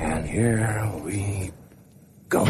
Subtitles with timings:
[0.00, 1.50] And here we
[2.28, 2.46] go.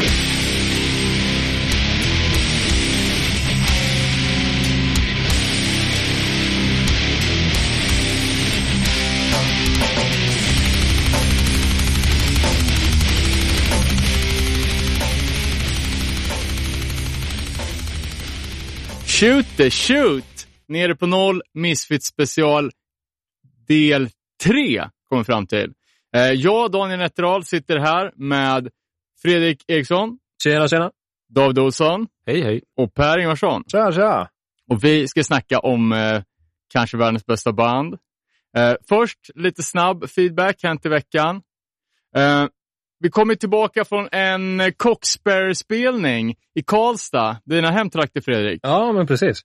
[19.19, 20.23] Shoot the shoot!
[20.67, 22.71] Nere på noll, Misfits special
[23.67, 24.09] del
[24.43, 25.73] 3 kommer fram till.
[26.15, 28.69] Eh, jag, Daniel Nätterdal, sitter här med
[29.21, 30.91] Fredrik Eriksson, Tjena, tjena.
[31.29, 32.61] David Olsson Hej, hej.
[32.77, 33.63] och Per Ingvarsson.
[33.71, 34.29] Tja, tja!
[34.69, 36.21] Och vi ska snacka om eh,
[36.73, 37.93] kanske världens bästa band.
[38.57, 41.41] Eh, först lite snabb feedback hänt i veckan.
[42.15, 42.45] Eh,
[42.99, 48.59] vi kommer tillbaka från en Coxbear-spelning i Karlstad, dina hemtrakter Fredrik.
[48.63, 49.41] Ja, men precis.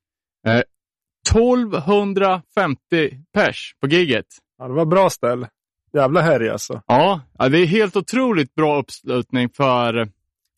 [0.47, 4.27] 1250 pers på giget.
[4.59, 5.47] Ja, det var bra ställ.
[5.95, 6.83] Jävla härj alltså.
[6.87, 10.09] Ja, det är helt otroligt bra uppslutning för,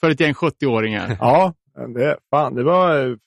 [0.01, 1.17] för ett gäng 70-åringar.
[1.21, 1.55] Ja,
[1.95, 3.19] det, fan, det var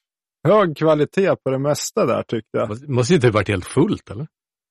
[0.47, 2.69] hög kvalitet på det mesta där tyckte jag.
[2.69, 4.28] Måste, måste ju typ varit helt fullt, eller?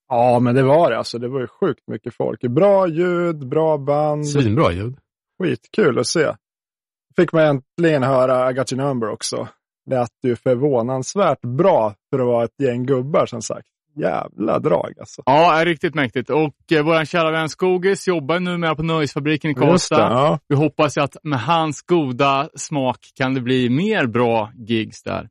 [0.08, 0.98] Ja, men det var det.
[0.98, 2.40] Alltså, det var ju sjukt mycket folk.
[2.40, 4.28] Bra ljud, bra band.
[4.28, 4.98] Svinbra ljud.
[5.42, 6.34] Skitkul att se.
[7.16, 9.48] Fick man äntligen höra I got your number också.
[9.90, 13.68] Lät ju förvånansvärt bra för att vara ett gäng gubbar som sagt.
[13.98, 15.22] Jävla drag alltså.
[15.26, 16.30] Ja, är riktigt mäktigt.
[16.30, 19.96] Och eh, vår kära vän Skogis jobbar numera på Nöjesfabriken i det, Karlstad.
[19.98, 20.38] ja.
[20.48, 25.28] Vi hoppas ju att med hans goda smak kan det bli mer bra gigs där.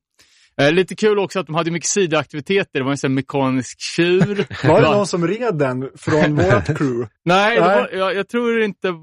[0.61, 2.79] Eh, lite kul också att de hade mycket sidoaktiviteter.
[2.79, 4.47] Det var en sån mekanisk tjur.
[4.67, 7.07] Var det någon som red den från vårt crew?
[7.25, 7.75] Nej, det Nej.
[7.81, 8.93] var, jag, jag tror inte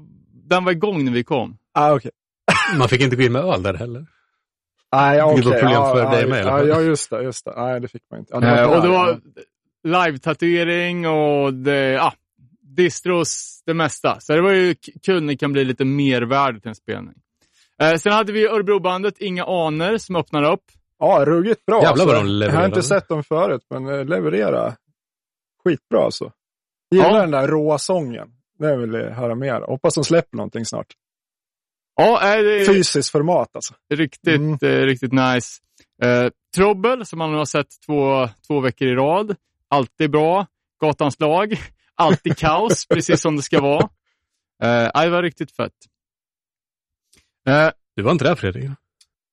[0.49, 1.57] den var igång när vi kom.
[1.73, 2.11] Ah, okej.
[2.77, 4.05] Man fick inte gå in med öl där heller.
[4.95, 5.35] Nej, okej.
[5.35, 7.23] Vilket var problem ja, för ja, dig med, i alla ja, ja, just det.
[7.23, 7.53] Just det.
[7.57, 8.33] Nej, det fick man inte.
[8.33, 8.75] Ja, Eh, bra.
[8.77, 9.19] och det var
[9.85, 12.13] live-tatuering och det, ja,
[12.61, 14.19] distros, det mesta.
[14.19, 17.15] Så det var ju kul när det kan bli lite mervärde till en spelning.
[17.81, 20.63] Eh, sen hade vi Örebrobandet Inga Aner som öppnade upp.
[20.99, 21.81] Ja, ruggigt bra.
[21.83, 22.23] Jävlar vad alltså.
[22.25, 22.57] de Jag levererade.
[22.61, 24.75] har inte sett dem förut, men eh, leverera.
[25.63, 26.31] Skitbra alltså.
[26.91, 27.19] Gillar Ja.
[27.21, 28.27] den där råa sången.
[28.59, 29.61] Det vill jag höra mer.
[29.61, 30.87] Hoppas de släpper någonting snart.
[31.95, 33.73] Ja, det är Fysiskt format alltså.
[33.93, 34.57] riktigt, Mm.
[34.61, 35.61] eh, riktigt nice.
[36.01, 39.35] Eh, Trouble, som man har sett två, två veckor i rad.
[39.75, 40.47] Alltid bra.
[40.81, 41.53] Gatans lag.
[41.95, 43.89] Alltid kaos, precis som det ska vara.
[44.63, 45.73] Eh, det var riktigt fett.
[47.47, 48.69] Eh, Du var inte där, Fredrik?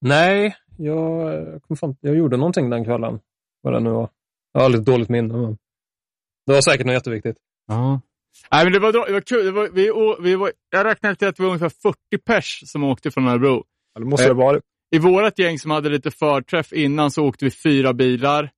[0.01, 3.21] Nej, jag, jag, kom fan, jag gjorde någonting den kvällen.
[3.61, 4.09] Vad det nu var.
[4.53, 5.35] Jag har lite dåligt minne.
[5.37, 5.59] Men
[6.47, 7.37] det var säkert något jätteviktigt.
[7.67, 8.01] Ja.
[8.51, 9.45] Nej, men det var, det var kul.
[9.45, 9.91] Det var, vi,
[10.29, 13.65] vi var, jag räknade till att det var ungefär 40 pers som åkte från Örebro.
[13.95, 14.63] Ja, Det måste det ha varit.
[14.95, 18.51] I vårt gäng som hade lite förträff innan så åkte vi fyra bilar.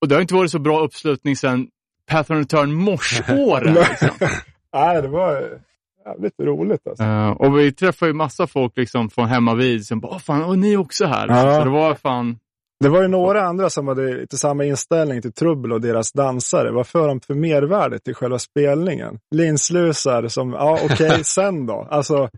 [0.00, 1.68] Och det har inte varit så bra uppslutning sedan
[2.10, 3.74] Path and Return morsåren.
[3.90, 4.08] liksom.
[4.72, 5.58] Nej, det var
[6.06, 7.04] jävligt roligt alltså.
[7.04, 10.44] Eh, och vi träffade ju massa folk liksom från hemma vid som bara, Åh, fan,
[10.44, 11.28] och ni är också här.
[11.28, 11.58] Ja.
[11.58, 12.38] Så det var fan,
[12.80, 16.72] Det var ju några andra som hade lite samma inställning till Trubbel och deras dansare.
[16.72, 19.18] Vad för de för mervärde till själva spelningen?
[19.30, 21.88] Linslusar som, ja okej, sen då?
[21.90, 22.30] Alltså,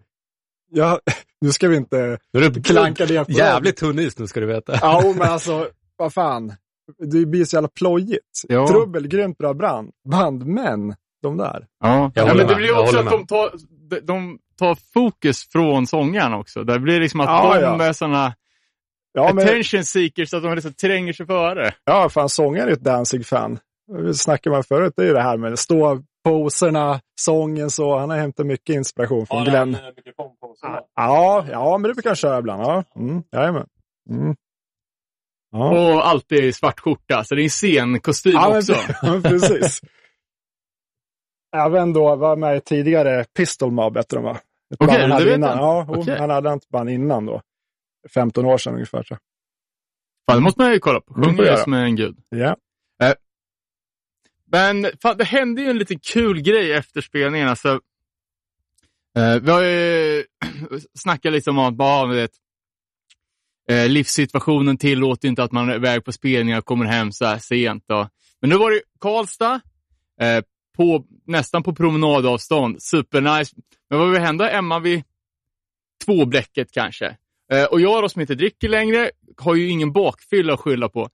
[0.70, 1.00] ja,
[1.40, 3.32] nu ska vi inte Nu är det klanka ner på.
[3.32, 4.78] Jävligt tunn is nu ska du veta.
[4.82, 6.52] Ja, men alltså, vad fan.
[6.98, 8.42] Det blir så jävla plojigt.
[8.48, 8.68] Ja.
[8.68, 11.66] Trubbel, grymt bra brand, band, men de där.
[11.80, 12.12] ja.
[12.14, 12.56] Ja men det med.
[12.56, 13.50] blir också att de tar,
[13.90, 16.64] de, de tar fokus från sångaren också.
[16.64, 17.84] Det blir liksom att Ja, de ja.
[17.84, 18.34] är sådana
[19.12, 21.72] Ja, men, attention seekers, att de liksom tränger sig före.
[21.84, 23.58] ja fan sångare är ett Danzig-fan.
[24.06, 27.98] Det snackade man förut, det är ju det här med stå poserna, sången så.
[27.98, 29.76] Han har hämtat mycket inspiration från Glenn.
[30.94, 32.62] Ja, ja, men det brukar han köra ibland.
[32.62, 33.66] Ja, mm, jajamän.
[34.10, 34.36] Mm.
[35.50, 35.94] Ja.
[35.94, 38.72] Och alltid svart skjorta, så det är en scenkostym Ja, också.
[39.02, 39.80] ja, precis.
[41.56, 44.40] Även då var med tidigare Pistol Mob, hette de va?
[44.78, 45.48] Okej, han det hade vet innan.
[45.58, 45.58] jag.
[45.58, 46.18] Ja, Okej.
[46.18, 47.42] han hade ett band innan då.
[48.14, 49.02] 15 år sedan ungefär.
[49.02, 49.16] Så.
[50.30, 51.14] Fan, det måste man ju kolla på.
[51.14, 52.18] Mm, Sjunger ju som en gud.
[52.28, 52.56] Ja.
[54.50, 57.48] Men fan, det hände ju en liten kul grej efter spelningen.
[57.48, 57.68] Alltså,
[59.18, 60.24] eh, vi har ju
[60.98, 62.30] snackat lite om att bara, vet,
[63.68, 67.38] eh, livssituationen tillåter inte att man är iväg på spelningar och kommer hem så här
[67.38, 67.84] sent.
[67.86, 68.08] Då.
[68.40, 69.60] Men nu var det Karlstad,
[70.20, 70.44] eh,
[70.76, 72.82] på, nästan på promenadavstånd.
[72.82, 73.56] Supernice.
[73.90, 75.02] Men vad vill hända Emma vid
[76.04, 77.16] tvåbläcket kanske?
[77.52, 81.10] Eh, och jag då som inte dricker längre har ju ingen bakfylla att skylla på.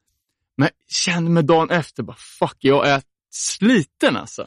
[0.56, 4.42] Men kände mig dagen efter, bara fuck, jag är sliten alltså.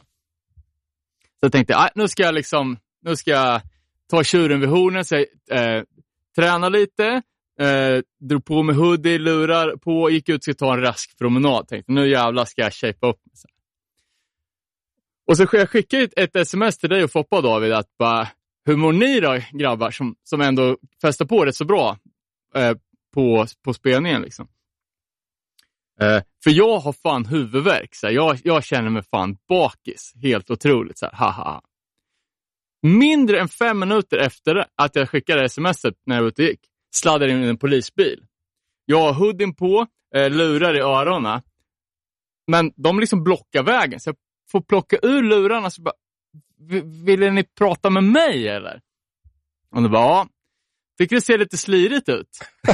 [1.40, 3.60] Så jag tänkte, nu ska jag liksom, nu ska jag
[4.10, 5.82] ta tjuren vid hornen, så jag, eh,
[6.36, 7.22] träna lite,
[7.60, 11.68] eh, drog på mig hoodie, lurar på, gick ut och skulle ta en rask promenad.
[11.68, 13.36] Tänkte, nu jävlar ska jag shapea upp mig.
[13.36, 13.48] Så.
[15.26, 18.28] Och så jag skickade ett, ett sms till dig och Foppa och David att bara,
[18.64, 21.98] hur mår ni då grabbar som, som ändå fäster på rätt så bra
[22.54, 22.76] eh,
[23.14, 24.48] på, på spelningen liksom.
[26.00, 27.94] Eh, för jag har fan huvudvärk.
[27.94, 30.12] Så här, jag, jag känner mig fan bakis.
[30.22, 30.98] Helt otroligt.
[30.98, 31.62] Så här, haha.
[32.82, 36.60] Mindre än fem minuter efter att jag skickade sms när jag var ute och gick,
[36.94, 38.24] sladdade in i en polisbil.
[38.84, 41.42] Jag har hoodien på, eh, lurar i öronen.
[42.46, 44.16] Men de liksom blockar vägen, så jag
[44.50, 45.70] får plocka ur lurarna.
[45.70, 45.94] Så bara,
[47.04, 48.80] Ville ni prata med mig eller?
[49.74, 50.28] Och de bara, ja.
[50.98, 52.28] Tycker det ser lite slirigt ut.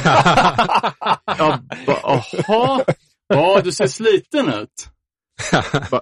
[1.25, 2.85] jag bara, jaha.
[3.27, 4.89] Ja, du ser sliten ut.
[5.91, 6.01] Bara,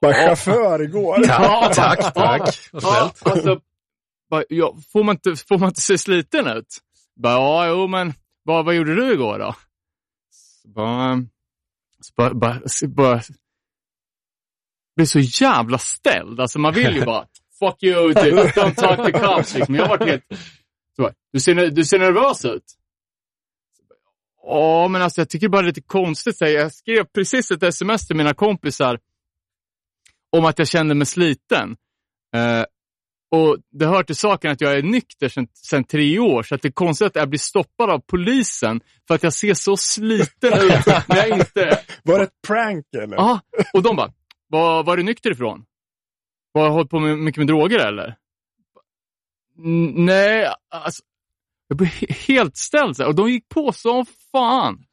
[0.00, 1.24] bara chaufför igår.
[1.28, 2.68] Ja, tack, tack.
[2.72, 3.60] Vad Ja, alltså,
[4.30, 6.78] bara, ja, får, man inte, får man inte se sliten ut?
[7.16, 8.12] Bara, ja, jo, men
[8.42, 9.54] vad, vad gjorde du igår då?
[10.30, 11.16] Så bara,
[12.00, 13.20] så bara, bara, så bara
[14.96, 16.40] blir så jävla ställd.
[16.40, 17.26] Alltså man vill ju bara,
[17.58, 19.54] fuck you, typ, don't talk to cops.
[19.54, 19.74] Liksom.
[19.74, 20.24] Jag har varit helt,
[20.96, 22.64] så bara, du, ser, du ser nervös ut.
[24.46, 26.36] Ja, men alltså jag tycker bara det är lite konstigt.
[26.36, 28.98] Så Jag skrev precis ett sms till mina kompisar
[30.36, 31.76] om att jag kände mig sliten.
[32.34, 32.64] Eh,
[33.34, 35.28] och Det hör till saken att jag är nykter
[35.68, 39.14] sedan, tre år, så att det är konstigt att jag blir stoppad av polisen för
[39.14, 41.80] att jag ser så sliten ut när jag inte...
[42.02, 43.16] Var det ett prank eller?
[43.16, 43.40] Ja,
[43.74, 44.12] och de bara,
[44.48, 45.64] var, var är du nykter ifrån?
[46.54, 48.16] Har du hållit på med, mycket med droger eller?
[49.64, 51.02] "N- Nej, alltså.
[51.68, 54.84] Jag blev he- helt ställd och de gick på som fan.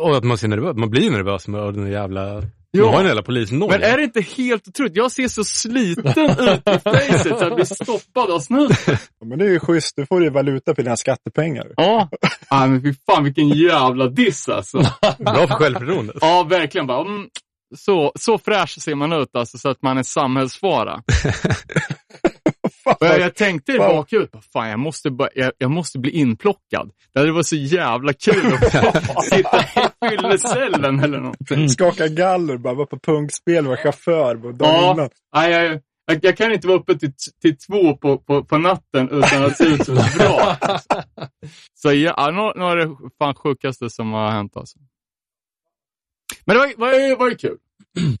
[0.00, 2.42] Och att man, ser nervös, man blir nervös med den jävla...
[2.78, 2.84] Ja.
[2.84, 3.78] Man har en jävla polisnoja.
[3.78, 4.96] Men är det inte helt otroligt?
[4.96, 8.96] Jag ser så sliten ut i facet så jag blir stoppad av snuten.
[9.24, 11.66] Men det är ju schysst, du får ju valuta för dina skattepengar.
[11.76, 12.08] Ja,
[12.48, 14.78] ah, men fy fan vilken jävla diss alltså.
[15.18, 16.16] Bra för självförtroendet.
[16.20, 16.86] Ja, verkligen.
[16.86, 17.28] Bara, mm,
[17.76, 21.02] så, så fräsch ser man ut alltså, så att man är samhällsfara.
[22.84, 23.96] Och jag, tänkte i Fan.
[23.96, 26.90] bakhuvudet, bara, fan jag måste, bara, jag, jag måste bli inplockad.
[27.12, 31.68] Det hade varit så jävla kul att sitta i fyllecellen eller någonting.
[31.68, 34.34] Skaka galler, bara vara på punkspel, vara chaufför.
[34.34, 34.92] Dagen Ja.
[34.92, 35.10] innan.
[35.34, 39.08] Nej, jag, jag, jag kan inte vara uppe till, till två på, på, på natten
[39.10, 40.58] utan att se ut ett vrak.
[41.74, 44.78] Så ja, nu, nu är det fan sjukaste som har hänt alltså.
[46.44, 47.56] Men det var, var, kul.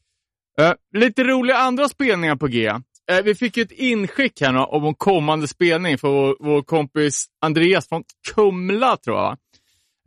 [0.60, 2.72] Eh, lite roliga andra spelningar på G.
[3.10, 6.62] Eh, vi fick ju ett inskick här nu om en kommande spelning för vår, vår
[6.62, 9.38] kompis Andreas från Kumla, tror jag.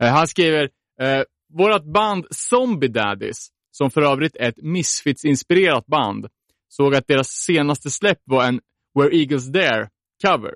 [0.02, 0.62] Eh, han skriver,
[1.00, 1.22] eh,
[1.52, 6.26] vårt band Zombie Daddies, som för övrigt är ett Misfits-inspirerat band,
[6.68, 8.60] såg att deras senaste släpp var en
[8.98, 9.88] Where Eagles Dare
[10.24, 10.54] cover.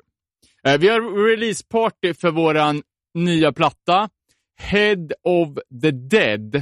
[0.67, 2.83] Eh, vi har releaseparty för vår
[3.19, 4.09] nya platta,
[4.59, 5.49] Head of
[5.83, 6.55] the Dead.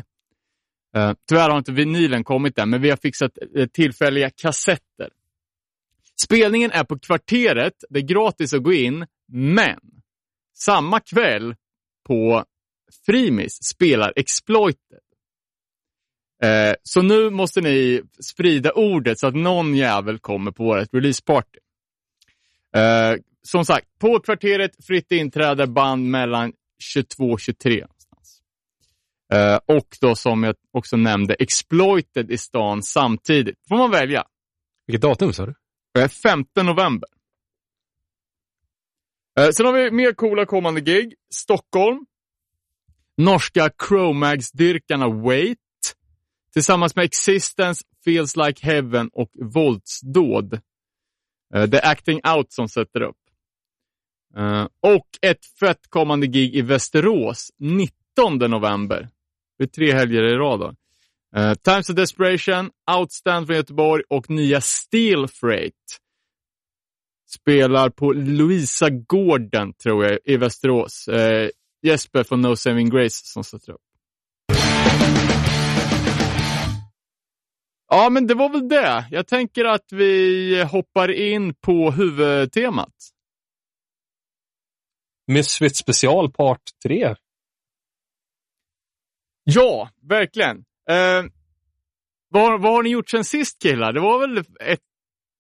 [0.97, 5.09] Eh, tyvärr har inte vinylen kommit än, men vi har fixat eh, tillfälliga kassetter.
[6.23, 9.79] Spelningen är på Kvarteret, det är gratis att gå in, men
[10.57, 11.55] samma kväll
[12.07, 12.45] på
[13.07, 14.99] Frimis spelar Exploited.
[16.43, 21.59] Eh, så nu måste ni sprida ordet så att någon jävel kommer på vårt releaseparty.
[22.77, 27.87] Eh, som sagt, på Kvarteret fritt inträde band mellan 22 och 23.
[29.33, 33.59] Eh, och då som jag också nämnde, Exploited i stan samtidigt.
[33.69, 34.25] får man välja.
[34.87, 35.55] Vilket datum sa du?
[35.99, 37.09] Eh, 5 november.
[39.39, 41.15] Eh, sen har vi mer coola kommande gig.
[41.35, 42.07] Stockholm.
[43.17, 45.59] Norska Chromags-dyrkarna Wait.
[46.53, 50.55] Tillsammans med Existence, Feels Like Heaven och Våldsdåd.
[51.55, 53.17] Eh, Det är Acting Out som sätter upp.
[54.81, 59.09] Och ett fett kommande gig i Västerås 19 november.
[59.59, 60.61] Det är tre helger i rad.
[60.61, 60.75] Då.
[61.37, 66.01] Eh, Times of Desperation, Outstand från Göteborg och nya Steel Freight.
[67.31, 71.09] Spelar på Louisa Gården, tror jag, i Västerås.
[71.09, 71.49] Eh,
[71.83, 73.81] Jesper från No Saving Grace som sätter upp.
[77.89, 79.07] Ja, men det var väl det.
[79.11, 82.95] Jag tänker att vi hoppar in på huvudtemat.
[85.27, 87.15] Misfit special part 3.
[89.45, 90.65] Ja, verkligen.
[90.91, 91.25] Eh,
[92.31, 93.93] vad, vad har ni gjort sen sist killar?
[93.93, 94.79] Det var väl ett,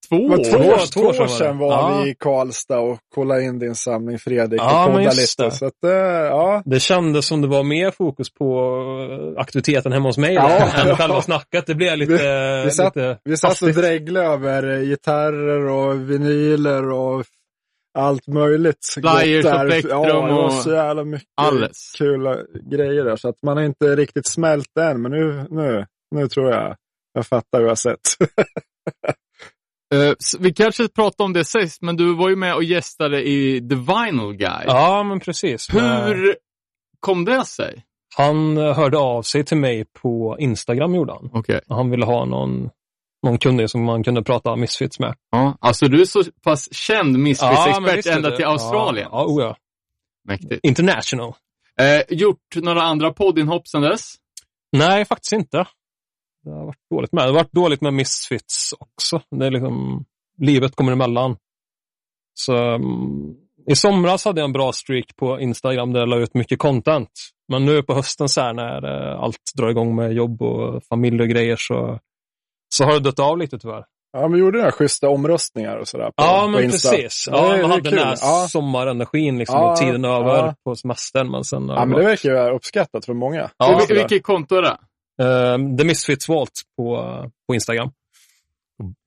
[0.08, 2.04] två två, år, två två år sedan sedan var var det.
[2.04, 5.44] vi i Karlstad och kollade in din samling Fredrik Ja, och just lite.
[5.44, 5.50] det.
[5.56, 6.62] Så att, eh, ja.
[6.64, 8.44] Det kändes som det var mer fokus på
[9.36, 10.96] eh, aktiviteten hemma hos mig Ja, än ja.
[10.96, 11.66] själva snacket.
[11.66, 12.62] Det blev lite...
[12.64, 17.24] Vi satt- lite Vi satt och dreglade över gitarrer och vinyler och
[17.94, 18.86] allt möjligt.
[18.94, 21.92] Flyers och plektrum Ja, och så jävla mycket alles.
[21.98, 22.22] kul
[22.70, 23.16] grejer där.
[23.16, 26.76] Så att man har inte riktigt smält än, men nu, nu, nu tror jag
[27.12, 28.00] jag fattar hur jag har sett.
[30.20, 33.60] S- vi kanske pratade om det sist, men du var ju med och gästade i
[33.68, 34.64] The Vinyl Guy.
[34.66, 35.74] Ja, men precis.
[35.74, 36.36] Hur
[37.00, 37.84] kom det sig?
[38.16, 41.30] Han hörde av sig till mig på Instagram, gjorde han.
[41.32, 41.60] Okej.
[41.68, 42.70] Han ville ha någon,
[43.24, 45.14] någon kunnig som man kunde prata Misfits med.
[45.30, 49.08] Ja, alltså du är så pass känd Misfits-expert är ända till Australien.
[49.12, 49.56] Ja, ja, oh ja.
[50.28, 50.64] Mäktigt.
[50.64, 51.32] International.
[51.80, 54.14] Eh, gjort några andra poddinhopp sedan dess?
[54.72, 55.66] Nej, faktiskt inte.
[56.44, 57.24] Det har varit dåligt med.
[57.24, 59.20] Det har varit dåligt med Misfits också.
[59.30, 60.04] Det är liksom,
[60.38, 61.36] livet kommer emellan.
[62.34, 63.34] Så mm,
[63.66, 67.10] i somras hade jag en bra streak på Instagram där jag la ut mycket content.
[67.48, 71.22] Men nu på hösten så här när eh, allt drar igång med jobb och familj
[71.22, 72.00] och grejer så,
[72.76, 73.84] så har det dött av lite tyvärr.
[74.12, 76.04] Ja, men gjorde några schyssta omröstningar och sådär.
[76.06, 76.90] På, Ja, på men Insta.
[76.90, 77.28] precis.
[77.30, 77.90] Ja, det man hade kul.
[77.98, 78.46] den här Ja.
[78.50, 80.54] sommarenergin liksom, Ja, och tiden över ja.
[80.64, 81.30] på semestern.
[81.30, 83.50] Men sen Ja, det men det verkar ju uppskattat för många.
[83.56, 84.76] Ja, Vil- vilket konto är det?
[85.22, 86.96] Eh, The Misfits Vault på,
[87.48, 87.90] på Instagram.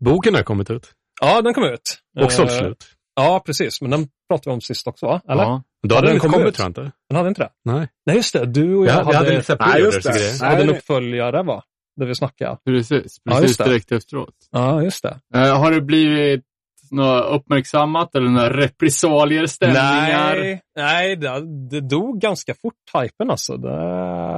[0.06, 0.92] Boken har kommit ut.
[1.22, 2.00] Ja, den kom ut.
[2.22, 2.86] Och sålt Eh, slut.
[3.16, 3.82] Ja, precis.
[3.82, 5.22] Men den pratade vi om sist också, va?
[5.30, 5.44] Eller?
[5.44, 5.64] Ja.
[5.88, 6.56] Då Ja, hade den den kom kommit ut.
[6.56, 6.92] tror jag inte.
[7.10, 7.50] Den hade inte det?
[7.66, 7.88] Nej.
[8.06, 8.46] Nej, just det.
[8.46, 10.20] Du och jag Jag, hade, jag hade lite så här Nej, just pre-orders och det.
[10.20, 10.38] grejer.
[10.42, 11.64] Nej, hade en uppföljare, va?
[11.98, 12.58] Där vi snackade.
[12.66, 13.64] Precis, Ja, precis det.
[13.64, 14.36] direkt efteråt.
[14.52, 15.20] Ja, just det.
[15.36, 16.44] Eh, har det blivit
[16.92, 20.36] något uppmärksammat eller några repressalier, stämningar?
[20.36, 22.74] Nej, nej det, det dog ganska fort,
[23.04, 23.58] hypen alltså.
[23.58, 23.70] Det...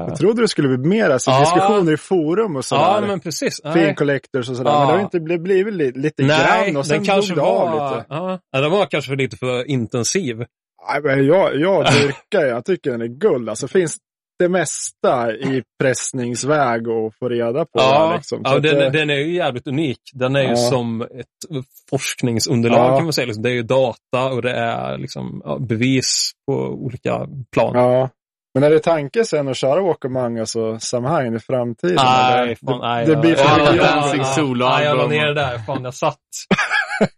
[0.07, 1.39] Jag trodde det skulle bli mer alltså, Ja.
[1.39, 2.81] diskussioner i forum och sådär.
[2.81, 3.61] Ja, men precis.
[3.73, 4.71] Fin collectors och sådär.
[4.71, 4.79] Ja.
[4.79, 7.43] Men det har inte blivit, blivit lite, lite nej grann och sen den kanske dog
[7.43, 7.95] det av var...
[7.97, 8.05] lite.
[8.09, 10.37] Ja, ja, den var kanske lite för intensiv.
[10.37, 13.49] Nej, men jag, jag dyrkar jag tycker den är guld.
[13.49, 13.97] Alltså finns
[14.39, 17.69] det mesta i pressningsväg att få reda på.
[17.73, 18.41] Ja, liksom.
[18.43, 19.99] Ja den, eh, den är ju jävligt unik.
[20.13, 20.55] Den är ju Ja.
[20.55, 22.95] som ett forskningsunderlag Ja.
[22.95, 23.25] kan man säga.
[23.25, 27.71] Liksom, det är ju data och det är liksom, bevis på olika plan.
[27.75, 28.09] ja.
[28.53, 31.95] Men är det tanken sen att köra Walk Among Us och Samhain i framtiden?
[31.95, 33.05] Nej, fan, nej.
[33.05, 33.81] det, det blir Och för mycket.
[33.89, 35.57] Dancing solo Nej, jag la ner det där.
[35.57, 36.17] Fan, jag satt.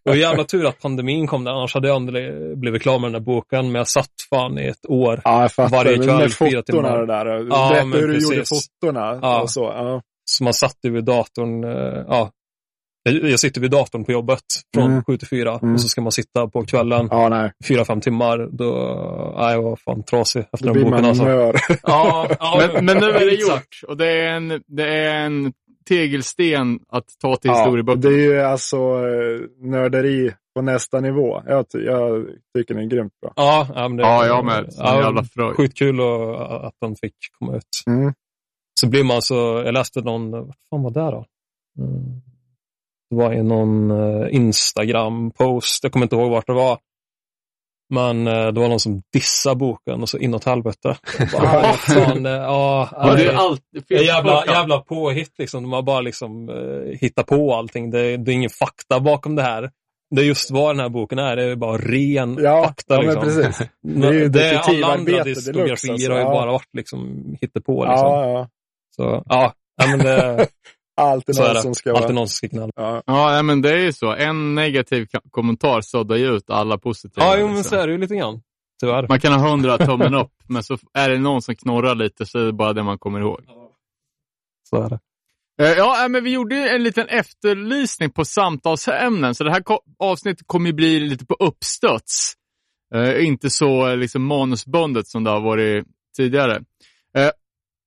[0.09, 3.13] Och jävla tur att pandemin kom där, annars hade jag aldrig blivit klar med den
[3.13, 3.65] där boken.
[3.71, 5.21] Men jag satt fan i ett år.
[5.23, 5.77] Ja, jag fattar.
[5.77, 6.99] Varje kväll, med fyra fotona timmar.
[7.01, 7.25] och det där.
[7.25, 8.67] Ja, Berätta men hur du gjorde precis.
[8.81, 9.41] fotona Ja.
[9.41, 9.63] och så.
[9.63, 10.01] Ja.
[10.25, 11.63] Så man satt ju vid datorn.
[11.63, 12.31] eh, Ja,
[13.03, 14.39] jag sitter vid datorn på jobbet
[14.75, 15.03] från Mm.
[15.03, 15.73] 7 till 4 Mm.
[15.73, 17.51] och så ska man sitta på kvällen ja, nej.
[17.67, 18.49] fyra, fem timmar.
[18.51, 18.65] Då,
[19.39, 21.27] nej, jag var fan trasig efter Då den blir boken man alltså.
[21.83, 25.53] Ja, ja, Men, men nu är det gjort och det är en, det är en
[25.85, 28.01] tegelsten att ta till Ja, historieböckerna.
[28.09, 31.41] det är ju alltså eh, nörderi på nästa nivå.
[31.47, 32.25] Jag, ty- jag
[32.57, 33.33] tycker den är grymt bra.
[33.35, 34.65] Ja, ja, men det, Ja, jag med.
[34.77, 35.55] Ja, fröjd.
[35.55, 37.63] Skitkul och, att den fick komma ut.
[37.87, 38.13] Mm.
[38.79, 39.35] Så blir man så,
[39.65, 41.25] jag läste någon, vad fan var det då?
[41.79, 42.21] Mm.
[43.09, 46.77] Det var i någon eh, Instagram-post, jag kommer inte ihåg vart det var.
[47.91, 50.97] Men eh, det var någon som dissade boken och så inåt helvete.
[51.33, 55.63] Bara, fan, eh, ja, det är alltid fel jävla, påhitt liksom.
[55.63, 57.91] De har bara liksom eh, hittat på allting.
[57.91, 59.71] Det, det är ingen fakta bakom det här.
[60.15, 61.35] Det är just vad den här boken är.
[61.35, 62.93] Det är bara ren Ja, fakta.
[62.93, 63.25] ja liksom.
[63.25, 63.67] men precis.
[63.81, 66.31] Det är ju det är alla andra diskografier alltså, har ju ja.
[66.31, 67.85] bara varit liksom hittepå.
[67.85, 68.07] Liksom.
[68.07, 68.49] Ja, ja.
[68.95, 69.53] Så, ja,
[69.87, 70.47] men det,
[70.97, 72.13] Alltid någon som ska Alltid vara...
[72.13, 72.71] någon som ska knalla.
[72.75, 73.03] Ja.
[73.05, 74.13] Ja, men det är ju så.
[74.13, 77.25] En negativ kommentar suddar ju ut alla positiva.
[77.25, 77.69] Ja, jo, men liksom.
[77.69, 78.41] så är det ju lite grann.
[78.79, 79.07] Tyvärr.
[79.07, 82.39] Man kan ha hundra tummen upp, men så är det någon som knorrar lite så
[82.39, 83.41] är det bara det man kommer ihåg.
[84.69, 84.99] Så är det.
[85.61, 89.63] Eh, Ja, eh, men vi gjorde ju en liten efterlysning på samtalsämnen, så det här
[89.99, 92.33] avsnittet kommer ju bli lite på uppstuds.
[92.95, 95.85] Eh, inte så liksom manusbundet som det har varit
[96.17, 96.61] tidigare.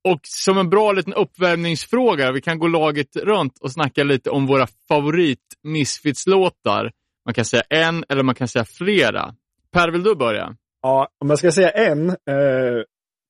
[0.08, 4.46] Och som en bra liten uppvärmningsfråga, vi kan gå laget runt och snacka lite om
[4.46, 6.92] våra favorit Misfits-låtar.
[7.24, 9.34] Man kan säga en eller man kan säga flera.
[9.72, 10.56] Per, vill du börja?
[10.84, 12.08] ja, om jag ska säga en.
[12.08, 12.82] Eh,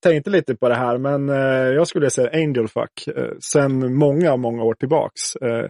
[0.02, 3.16] tänkte lite på det här, men eh, jag skulle säga Angel Fuck.
[3.16, 5.37] Eh, sen många, många år tillbaks.
[5.37, 5.66] Eh,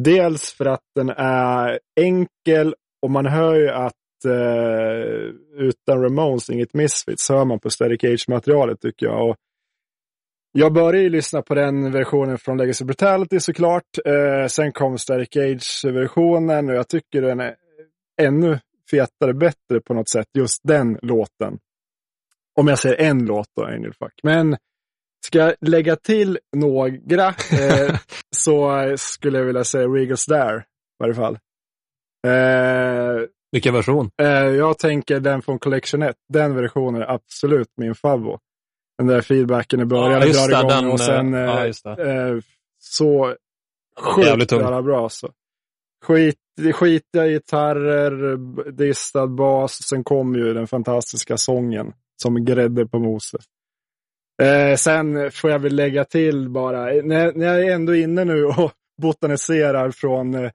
[0.00, 6.74] dels för att den är enkel och man hör ju att eh, utan Ramones, inget
[6.74, 9.28] Misfits, hör man på Static Age-materialet tycker jag.
[9.28, 9.36] Och
[10.52, 13.98] jag började ju lyssna på den versionen från Legacy Brutality såklart.
[14.04, 17.56] Eh, sen kom Static Age-versionen och jag tycker den är
[18.22, 18.58] ännu
[18.90, 21.58] fetare, bättre på något sätt, just den låten.
[22.60, 24.12] Om jag säger en låt då, Angel Fuck.
[24.22, 24.56] Men
[25.26, 27.96] ska jag lägga till några eh,
[28.36, 30.64] så skulle jag vilja säga Regal's There i
[30.98, 31.38] varje fall.
[32.26, 34.10] Eh, Vilken version?
[34.22, 36.16] Eh, jag tänker den från Collection 1.
[36.28, 38.40] Den versionen är absolut min favorit.
[39.02, 42.12] Den där feedbacken i början Ja, drar igång den, och sen eh, eh, ja, det.
[42.12, 42.36] eh,
[42.78, 43.36] så
[44.00, 45.08] sjukt jävla bra.
[45.08, 45.30] Så.
[46.04, 46.38] Skit,
[46.74, 48.36] skitiga gitarrer,
[48.72, 49.72] distad bas.
[49.72, 51.92] Sen kom ju den fantastiska sången
[52.22, 53.44] som grädde på moset.
[54.42, 58.44] Eh, sen får jag väl lägga till bara, när, när jag är ändå inne nu
[58.44, 60.50] och botaniserar från eh,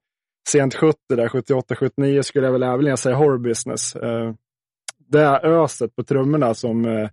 [0.48, 3.96] sent 70, där 78, 79 skulle jag väl även säga horror business.
[3.96, 4.32] Eh,
[4.98, 7.08] det öset på trummorna som eh,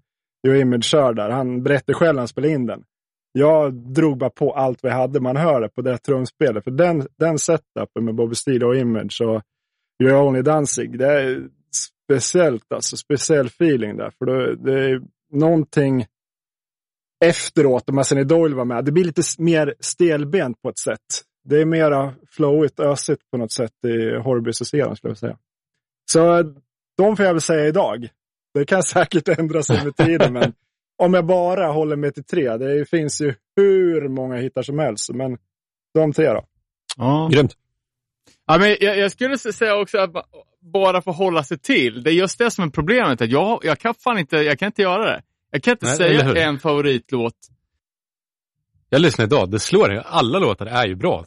[0.45, 2.83] Joe Image kör där, han berättade själv när han spelade in den.
[3.31, 6.63] Jag drog bara på allt vi hade, man hör det på det trumspelet.
[6.63, 9.41] För den, den setupen med Bobby Steele och Image och
[10.03, 11.47] You're Only Dancing, det är
[12.07, 14.11] speciellt alltså, speciell feeling där.
[14.19, 16.05] För det, det är någonting
[17.25, 21.21] efteråt, om Masini Doyle var med, det blir lite mer stelbent på ett sätt.
[21.43, 25.37] Det är mera flowigt, ösigt på något sätt i Horby-serien skulle jag säga.
[26.11, 26.53] Så
[26.97, 28.09] de får jag väl säga idag.
[28.55, 30.53] Det kan säkert ändra sig med tiden, men
[30.97, 32.57] om jag bara håller mig till tre.
[32.57, 35.37] Det finns ju hur många hittar som helst, men
[35.93, 36.45] de tre då.
[36.97, 37.29] Ja.
[37.31, 37.53] Grymt.
[38.47, 40.11] Ja, men jag, jag skulle säga också att
[40.61, 42.03] bara få hålla sig till.
[42.03, 43.21] Det är just det som är problemet.
[43.21, 45.21] Att jag, jag, kan fan inte, jag kan inte göra det.
[45.51, 47.37] Jag kan inte Nej, säga en favoritlåt.
[48.89, 50.03] Jag lyssnade idag, det slår en.
[50.05, 51.25] Alla låtar är ju bra.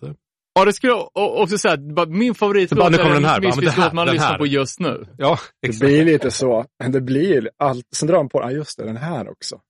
[0.58, 1.76] Ja, det skulle jag också säga.
[2.08, 4.30] Min favoritlåt Så bara, nu är kommer den här, det missvisslåt här, man den lyssnar
[4.30, 4.38] här.
[4.38, 5.06] på just nu.
[5.18, 5.80] Ja, Det exakt.
[5.84, 6.64] blir lite så.
[6.92, 7.86] Det blir allt.
[7.96, 9.60] Sen drar de på, ja just det, den här också.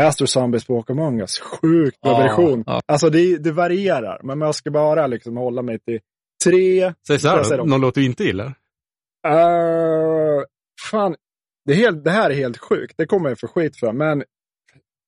[0.00, 1.38] Astro Zombies på Walk Among Us.
[1.38, 2.64] Sjukt bra Ja, version.
[2.66, 2.80] ja.
[2.86, 6.00] Alltså det, det varierar, men jag ska bara liksom hålla mig till
[6.44, 6.92] tre.
[7.06, 8.46] Säg så här då, någon låt du inte gillar?
[9.28, 10.42] Uh,
[10.90, 11.16] fan,
[11.64, 12.94] det, är helt, det här är helt sjukt.
[12.98, 13.92] Det kommer jag få skit för.
[13.92, 14.24] Men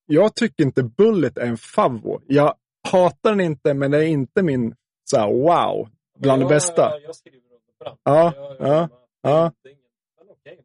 [0.05, 2.21] jag tycker inte Bullet är en favvo.
[2.27, 2.53] Jag
[2.91, 4.75] hatar den inte, men det är inte min
[5.11, 5.89] så här, wow,
[6.19, 6.91] bland det bästa.
[7.05, 7.93] Jag skriver under på den.
[8.03, 8.89] Ja, Jag- ja,
[9.21, 9.51] ja.
[9.63, 9.75] det är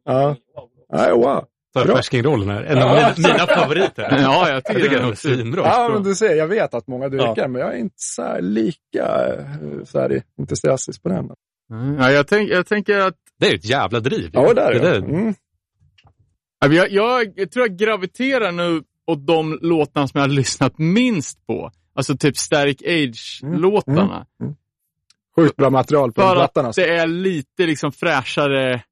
[0.03, 0.27] Ja.
[0.55, 0.69] wow.
[0.93, 1.45] Nej, wow.
[1.73, 1.85] Tar.
[1.95, 2.63] Färskingrollen här.
[2.63, 3.13] En av Ja.
[3.17, 4.07] mina, mina favoriter.
[4.11, 5.61] Ja, jag Jag tycker, den är är svinbra.
[5.65, 7.47] Ja, men du ser, jag vet att många dyrkar Ja.
[7.47, 11.29] men jag är inte så här lika eh, så här, entusiastisk på den.
[11.99, 14.29] Ja, jag, tänk, jag tänker att Det är ett jävla driv.
[14.33, 14.91] Ja, där är det.
[14.91, 14.95] det.
[14.97, 15.33] Mm.
[16.65, 21.47] Jag, jag, jag tror jag graviterar nu åt de låtarna som jag har lyssnat minst
[21.47, 21.71] på.
[21.95, 24.25] Alltså typ Static Age-låtarna.
[25.35, 26.61] Sjukt bra material på För plattan.
[26.61, 26.81] att Alltså.
[26.81, 28.83] det är lite liksom fräschare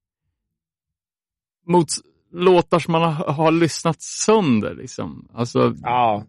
[1.67, 1.88] mot
[2.31, 4.75] låtar som man har, har lyssnat sönder.
[4.75, 5.27] Liksom.
[5.34, 6.23] Alltså, Ja.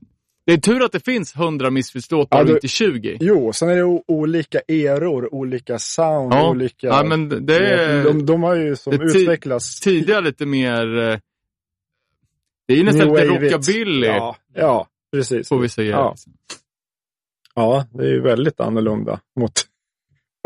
[0.47, 3.17] det är tur att det finns 100 missförståtar Ja, och inte 20.
[3.21, 6.51] Jo, sen är det olika eror, olika sound, Ja.
[6.51, 6.87] olika...
[6.87, 9.81] Ja, men det är de, de har ju som utvecklats...
[9.81, 10.99] tidigare lite mer...
[10.99, 11.19] eh,
[12.67, 15.49] Det är ju nästan lite rockabilly, Ja, ja, precis.
[15.49, 15.91] får vi säga.
[15.91, 16.11] Ja.
[16.11, 16.33] liksom.
[17.55, 19.53] Ja, det är ju väldigt annorlunda mot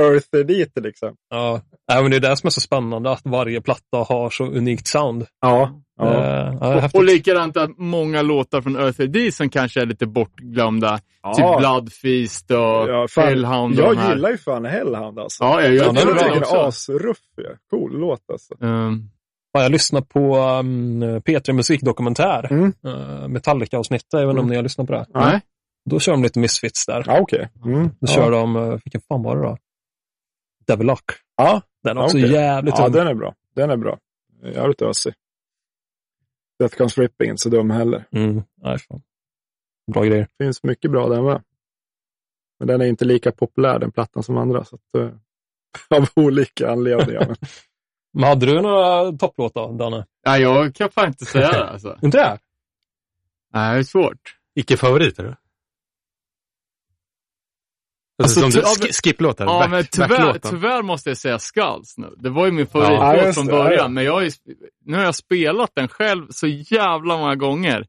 [0.03, 1.17] Earthy D till exempel.
[1.31, 1.61] Ja.
[1.87, 4.87] ja, men det är det som är så spännande, att varje platta har så unikt
[4.87, 5.27] sound.
[5.41, 5.83] Ja.
[5.97, 6.55] ja.
[6.61, 11.01] Ja, Och, och likadant att många låtar från Earth AD som kanske är lite bortglömda.
[11.23, 11.35] Ja.
[11.35, 13.81] Typ Blood Feast och Ja, fan, Hellhound.
[13.81, 14.15] och jag här.
[14.15, 15.45] gillar ju fan Hellhound alltså.
[15.45, 17.19] Ja, jag, jag, Ja, jag, jag tycker den är asruff.
[17.71, 18.55] Cool låt alltså.
[18.61, 19.11] Um,
[19.53, 22.53] Ja, jag lyssnar på um, P3 Musikdokumentär.
[22.53, 22.73] Mm.
[22.87, 25.07] Uh, Metallica-avsnittet, jag vet inte om ni har lyssnat på det.
[25.15, 25.41] nej.
[25.89, 27.05] Då kör de lite Misfits där.
[27.07, 27.49] Ja, okej.
[27.65, 27.89] Mm.
[27.89, 28.07] Då ja.
[28.07, 29.57] kör de, uh, vilken fan var det då?
[30.67, 31.05] Devil Lock.
[31.37, 32.33] Ja, Den är också Okej.
[32.33, 32.93] jävligt ja tung.
[32.93, 33.35] den är bra.
[33.55, 33.99] Den är bra.
[34.43, 35.15] Jävligt ösig.
[36.59, 38.05] Death Comes Ripping, inte så dum heller.
[38.13, 38.43] Mm.
[38.63, 39.03] Nej, fan.
[39.93, 40.29] Bra grejer.
[40.39, 41.43] finns mycket bra där med.
[42.59, 44.65] Men den är inte lika populär den plattan som andra.
[44.65, 45.11] Så att, eh,
[45.99, 47.27] av olika anledningar.
[47.27, 47.37] Men,
[48.13, 50.07] Men hade du några topplåtar, Danne?
[50.27, 51.99] nej, jag kan fan inte säga det alltså.
[52.03, 52.39] Inte det?
[53.53, 54.37] Nej, det är svårt.
[54.55, 55.37] Icke-favoriter?
[58.23, 62.15] Alltså, Alltså, som sk- skipplåtar, Ja, back, men tyvärr, tyvärr måste jag säga Skulls nu.
[62.19, 63.89] Det var ju min Ja, favoritlåt just från början, ja.
[63.89, 64.31] men jag har ju,
[64.85, 67.87] nu har jag spelat den själv så jävla många gånger.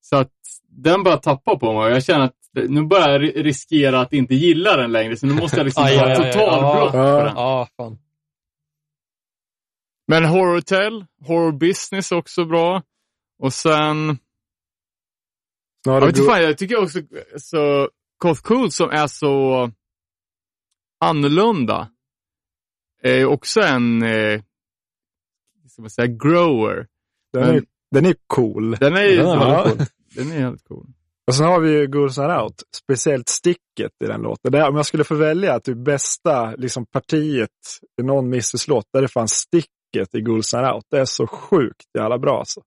[0.00, 0.32] Så att
[0.68, 2.34] den börjar tappa på mig och jag känner att
[2.68, 5.84] nu börjar jag ri- riskera att inte gilla den längre, så nu måste jag liksom
[5.86, 6.16] aj.
[6.16, 7.18] totalbrott Ja.
[7.18, 7.32] på den.
[7.36, 7.98] Ja, fan.
[10.08, 12.82] Men Horror Hotel, Horror Business också bra.
[13.42, 14.18] Och sen,
[15.84, 16.98] jag vet fan, jag tycker också
[17.38, 19.70] så Koth Cool som är så
[21.00, 21.88] annorlunda,
[23.02, 24.40] är ju också en, eh,
[25.68, 26.86] ska man säga, grower.
[27.32, 28.76] den, är, men- den är cool.
[28.76, 29.86] Den är ju Den är väldigt ja, cool.
[30.14, 30.86] den är helt cool.
[31.26, 32.62] Och sen har vi ju Ghouls Not Out.
[32.76, 34.52] Speciellt sticket i den låten.
[34.52, 37.50] Det, om jag skulle få välja typ bästa liksom, partiet
[38.00, 40.84] i någon Misses-låt, där är det fan sticket i Ghouls Not Out.
[40.90, 42.62] Det är så sjukt jävla bra alltså.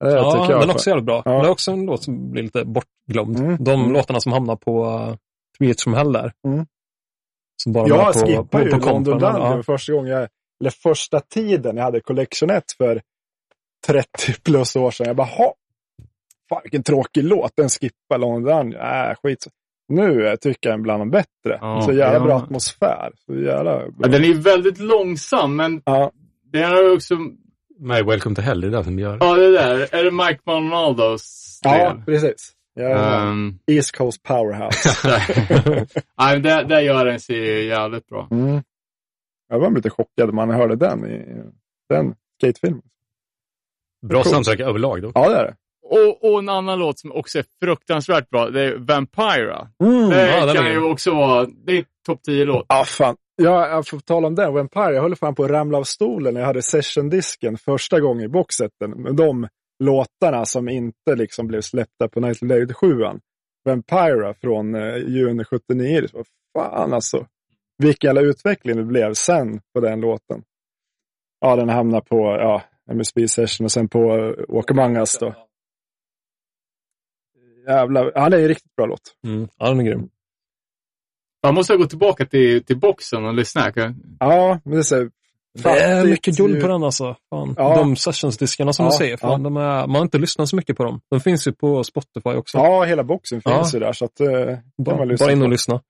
[0.00, 0.60] Det Ja, tycker jag.
[0.62, 1.22] den är också jävligt bra.
[1.24, 1.30] Ja.
[1.30, 3.38] Men det är också en låt som blir lite bortglömd.
[3.38, 3.56] Mm.
[3.64, 3.92] De Mm.
[3.92, 5.14] låtarna som hamnar på uh,
[5.58, 6.32] Three Hits From Hell där.
[6.46, 6.66] Mm.
[7.62, 9.18] Som bara Jag på, skippade på, ju på London.
[9.18, 9.62] Dungeon Ja.
[9.62, 10.28] första gången jag,
[10.60, 13.02] eller första tiden jag hade Collection 1 för
[13.86, 15.06] 30 plus år sedan.
[15.06, 15.54] Jag bara, ha,
[16.48, 18.74] fan vilken tråkig låt, den skippar London Dungeon.
[18.74, 19.46] Äh, skit.
[19.88, 21.58] Nu eh, tycker jag den bland de bättre.
[21.60, 22.24] Ja, så jävla ja.
[22.24, 23.12] bra atmosfär.
[23.26, 23.88] Så jävla bra.
[23.98, 26.10] Ja, den är ju väldigt långsam, men Ja,
[26.52, 27.14] den har ju också,
[27.78, 29.18] My Welcome to Hell, det är det som gör.
[29.20, 32.52] ja det där, är det Mike Monaldos ja precis.
[32.78, 34.88] Ja, Um, East Coast Powerhouse.
[36.18, 38.28] nej, där, där gör den sig jävligt bra.
[38.30, 38.62] Mm.
[39.48, 41.42] Jag var lite chockad när man hörde den i
[41.88, 42.82] den skatefilmen.
[44.06, 44.32] Bra Cool.
[44.32, 45.12] soundtrack överlag då.
[45.14, 45.56] Ja, det är det.
[45.90, 49.68] Och, och en annan låt som också är fruktansvärt bra, det är Vampira.
[49.84, 50.10] Mm.
[50.10, 52.66] Det ja, kan ju också vara, det är topp 10-låt.
[52.68, 53.16] Ja, fan.
[53.42, 54.54] Ja, jag får tala om den.
[54.54, 58.24] Vampire, jag höll fan på att ramla av stolen när jag hade session-disken första gången
[58.24, 58.90] i boxseten.
[58.90, 59.48] Med de
[59.84, 62.86] låtarna som inte liksom blev släppta på Nightly Lady 7
[63.64, 66.00] Vampira från eh, juni 79.
[66.00, 66.24] Det var
[66.58, 67.26] fan alltså.
[67.78, 70.42] Vilken jävla utveckling det blev sen på den låten.
[71.40, 75.34] Ja, den hamnar på ja, MSB Session och sen på uh, Walk Among Us då.
[77.68, 78.12] Jävlar.
[78.14, 79.00] Ja, det är en riktigt bra låt.
[79.24, 79.48] Mm.
[79.58, 80.08] Ja, den är grym.
[81.42, 83.72] Man måste gå tillbaka till, till boxen och lyssna.
[84.20, 85.10] Ja, men det är så här,
[85.54, 87.16] Det är fattigt mycket guld ju- på den alltså.
[87.30, 87.54] Fan.
[87.58, 87.76] Ja.
[87.76, 89.38] De sessionsdiskarna som Ja, du säger, fan, ja.
[89.38, 91.00] de är, man har inte lyssnat så mycket på dem.
[91.10, 92.58] De finns ju på Spotify också.
[92.58, 93.78] Ja, hela boxen finns Ja.
[93.78, 93.92] ju där.
[93.92, 95.80] Så att, eh, kan bara, man lyssna bara in och lyssna.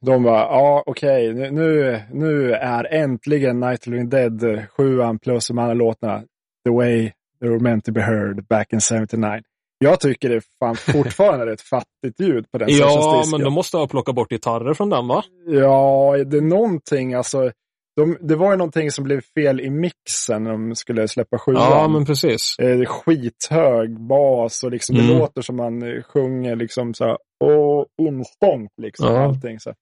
[0.00, 4.62] De bara, ja okej, nu, nu, nu är äntligen Night of the Living Dead eh,
[4.66, 6.22] sjuan plus de andra låtarna
[6.64, 9.42] The way they were meant to be heard back in 79.
[9.78, 13.76] Jag tycker det fan fortfarande är ett fattigt ljud på den Ja, men de måste
[13.76, 15.24] ha plockat bort gitarrer från den va?
[15.46, 17.50] Ja, det är någonting alltså.
[17.96, 21.62] De, det var ju någonting som blev fel i mixen när de skulle släppa sjuan.
[21.70, 22.56] Ja, men precis.
[22.58, 25.08] eh, skithög bas och liksom Mm.
[25.08, 29.06] det låter som man sjunger liksom så här, och instängt liksom.
[29.14, 29.24] Ja.
[29.24, 29.72] Allting så.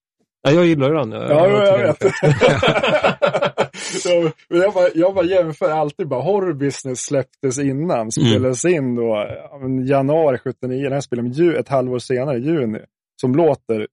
[0.44, 1.10] Ja, jag gillar ju den.
[1.10, 3.64] Ja, jag, tycker jag är vet.
[4.04, 6.22] Ja, men jag, bara, jag bara jämför alltid bara.
[6.22, 10.82] Horror Business släpptes innan, spelades in då ja, januari 79.
[10.82, 12.78] Den här spelade ett halvår senare, i juni.
[13.20, 13.86] Som låter,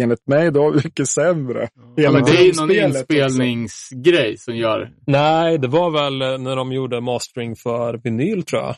[0.00, 1.68] enligt mig då, mycket sämre.
[1.96, 2.86] Ja, men det är ju någon också.
[2.86, 4.90] inspelningsgrej som gör...
[5.06, 8.76] Nej, det var väl eh, när de gjorde mastering för vinyl tror jag.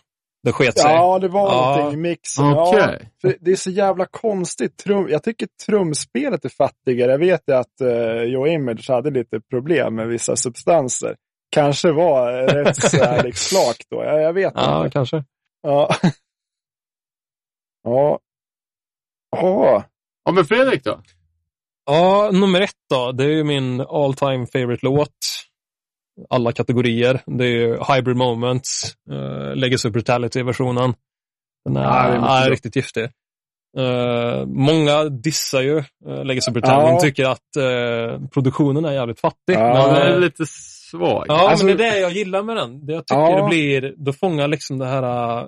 [0.48, 0.92] Det sket sig.
[0.92, 1.76] Ja, det var Ja.
[1.76, 2.44] någonting i mixen.
[2.44, 3.11] Okej.
[3.22, 4.76] Ja, det är så jävla konstigt.
[4.76, 7.11] Trum, jag tycker trumspelet är fattigare.
[7.11, 11.16] Jag vet ju att uh, Joe Image hade lite problem med vissa substanser.
[11.50, 14.04] Kanske var eh, rätt så här liksom slakt då.
[14.04, 14.90] Jag, jag vet Ja, inte.
[14.92, 15.24] kanske.
[15.62, 15.94] Ja.
[17.84, 18.18] Ja.
[19.37, 19.84] Ja.
[20.24, 21.00] Ja, men Fredrik då?
[21.87, 23.12] Ja, nummer ett då.
[23.12, 25.16] Det är ju min all time favorite låt.
[26.31, 27.20] Alla kategorier.
[27.26, 30.94] Det är ju Hybrid Moments, uh, Legacy of Brutality-versionen.
[31.64, 33.09] Den är, Ja, det är är riktigt giftig.
[33.78, 35.76] Eh, många dissar ju
[36.09, 36.92] uh, Legacy of Brutality.
[36.94, 37.00] Ja.
[37.00, 39.54] Tycker att eh, produktionen är jävligt fattig.
[39.54, 39.59] Ja.
[39.87, 41.24] Den Men, är eh, lite svag.
[41.28, 42.87] Ja, Alltså- men det är det jag gillar med den.
[42.87, 43.42] Det jag tycker Ja.
[43.42, 45.02] det blir, då fångar liksom det här
[45.42, 45.46] uh,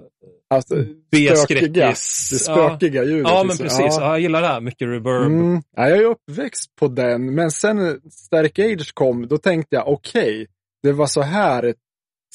[0.55, 0.75] Alltså,
[1.13, 1.67] B-skräckis.
[1.67, 1.87] spökiga.
[1.87, 3.31] Det spökiga ljudet.
[3.33, 3.65] Ja, men liksom.
[3.67, 3.97] precis.
[3.99, 4.01] Ja.
[4.01, 4.61] Ja, jag gillar det här.
[4.61, 5.27] Mycket reverb.
[5.27, 5.63] Mm.
[5.77, 10.47] Ja, jag är uppväxt på den, men sen Stark Age kom, då tänkte jag okej,
[10.83, 11.75] det var så här det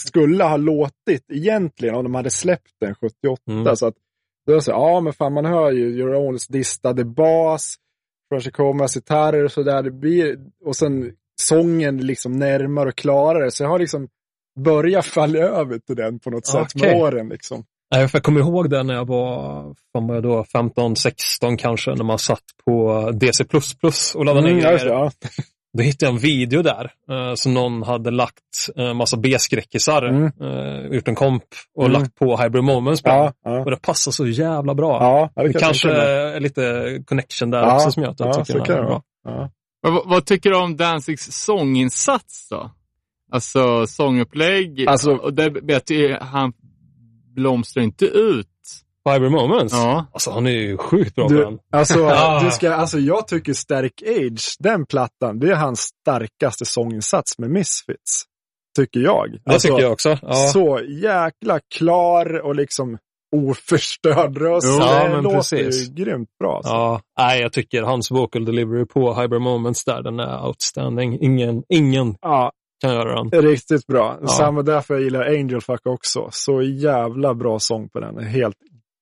[0.09, 3.41] skulle ha låtit egentligen om de hade släppt den 78.
[3.49, 3.75] Mm.
[3.75, 3.95] Så att,
[4.47, 7.75] då så, ja men fan man hör ju Your Owns distade bas,
[8.29, 9.83] Frashikomas gitarrer och sådär.
[9.83, 13.51] Det blir, och sen sången liksom närmare och klarare.
[13.51, 14.07] Så jag har liksom
[14.59, 17.29] börjat falla över till den på något sätt med åren.
[17.29, 17.63] Liksom.
[17.89, 22.19] Jag kommer ihåg det när jag var, var jag då, 15, 16 kanske, när man
[22.19, 23.43] satt på DC++
[24.15, 24.77] och laddade Mm, ner.
[24.77, 25.11] det, ja.
[25.77, 30.03] Då hittade jag en video där, eh, som någon hade lagt en eh, massa B-skräckisar,
[30.03, 30.31] Mm.
[30.41, 31.43] eh, gjort en komp
[31.75, 32.01] och Mm.
[32.01, 33.09] lagt på Hybrid Moments på.
[33.09, 33.59] Ja, ja.
[33.59, 34.97] Och det passar så jävla bra.
[35.01, 38.29] Ja, det kan jag kanske är lite connection där Ja, också som gör att jag
[38.29, 39.49] ja, tycker så den kan är det bra.
[39.81, 42.71] vad, vad tycker du om Danzigs sånginsats då?
[43.31, 44.87] Alltså sångupplägg.
[44.87, 45.61] Alltså- och det,
[45.93, 46.53] jag, han
[47.35, 48.47] blomstrar inte ut.
[49.13, 49.73] Hybrid Moments?
[49.73, 50.05] Ja.
[50.13, 51.57] Alltså han är ju sjukt bra på Du, den.
[51.71, 52.09] alltså,
[52.43, 57.49] du ska, alltså, jag tycker Stark Age, den plattan, det är hans starkaste sånginsats med
[57.49, 58.23] Misfits.
[58.77, 59.31] Tycker jag.
[59.45, 60.17] Det Alltså, tycker jag också.
[60.21, 60.33] Ja.
[60.33, 62.97] Så jäkla klar och liksom
[63.35, 64.67] oförstörd röst.
[64.79, 65.89] Det ja, men låter precis.
[65.89, 66.55] ju grymt bra.
[66.55, 66.71] Alltså.
[66.73, 71.17] Ja, nej, jag tycker hans vocal delivery på Hybrid Moments där, den är outstanding.
[71.21, 73.41] Ingen, ingen Ja, kan göra den.
[73.41, 74.17] riktigt bra.
[74.21, 74.27] Ja.
[74.27, 76.27] Samma därför jag gillar Angel Fuck också.
[76.31, 78.23] Så jävla bra sång på den.
[78.23, 78.55] Helt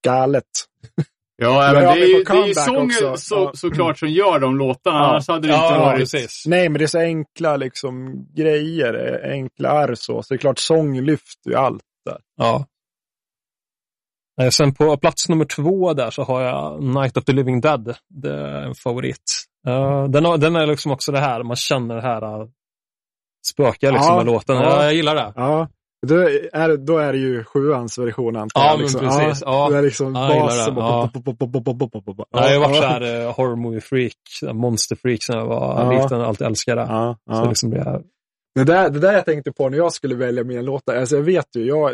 [0.03, 0.43] galet.
[1.35, 3.51] Ja, Men det är det är sången så, Ja.
[3.53, 4.97] såklart som gör de låtarna.
[4.97, 5.03] Ja.
[5.09, 5.99] Annars hade det inte Ja, varit...
[5.99, 6.43] precis.
[6.47, 9.21] Nej, men det är så enkla liksom, grejer.
[9.31, 10.23] Enkla arr så.
[10.23, 11.81] Så det är klart, sång lyfter ju allt.
[12.37, 12.65] Ja.
[14.41, 17.95] Eh, Sen på plats nummer två där så har jag Night of the Living Dead.
[18.09, 19.43] Det är en favorit.
[19.67, 22.47] Eh, den, har, den är liksom också det här, man känner det här uh,
[23.47, 24.55] spöka liksom Ja, med låten.
[24.55, 25.33] Ja, jag gillar det.
[25.35, 25.67] Ja,
[26.07, 26.15] då
[26.53, 28.75] är, då är det ju sjuans version antar Ja, jag.
[28.77, 28.99] men liksom.
[29.01, 29.43] precis.
[29.45, 29.69] Ja.
[29.69, 30.35] Det är liksom Ja, det.
[30.35, 30.49] Ja.
[32.31, 32.51] Ja.
[32.51, 35.45] jag har varit så här uh, horror movie freak, så här monster freak sen jag
[35.45, 36.03] var Ja.
[36.03, 36.87] liten och alltid älskade det.
[36.89, 37.49] Ja, Så ja.
[37.49, 38.01] liksom det är,
[38.55, 40.95] Det, där, det där jag tänkte på när jag skulle välja mina låtar.
[40.95, 41.91] Alltså jag vet ju, jag,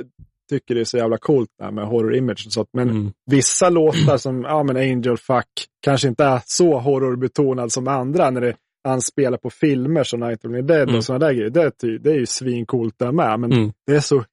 [0.50, 2.69] tycker det är så jävla coolt där med horror image och sånt.
[2.74, 3.12] Men Mm.
[3.32, 5.45] vissa låtar som ja, men Angel Fuck
[5.86, 8.54] kanske inte är så horrorbetonad som andra när det
[8.89, 10.95] han spelar på filmer som Night of the Dead Mm.
[10.95, 11.49] och sådana där grejer.
[11.49, 13.39] Det är, det är ju svincoolt där med.
[13.39, 13.71] Men Mm.
[13.88, 14.23] det är så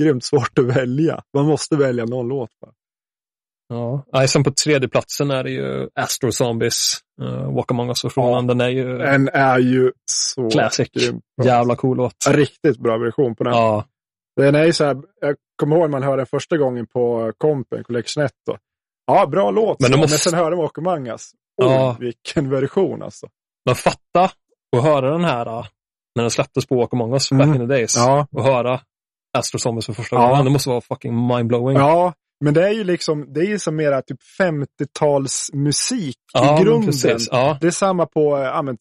[0.00, 1.22] grymt svårt att välja.
[1.34, 2.50] Man måste välja någon låt.
[2.60, 2.72] Bara.
[3.68, 4.26] Ja.
[4.26, 8.46] Sen på tredje platsen är det ju Astro Zombies, uh, Walk Among Us-versionen.
[8.46, 10.88] Den är ju Den är ju så classic.
[11.44, 12.14] Jävla cool låt.
[12.28, 13.52] Riktigt bra version på den.
[13.52, 13.84] Ja.
[14.36, 17.32] Den är ju så här, jag kommer ihåg när man hörde den första gången på
[17.38, 18.32] kompen, Collection 1.
[18.46, 18.58] Då.
[19.06, 19.80] Ja, bra låt.
[19.80, 21.30] Men måste- men sen hörde man Walk Among Us.
[21.62, 21.96] Oj, Ja.
[22.00, 23.28] vilken version alltså.
[23.66, 24.30] Men fatta
[24.76, 25.66] och höra den här uh,
[26.14, 27.46] när den släpptes på Walk Among Us Mm.
[27.48, 27.96] back in the days.
[27.96, 28.26] Ja.
[28.32, 28.80] Och höra
[29.38, 30.28] Astro Zombies för första Ja.
[30.28, 30.44] gången.
[30.44, 31.76] Det måste vara fucking mindblowing.
[31.76, 32.12] Ja,
[32.44, 37.18] men det är ju liksom, det är ju som mera typ 50-talsmusik Ja, i grunden.
[37.30, 38.76] Ja, Det är samma på, ja men,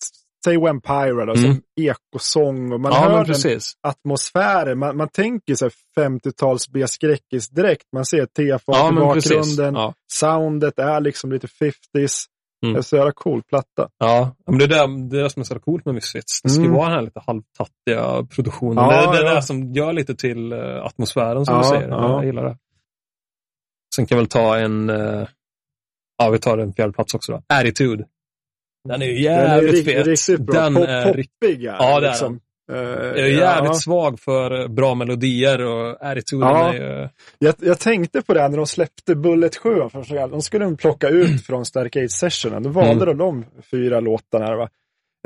[0.45, 1.37] säg Vampire då, Mm.
[1.37, 4.79] som ekosång och man ja hör den atmosfären.
[4.79, 7.83] Man, man tänker sig 50-tals B-skräckis direkt.
[7.93, 9.93] Man ser tefat Ja, i bakgrunden.
[10.11, 12.25] Soundet är liksom lite 50s.
[12.65, 12.75] Mm.
[12.77, 13.89] Är så jävla cool platta.
[13.97, 16.41] Ja, men det är det, det är som är så coolt med Misfits.
[16.41, 16.73] Det ska Mm.
[16.73, 18.83] vara den här lite halvtattiga produktionen.
[18.83, 19.35] Ja, det, är- det ja.
[19.35, 21.89] det som gör lite till eh, atmosfären som Ja, du säger.
[21.89, 22.09] ja.
[22.11, 22.57] Jag gillar det.
[23.95, 25.27] Sen kan vi väl ta en, eh,
[26.17, 27.41] ja vi tar en fjärde plats också då.
[27.47, 28.05] Attitude.
[28.89, 30.07] Den är ju jävligt den är fet.
[30.07, 30.61] rikt- riktigt bra.
[30.61, 32.39] Den Pop, är poppig Ja, den, det är liksom.
[32.71, 33.73] Eh, jag är jävligt ja.
[33.73, 36.73] svag för eh, bra melodier och attituden Ja.
[36.73, 37.09] är ju...
[37.39, 40.29] Jag, jag tänkte på det när de släppte Bullet 7 för första gången.
[40.31, 42.63] De skulle de plocka ut från Starcade Sessionen.
[42.63, 43.17] Då valde Mm.
[43.17, 44.55] de de fyra låtarna.
[44.55, 44.69] Va?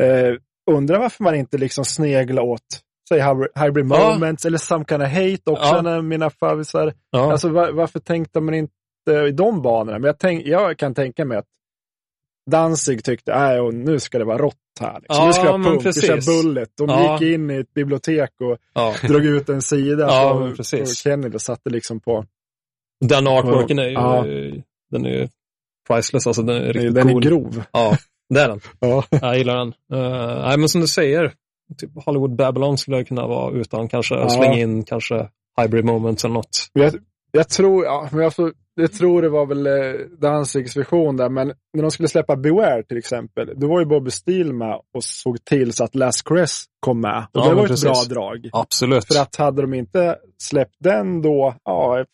[0.02, 0.34] Eh,
[0.72, 2.62] undrar varför man inte liksom sneglar åt
[3.10, 4.14] säg Hybrid- Hybrid Ja.
[4.14, 6.02] Moments eller Some Kind of Hate också, Ja.
[6.02, 6.94] mina favvisar.
[7.12, 7.32] Ja.
[7.32, 8.72] Alltså, var, varför tänkte man inte
[9.28, 10.00] i de banorna?
[10.00, 11.46] Men jag, tänk, jag kan tänka mig att
[12.50, 14.94] Danzig tyckte, nej, och nu ska det vara rått här.
[15.00, 15.16] Liksom.
[15.18, 16.44] Ja, nu ska men punk, vi kör precis.
[16.44, 16.70] Bullet.
[16.78, 17.14] De Ja.
[17.22, 18.94] gick in i ett bibliotek och ja.
[19.08, 21.00] drog ut en sida Ja, på, på precis.
[21.02, 22.26] Kennedy och satte liksom på
[23.06, 24.24] Den artworken är ju, Ja.
[24.92, 25.28] den är ju
[25.88, 26.28] priceless.
[26.28, 27.26] Alltså den är riktigt Den cool.
[27.26, 27.64] är grov.
[27.72, 27.98] Ja,
[28.30, 28.60] det är den.
[28.80, 29.04] Ja.
[29.10, 29.68] Jag gillar den.
[29.94, 31.34] Uh, nej, men som du säger,
[31.78, 33.88] typ Hollywood Babylon skulle jag kunna vara utan.
[33.88, 34.30] Kanske Ja.
[34.30, 35.30] slänga in kanske
[35.62, 36.58] Hybrid Moments eller något.
[36.74, 36.94] Jag,
[37.32, 41.30] jag tror, ja, men jag, får, jag tror det var väl eh, Danzigs version där,
[41.30, 45.04] men när de skulle släppa Beware till exempel, då var ju Bobby Steele med och
[45.04, 47.18] såg till så att Last Caress kom med.
[47.18, 48.50] Och Ja, det var ett bra drag.
[48.54, 49.06] Absolut.
[49.06, 52.06] För att hade de inte släppt den då, ja,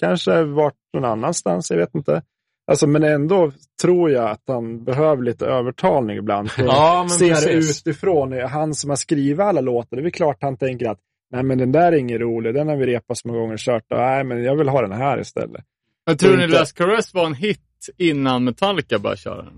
[0.00, 2.22] kanske varit någon annanstans, jag vet inte.
[2.70, 3.52] Alltså, men ändå
[3.82, 6.50] tror jag att han behöver lite övertalning ibland.
[6.50, 7.86] För Ja, men att se det precis.
[7.86, 8.32] utifrån.
[8.32, 10.98] Han som har skrivit alla låtar, det är väl klart han tänker att
[11.32, 13.58] nej men den där är ingen rolig, den har vi repat så många gånger och
[13.60, 13.84] kört.
[13.90, 15.64] Nej men jag vill ha den här istället.
[16.06, 17.60] Men tror ni Inte- Last Caress var en hit
[17.98, 19.52] innan Metallica började köra den?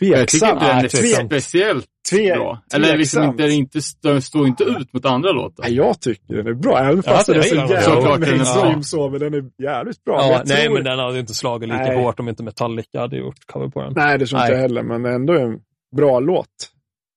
[0.00, 1.26] Jag tycker inte den är tveksam.
[1.26, 2.62] speciellt Tve- bra.
[2.74, 3.40] Eller liksom tveksamt.
[3.40, 5.62] inte, inte, den står inte ut mot andra låtar.
[5.64, 8.20] Nej, jag tycker den är bra, även fast Ja, den är jag så jävla Såklart
[8.20, 8.82] den är mainstream bra.
[8.82, 10.16] så, men den är jävligt bra.
[10.20, 12.02] Ja, jag nej, tror- men den hade inte slagit lika Nej.
[12.02, 13.92] hårt om inte Metallica hade gjort cover på den.
[13.96, 15.58] Nej, det tror inte jag heller, men ändå en
[15.96, 16.46] bra låt.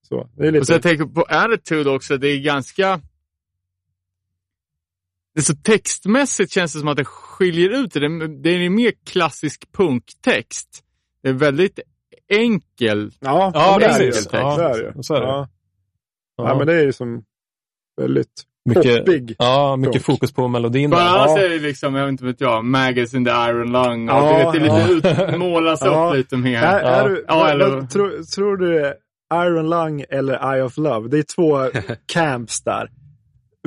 [0.07, 0.59] Så, det är lite...
[0.59, 2.99] Och så jag tänker på Attitude också, det är ganska...
[5.37, 7.99] Det är så textmässigt känns det som att det skiljer ut det.
[8.27, 10.67] Det är en mer klassisk punktext.
[11.23, 11.79] Det är väldigt
[12.33, 13.11] enkel.
[13.19, 14.11] Ja, Ja, det är det ju.
[14.11, 14.29] precis.
[14.31, 15.03] Ja, Ja, det är det ju.
[15.03, 15.27] så är det.
[15.27, 15.47] Ja.
[16.37, 16.57] Ja.
[16.57, 17.23] men det är ju som
[18.01, 19.35] väldigt mycket, poppig.
[19.39, 20.05] ja, mycket Punk.
[20.05, 20.89] fokus på melodin.
[20.89, 20.97] Där.
[20.97, 21.39] annars Ja.
[21.39, 24.09] är det liksom, jag vet inte vet jag, Maggots in the Iron Lung.
[24.09, 25.27] Och Ja, vet, det är lite ja.
[25.33, 26.09] ut, målas Ja.
[26.09, 26.61] upp lite mer.
[26.63, 28.93] Är, är du, Ja, eller- tror, tror du
[29.33, 31.09] Iron Lung eller Eye of Love?
[31.09, 31.69] Det är två
[32.05, 32.89] camps där.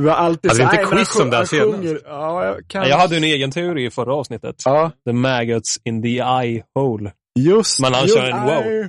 [0.03, 1.77] Vi har alltid Hade vi så- inte nej, men quiz om det här senast?
[1.77, 2.89] sjunger- Ja, jag.
[2.89, 4.57] Jag hade ju en egen teori i förra avsnittet.
[4.65, 7.13] Ja, The maggots in the eye hole.
[7.39, 8.43] just Men han just, kör en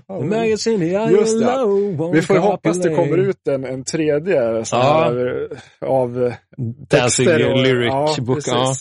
[0.08, 0.20] wow.
[0.22, 1.46] The maggots in the eye Just det.
[1.46, 5.04] hole won't Vi får hoppas det kommer ut en, en tredje sån Ja.
[5.04, 5.48] här,
[5.86, 6.34] av eh,
[6.90, 7.52] Dancing texter.
[7.52, 8.40] och- lyric ja, book.
[8.48, 8.74] Ja.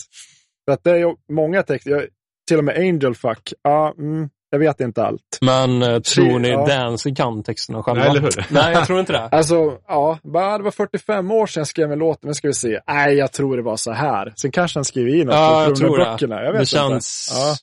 [0.65, 2.05] För att det är ju många texter, jag,
[2.47, 3.53] till och med Angel Fuck.
[3.63, 5.37] Ja, mm, jag vet inte allt.
[5.41, 6.65] Men eh, tror ni Ja.
[6.67, 8.01] Danzig kan texterna själva?
[8.01, 8.45] Nej, eller hur?
[8.53, 9.19] Nej, jag tror inte det.
[9.31, 12.53] Alltså, ja, bara, det var 45 år sedan jag skrev en låt, men ska vi
[12.53, 12.79] se.
[12.87, 14.33] Nej, jag tror det var så här.
[14.35, 16.03] Sen kanske han skriver in något Ja, jag från tror det.
[16.05, 16.35] böckerna.
[16.35, 16.69] Jag vet det inte.
[16.75, 17.29] känns...
[17.33, 17.55] Ja.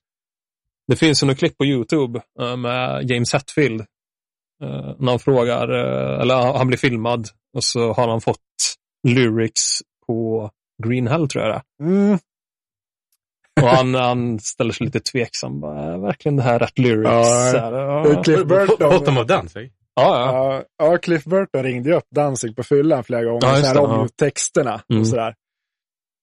[0.89, 3.81] Det finns ju något klipp på YouTube eh, med James Hetfield.
[3.81, 8.39] eh, När han frågar, eh, eller han blir filmad och så har han fått
[9.09, 9.63] lyrics
[10.07, 10.51] på
[10.85, 11.85] Green Hell tror jag det.
[11.85, 12.19] Mm.
[13.63, 15.61] Och han, han ställer sig lite tveksam.
[15.61, 17.09] Bara, Är verkligen det här rätt lyrics?
[17.11, 18.23] Ja, ja.
[18.23, 18.91] Cliff Burton.
[18.91, 19.73] Bottom of Danzig.
[19.95, 20.21] Ja,
[20.79, 20.87] ja.
[20.91, 23.91] Ja, Cliff Burton ringde ju upp Danzig på fyllan flera gånger Ja, så här, om
[23.91, 24.09] ja.
[24.19, 25.01] texterna Mm.
[25.03, 25.35] och sådär.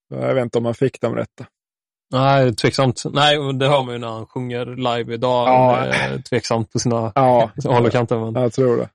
[0.09, 1.45] Jag vet inte om han fick dem rätta.
[2.13, 3.03] Nej, tveksamt.
[3.13, 5.47] Nej, det hör man ju när han sjunger live idag.
[5.47, 5.85] Ja.
[5.87, 5.93] Ja.
[6.29, 8.19] Tveksamt på sina Ja, håll och kanter.
[8.31, 8.41] Men...
[8.43, 8.89] jag tror det.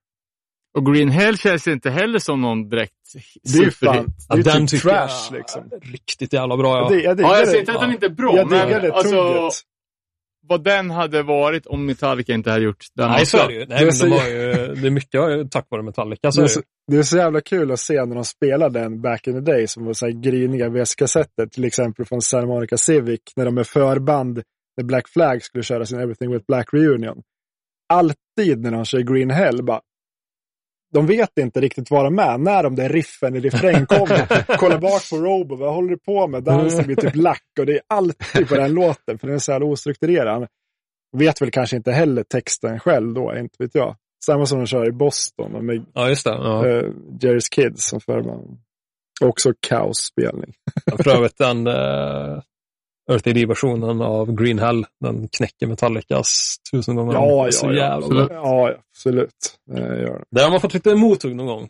[0.78, 4.06] Och Green Hell känns inte heller som någon direkt är superhit.
[4.28, 5.62] det är ju den typ trash jag liksom.
[5.82, 6.76] Riktigt jävla bra.
[6.92, 6.94] Ja.
[6.96, 9.52] Jag, Ja, jag säger inte att den inte är bra, Jag men det alltså, tugget.
[10.46, 13.10] vad den hade varit om Metallica inte hade gjort den.
[13.10, 13.58] Nej, så är det ju.
[13.58, 16.32] Nej, Det är men så- de ju, det är mycket tack vare Metallica.
[16.32, 18.80] Så Det är är, så, det är så jävla kul att se när de spelade
[18.80, 21.46] den back in the day som var så här gryniga VS-kassetter.
[21.46, 24.42] Till exempel från Santa Monica Civic när de med förband
[24.76, 27.22] när Black Flag skulle köra sin Everything with Black Reunion.
[27.88, 29.80] Alltid när de kör Green Hell bara
[30.92, 34.56] de vet inte riktigt vad de är när de där riffen i refräng kommer.
[34.58, 36.42] Kolla bak på Robo, vad håller du på med?
[36.42, 39.52] Dansen blir typ lack och det är alltid på den låten för den är så
[39.52, 40.46] jävla ostrukturerad.
[41.16, 43.96] Vet väl kanske inte heller texten själv då, inte vet jag.
[44.26, 46.16] Samma som de kör i Boston och med Ja, det.
[46.24, 46.64] Ja.
[46.66, 48.58] uh, Jerry's Kids som förband.
[49.20, 50.52] Också kaosspelning.
[50.96, 52.40] För övrigt den uh,
[53.10, 57.12] Earth AD-versionen av Green Hell, den knäcker Metallicas tusen gånger.
[57.14, 57.72] Ja, ja, så ja.
[57.72, 58.28] jävla bra.
[58.30, 59.58] Ja, absolut.
[59.66, 60.24] Det gör.
[60.30, 61.68] Där har man fått lite mothugg någon gång.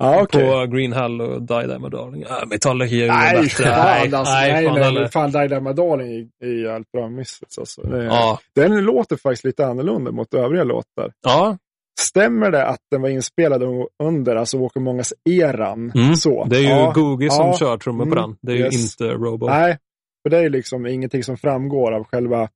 [0.00, 0.50] Ja, okej.
[0.50, 2.22] På Green Hell och Die There My Darling.
[2.22, 3.64] Äh, Metallica är ju Nej, bättre.
[3.64, 4.34] fan alltså.
[4.34, 5.08] Nej, nej, fan nej.
[5.10, 7.82] Fan, Die Damn Darling är jävligt bra Misfits alltså.
[7.82, 11.12] Det Ja, Den låter faktiskt lite annorlunda mot övriga låtar.
[11.26, 11.56] ja.
[12.00, 13.62] Stämmer det att den var inspelad
[14.02, 15.92] under, alltså Walker Mångas eran?
[15.94, 16.16] Mm.
[16.16, 16.44] Så.
[16.50, 16.92] Det är ju ja.
[16.94, 17.56] Googie som ja.
[17.58, 18.22] kör trummor på Mm.
[18.22, 18.36] den.
[18.42, 18.74] Det är Yes.
[18.74, 19.46] ju inte Robo.
[19.46, 19.78] Nej,
[20.22, 22.48] för det är liksom ingenting som framgår av själva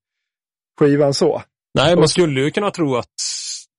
[0.78, 1.42] skivan så.
[1.74, 3.06] Nej, man skulle ju kunna tro att,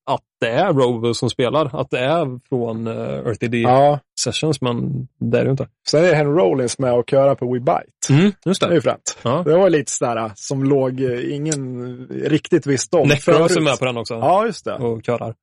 [0.10, 1.82] att det är Robo som spelar.
[1.82, 4.00] Att det är från uh, Earth AD Ja.
[4.20, 5.68] Sessions, men det är det inte.
[5.90, 8.14] Sen är Henry Rollins med och köra på We Bite.
[8.14, 8.76] Mm, just Det är det.
[8.76, 9.18] ju fränt.
[9.24, 9.44] Ja.
[9.46, 13.86] Det var lite sådär som låg eh, ingen riktigt visste om Necros är med på
[13.86, 14.14] den också.
[14.14, 14.74] Ja, just det.
[14.76, 15.36] Och körar.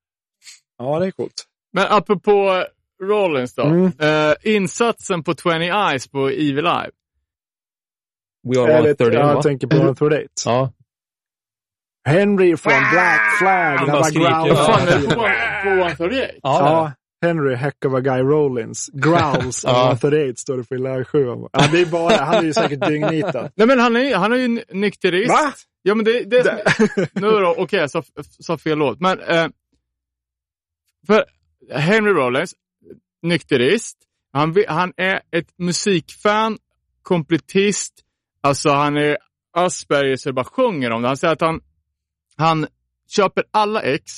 [0.77, 1.43] Ja, det är coolt.
[1.73, 2.63] Men apropå
[3.03, 3.63] Rollins då.
[3.63, 3.91] Mm.
[3.99, 6.89] Eh, insatsen på 20 Eyes på Evil Eye.
[8.53, 9.31] We are Eller, 130, ja, va?
[9.33, 10.27] jag tänker på 138.
[10.45, 10.71] Ja.
[12.07, 13.77] Henry från Black Flag.
[13.77, 14.29] Han Det bara skriker.
[14.31, 14.55] Vad Ja.
[14.55, 15.21] fan är det på,
[15.63, 16.31] på 138?
[16.43, 16.91] Ja, Ja,
[17.27, 18.89] Henry Heck of a Guy Rollins.
[18.93, 19.91] Growls Ja.
[19.91, 21.25] of 138 står det på i 7.
[21.51, 23.51] Ja, det är bara, han är ju säkert dyngnitad.
[23.55, 25.29] Nej men han är, han är ju nykterist.
[25.31, 25.53] Va?
[25.81, 26.63] Ja men det, det,
[27.13, 28.03] nu då, okej jag sa,
[28.39, 28.99] sa fel låt.
[28.99, 29.47] Men, eh,
[31.07, 31.25] för
[31.71, 32.53] Henry Rollins,
[33.21, 33.97] nykterist,
[34.33, 36.57] han, han är ett musikfan,
[37.01, 37.93] kompletist,
[38.45, 39.17] alltså han är
[39.53, 41.07] Asperger så det bara sjunger om det.
[41.07, 41.61] Han säger att han,
[42.37, 42.67] han
[43.07, 44.11] köper alla ex,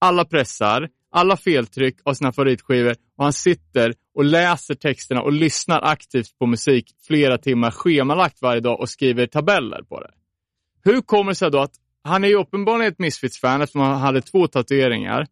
[0.00, 5.80] alla pressar, alla feltryck av sina favoritskivor och han sitter och läser texterna och lyssnar
[5.82, 10.10] aktivt på musik flera timmar schemalagt varje dag och skriver tabeller på det.
[10.84, 14.22] Hur kommer det sig då att han är ju uppenbarligen ett Misfits-fan eftersom han hade
[14.22, 15.26] två tatueringar.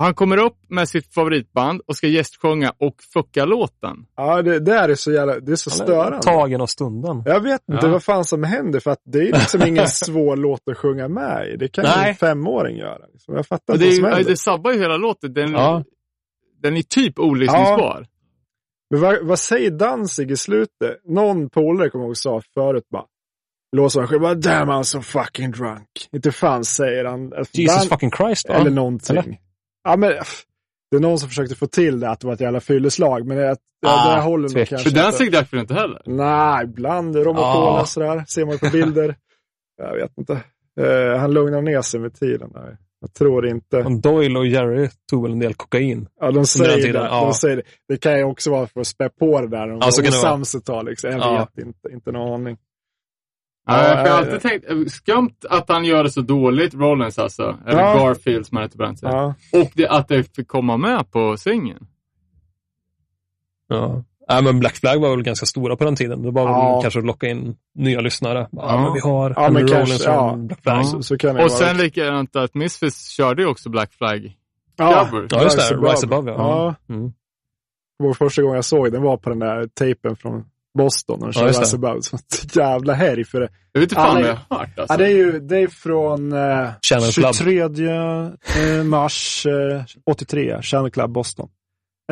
[0.00, 3.96] Han kommer upp med sitt favoritband och ska gästsjunga och fucka låten.
[4.16, 6.22] Ja, det, det är så jävla, det är så störande.
[6.22, 7.22] Tagen av stunden.
[7.26, 7.92] Jag vet inte Ja.
[7.92, 11.48] vad fan som händer för att det är liksom ingen svår låt att sjunga med
[11.48, 11.56] i.
[11.56, 12.08] Det kan ju Nej.
[12.08, 13.06] en femåring göra.
[13.12, 13.34] Liksom.
[13.34, 14.30] Jag fattar Och inte det, vad är, som ju- händer.
[14.30, 15.32] det sabbar ju hela låten.
[15.34, 15.84] Den, Ja.
[16.62, 18.06] den är typ olyssningsbar.
[18.90, 21.00] Men vad, vad säger Danzig i slutet?
[21.04, 23.04] Någon polare kommer ihåg sa förut bara.
[23.76, 25.88] Låser han själv bara, damn I'm so fucking drunk.
[26.12, 27.32] Inte fan säger han.
[27.52, 28.48] Jesus Dan- fucking Christ.
[28.48, 28.54] va?
[28.54, 29.16] Eller någonting.
[29.16, 29.38] Eller?
[29.84, 30.12] Ja, men,
[30.90, 33.26] det är någon som försökte få till det att det var ett jävla fylleslag.
[33.26, 36.02] Men det, Ah, det håller nog kanske För den sig därför inte heller.
[36.06, 38.24] Nej, ibland rom och cola sådär.
[38.28, 39.16] Ser man på bilder.
[39.82, 40.32] jag vet inte.
[40.80, 42.50] Eh, han lugnar ner sig med tiden.
[42.54, 43.82] Nej, jag tror inte.
[43.82, 46.08] Men Doyle och Jerry tog väl en del kokain.
[46.20, 47.24] Ja, de säger, det, ja.
[47.24, 47.62] de säger det.
[47.88, 49.66] Det kan ju också vara för att spä på det där.
[49.68, 50.42] De Ja, så kan det vara.
[50.56, 50.84] ett tag.
[50.84, 51.10] Liksom.
[51.10, 51.48] Jag Ja.
[51.54, 51.88] vet inte.
[51.92, 52.56] Inte någon aning.
[53.68, 57.18] Ja, jag har ja, alltid tänkt, eh, skumt att han gör det så dåligt, Rollins
[57.18, 57.58] alltså.
[57.66, 57.94] Eller Ja.
[58.06, 59.14] Garfield som han heter på den tiden.
[59.14, 59.34] Ja.
[59.52, 61.86] Och det, att det fick komma med på singeln.
[63.68, 64.04] Ja.
[64.30, 66.22] Nej, men Black Flag var väl ganska stora på den tiden.
[66.22, 66.80] Det var väl Ja.
[66.82, 68.48] kanske att locka in nya lyssnare.
[68.52, 68.82] Ja, Ja.
[68.82, 70.34] men vi har Ja, men Henry kanske, Rollins ja.
[70.38, 70.86] Black Flag.
[70.86, 74.36] Så, så kan det Och sen likadant att Misfits körde ju också Black Flag.
[74.76, 75.26] ja, cover.
[75.30, 75.76] Ja, just det.
[75.76, 76.36] Rise Above, ja.
[76.88, 76.94] ja.
[76.94, 77.12] Mm.
[77.98, 80.44] Det var första gången jag såg den var på den där tejpen från
[80.78, 81.22] Boston.
[81.22, 81.64] Och Ja, just det.
[81.64, 82.02] Rise Above.
[82.02, 82.18] Så
[82.60, 83.48] jävla härj för det.
[83.72, 84.94] Jag vet inte fan vad jag har hört alltså.
[84.94, 87.34] Ja, det är ju det är från eh, Channel Club.
[87.34, 91.48] 23 eh, mars eh, 83, Channel Club Boston.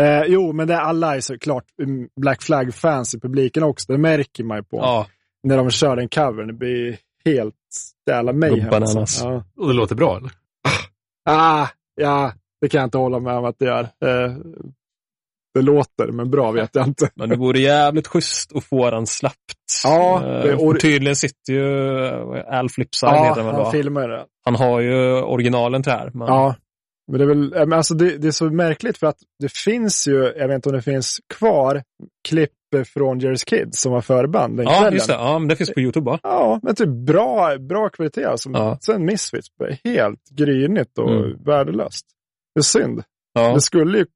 [0.01, 3.93] Eh, jo, men det är alla är såklart mm, Black Flag-fans i publiken också.
[3.93, 4.77] Det märker man ju på.
[4.77, 5.07] Ja,
[5.43, 6.47] När de kör den covern.
[6.47, 7.55] Det blir helt
[8.11, 8.73] jävla mayhem.
[8.73, 9.25] Alltså.
[9.25, 9.45] Ja.
[9.57, 10.31] Och det låter bra, eller?
[11.29, 13.83] Ah, ja, det kan jag inte hålla med om att det gör.
[13.83, 14.37] Eh,
[15.57, 17.09] det låter, men bra vet jag inte.
[17.15, 19.37] men det vore jävligt schysst att få den släppt.
[19.85, 24.25] Ja, Eh, det- och- Tydligen sitter ju eh, Al Flipside, Ja, heter han filmar det.
[24.45, 26.11] Han har ju originalen till det här.
[26.15, 26.29] Men...
[26.29, 26.55] Ja,
[27.13, 29.53] men det är väl, eh, men alltså det, det är så märkligt för att det
[29.53, 31.83] finns ju, jag vet inte om det finns kvar,
[32.29, 32.51] klipp
[32.95, 34.95] från Jerry's Kids som var förband den ja kvällen.
[34.95, 35.13] just det.
[35.15, 36.19] Ja, men det finns på YouTube, va?
[36.23, 38.25] Ja, men typ bra, bra kvalitet.
[38.25, 38.51] Alltså.
[38.53, 38.79] Ja.
[38.87, 39.49] Sen Misfits,
[39.85, 41.43] helt grynigt och Mm.
[41.45, 42.07] värdelöst.
[42.55, 43.03] Det är synd.
[43.35, 43.53] Ja.
[43.55, 44.07] Det skulle ju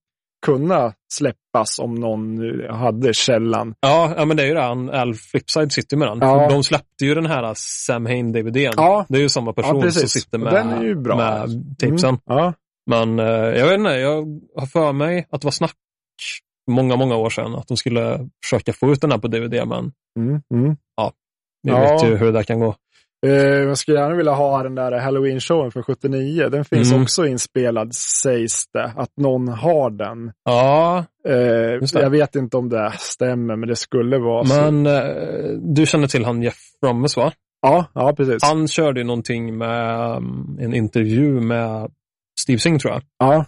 [0.46, 2.38] kunna släppas om någon
[2.70, 3.74] hade källan.
[3.80, 4.62] Ja, ja, men det är ju det.
[4.62, 6.18] Han, Al Flipside sitter med den.
[6.20, 6.48] Ja.
[6.50, 8.72] De släppte ju den här Sam Hain-DVDn.
[8.76, 9.06] Ja.
[9.08, 10.66] Det är ju samma person Ja, som sitter med,
[11.16, 12.08] med tipsen.
[12.08, 12.20] Mm.
[12.26, 12.52] Ja.
[12.90, 13.26] Men eh,
[13.58, 15.74] jag vet inte, jag har för mig att det var snack
[16.70, 19.92] många, många år sedan att de skulle försöka få ut den här på DVD, men
[20.18, 20.42] Mm.
[20.54, 20.76] Mm.
[21.62, 21.80] vi Ja.
[21.80, 22.74] vet ju hur det där kan gå.
[23.26, 26.48] Eh, jag skulle gärna vilja ha den där Halloween-showen från 79.
[26.48, 27.02] Den finns Mm.
[27.02, 28.92] också inspelad, sägs det.
[28.96, 30.32] Att någon har den.
[30.44, 34.70] Ja, Eh, jag vet inte om det stämmer, men det skulle vara så.
[34.70, 35.02] men eh,
[35.62, 37.32] du känner till han Jeff Brummes va?
[37.62, 38.42] Ja, ja precis.
[38.42, 41.90] Han körde ju någonting med um, en intervju med
[42.40, 43.02] Steve Singh tror jag.
[43.18, 43.44] Ja,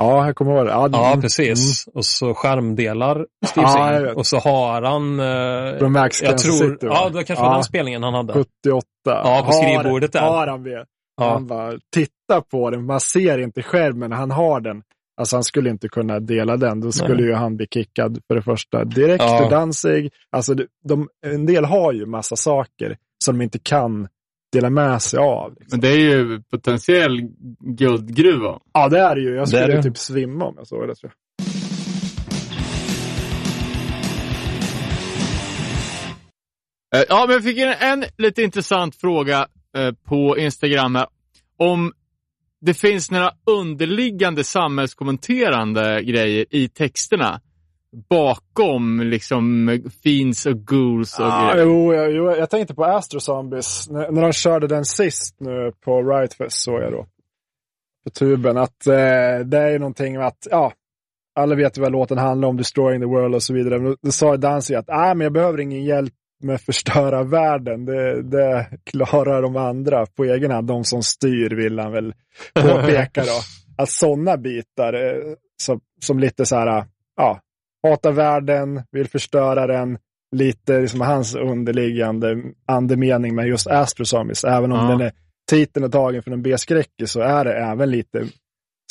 [0.00, 0.70] ja jag kommer ihåg det.
[0.72, 1.20] Ja, Ja, mm.
[1.20, 1.86] precis.
[1.94, 4.14] Och så skärmdelar Steve Ja.
[4.14, 5.20] Och så har han...
[5.20, 6.86] eh, Från Max jag tror, City?
[6.86, 7.54] Ja, det kanske var Ja.
[7.54, 8.32] den spelningen han hade.
[8.32, 8.86] 78.
[9.04, 10.20] Ja, på skrivbordet där.
[10.20, 10.84] Har han det?
[11.16, 11.32] Ja.
[11.32, 12.86] Han bara, titta på den.
[12.86, 14.82] Man ser inte skärmen, han har den.
[15.20, 16.80] Alltså han skulle inte kunna dela den.
[16.80, 17.24] Då skulle Nej.
[17.24, 19.46] ju han bli kickad för det första direkt Ja.
[19.46, 20.10] ur Danzig.
[20.32, 24.08] Alltså de, de, en del har ju massa saker som de inte kan
[24.52, 25.50] dela med sig av.
[25.60, 25.66] Liksom.
[25.70, 27.20] Men det är ju potentiell
[27.60, 28.58] guldgruva.
[28.72, 29.34] Ja, det är det ju.
[29.34, 29.82] Jag Det skulle är ju det.
[29.82, 30.94] typ svimma om jag såg det.
[30.94, 31.40] Tror jag.
[37.00, 39.46] Eh, Ja, men jag fick en, en lite intressant fråga
[39.76, 41.06] eh, på Instagram här.
[41.58, 41.92] Om
[42.60, 47.40] det finns några underliggande samhällskommenterande grejer i texterna
[48.08, 49.68] bakom liksom
[50.02, 51.66] fiends och ghouls och Ah, grejer.
[51.66, 53.90] jo, jag, jo, jag tänkte på Astro Zombies.
[53.90, 57.06] När, när de körde den sist nu på Rightfest såg jag då.
[58.04, 58.56] På tuben.
[58.56, 60.72] Att eh, det är ju någonting med att, ja,
[61.34, 63.78] alla vet ju vad låten handlar om, Destroying the World och så vidare.
[63.78, 67.84] Men då sa Danzig att, ah, men jag behöver ingen hjälp med att förstöra världen.
[67.84, 70.66] Det, det klarar de andra på egen hand.
[70.66, 72.14] De som styr vill han väl
[72.54, 73.40] påpeka då.
[73.82, 76.84] Att sådana bitar eh, som, som lite så här,
[77.16, 77.40] ja,
[77.82, 79.98] hatar världen, vill förstöra den.
[80.36, 84.44] Lite liksom hans underliggande andemening med just Astro Zombies.
[84.44, 84.90] Även om Ja.
[84.90, 85.12] den är
[85.50, 88.26] titeln är tagen för en B-skräckis så är det även lite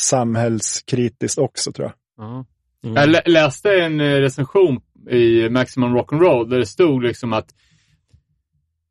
[0.02, 2.26] samhällskritiskt också tror jag.
[2.26, 2.46] Ja.
[2.84, 2.96] Mm.
[2.96, 7.56] Jag lä- läste en eh, recension i Maximum Rock'n'Roll där det stod liksom att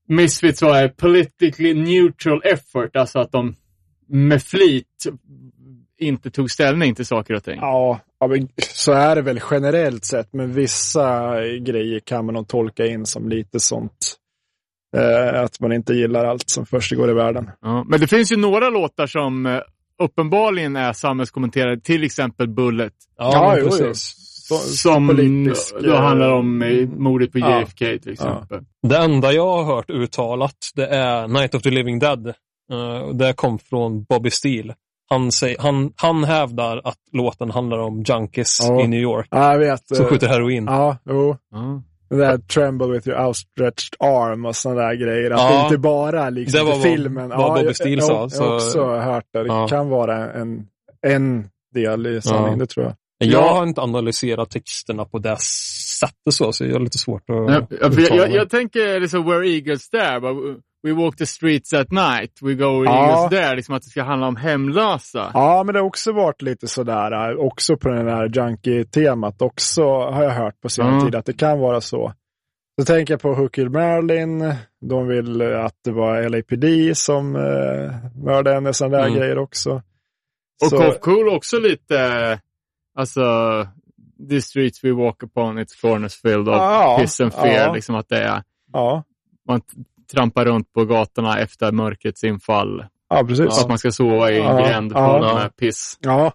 [0.08, 3.56] Misfits var a politically neutral effort, alltså att de
[4.06, 5.06] med flit
[5.98, 7.58] inte tog ställning till saker och ting.
[7.60, 10.32] Ja, ja men så är det väl generellt sett.
[10.32, 14.14] Men vissa grejer kan man nog tolka in som lite sånt.
[14.96, 17.50] Eh, att man inte gillar allt som försiggår i världen.
[17.60, 19.60] Ja, men det finns ju några låtar som eh,
[20.02, 22.92] uppenbarligen är samhällskommenterade, till exempel Bullet.
[23.18, 23.70] Ja, Ja, jo, jo.
[23.70, 24.14] precis.
[24.48, 27.60] Så- Som politisk, då eh, handlar om eh, mordet på ja.
[27.60, 28.60] JFK till exempel.
[28.88, 32.26] Det enda jag har hört uttalat, det är Night of the Living Dead.
[32.72, 34.74] Uh, det kom från Bobby Steele.
[35.10, 38.80] Han, säger, han, han hävdar att låten handlar om junkies Ja.
[38.82, 39.96] i New York Ja, jag vet.
[39.96, 40.64] som skjuter heroin.
[40.64, 41.36] Ja, jo.
[41.50, 41.82] Ja.
[42.10, 45.30] Det där Tremble with your outstretched arm och sådana där grejer.
[45.30, 45.58] Att Ja.
[45.58, 47.28] det inte bara är liksom Det var vad- filmen.
[47.28, 49.38] vad Bobby jag- Steele jag, sa, Jag, så- har också hört det.
[49.42, 49.68] Det Ja.
[49.68, 50.66] kan vara en,
[51.06, 52.56] en del i sanningen, Ja.
[52.58, 52.94] det tror jag.
[53.18, 53.52] Jag Ja.
[53.54, 55.36] har inte analyserat texterna på det
[56.00, 59.24] sättet så, så jag har lite svårt att Ja, ja, jag, jag, jag tänker liksom
[59.24, 60.20] Where Eagles There.
[60.82, 62.32] We walk the streets at night.
[62.42, 63.06] We go Ja.
[63.08, 63.56] Eagles There.
[63.56, 65.30] Liksom att det ska handla om hemlösa.
[65.34, 69.82] Ja, men det har också varit lite sådär, eh, också på det här junkie-temat också,
[69.84, 71.04] har jag hört på senare Mm.
[71.04, 72.12] tid, att det kan vara så.
[72.80, 78.54] Så tänker jag på Hooker Merlin, de vill att det var LAPD som eh, mördade
[78.54, 79.18] henne, sådana där Mm.
[79.18, 79.82] grejer också.
[80.64, 82.40] Och Cough Cool också lite,
[82.98, 83.22] alltså,
[84.30, 87.64] the streets we walk upon, it's corners filled of Ja, piss and fear.
[87.66, 87.72] ja.
[87.74, 89.04] Liksom att det är, Ja,
[89.48, 89.60] man
[90.10, 92.84] t- trampar runt på gatorna efter mörkrets infall.
[93.10, 93.54] ja precis.
[93.54, 95.34] Så att man ska sova i en Ja, gränd full ja.
[95.34, 95.98] med piss.
[96.00, 96.32] Ja,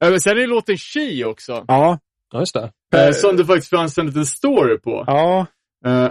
[0.00, 1.64] men Sen är det låten She också.
[1.68, 1.98] ja,
[2.32, 2.70] Ja, just det.
[3.06, 5.04] eh, Som det faktiskt fanns en liten story på.
[5.06, 5.46] ja,
[5.86, 6.08] Eh,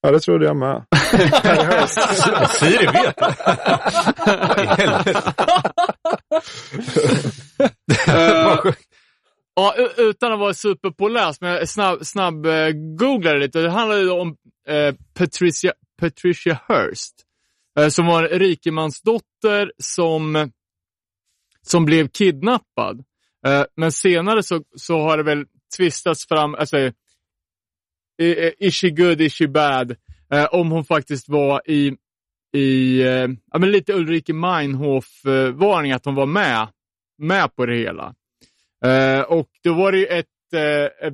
[0.00, 0.84] ja, det trodde jag med.
[2.50, 3.34] Siri vet det.
[9.56, 13.60] Ja, utan att vara superpåläst, men jag snabb, snabb eh, googlade lite.
[13.60, 14.36] Det handlade ju om
[14.68, 17.14] eh, Patricia, Patricia Hearst.
[17.78, 20.50] Eh, som var en rikemansdotter som,
[21.62, 23.04] som blev kidnappad.
[23.46, 25.44] Eh, men senare så, så har det väl
[25.76, 26.92] tvistats fram, alltså, eh,
[28.58, 29.96] is she good, is she bad?
[30.32, 31.96] Eh, om hon faktiskt var i,
[32.52, 36.68] i eh, ja, men lite Ulrike Meinhof-varning, eh, att hon var med,
[37.18, 38.14] med på det hela.
[38.86, 41.12] Eh, och då var det ju ett eh,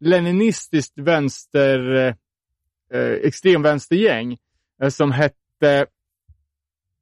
[0.00, 2.14] leninistiskt vänster, eh,
[3.00, 4.38] eh, extremvänstergäng
[4.82, 5.86] eh, som hette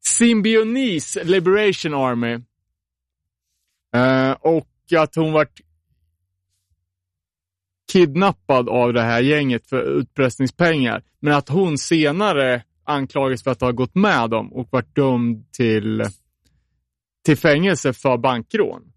[0.05, 2.33] Symbionese Liberation Army.
[3.95, 5.61] Eh, och att hon vart
[7.93, 11.03] kidnappad av det här gänget för utpressningspengar.
[11.21, 16.03] Men att hon senare anklagas för att ha gått med dem och varit dömd till,
[17.25, 18.92] till fängelse för bankrån.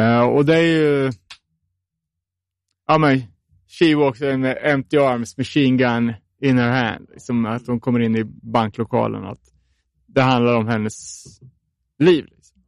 [0.00, 1.12] Uh, och det är ju...
[2.86, 3.22] Ja, men
[3.68, 7.06] she walks in empty arms, machine gun in her hand.
[7.10, 9.24] Liksom att hon kommer in i banklokalen.
[9.24, 9.40] Att
[10.06, 11.24] det handlar om hennes
[11.98, 12.24] liv.
[12.24, 12.62] Liksom.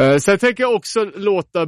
[0.00, 1.66] Eh, uh, sen tänker jag också låta,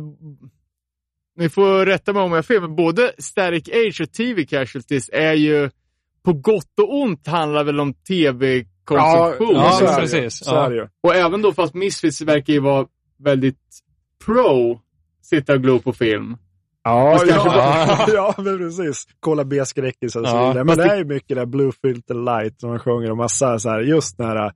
[1.37, 5.11] ni får rätta mig om jag har fel, men både Static Age och TV Casualties
[5.12, 5.70] är ju
[6.22, 9.55] på gott och ont handlar väl om tv tv-konsumtion.
[9.55, 10.01] Ja, är det ju.
[10.01, 10.49] precis.
[10.49, 10.89] Är det ju.
[11.03, 12.87] Och även då fast Misfits verkar ju vara
[13.18, 13.59] väldigt
[14.26, 14.80] pro
[15.22, 16.37] sitta och glo på film.
[16.85, 19.05] Ja, ja, kanske- ja, men precis.
[19.20, 20.64] Kolla B-skräckisar och så Ja, vidare.
[20.64, 23.70] Men det är ju mycket där Blue Filter Light som man sjunger och massa så
[23.70, 24.53] här, just nära.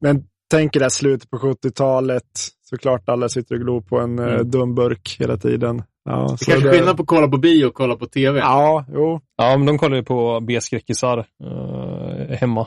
[0.00, 2.24] Men tänk det här slutet på 70-talet.
[2.70, 4.50] Såklart alla sitter och glor på en mm.
[4.50, 5.82] dum burk hela tiden.
[6.04, 8.38] Ja, Det så kanske är skillnad på att kolla på bio och kolla på TV.
[8.38, 9.20] Ja, jo.
[9.36, 12.66] Ja, men de kollade ju på B-skräckisar eh, hemma.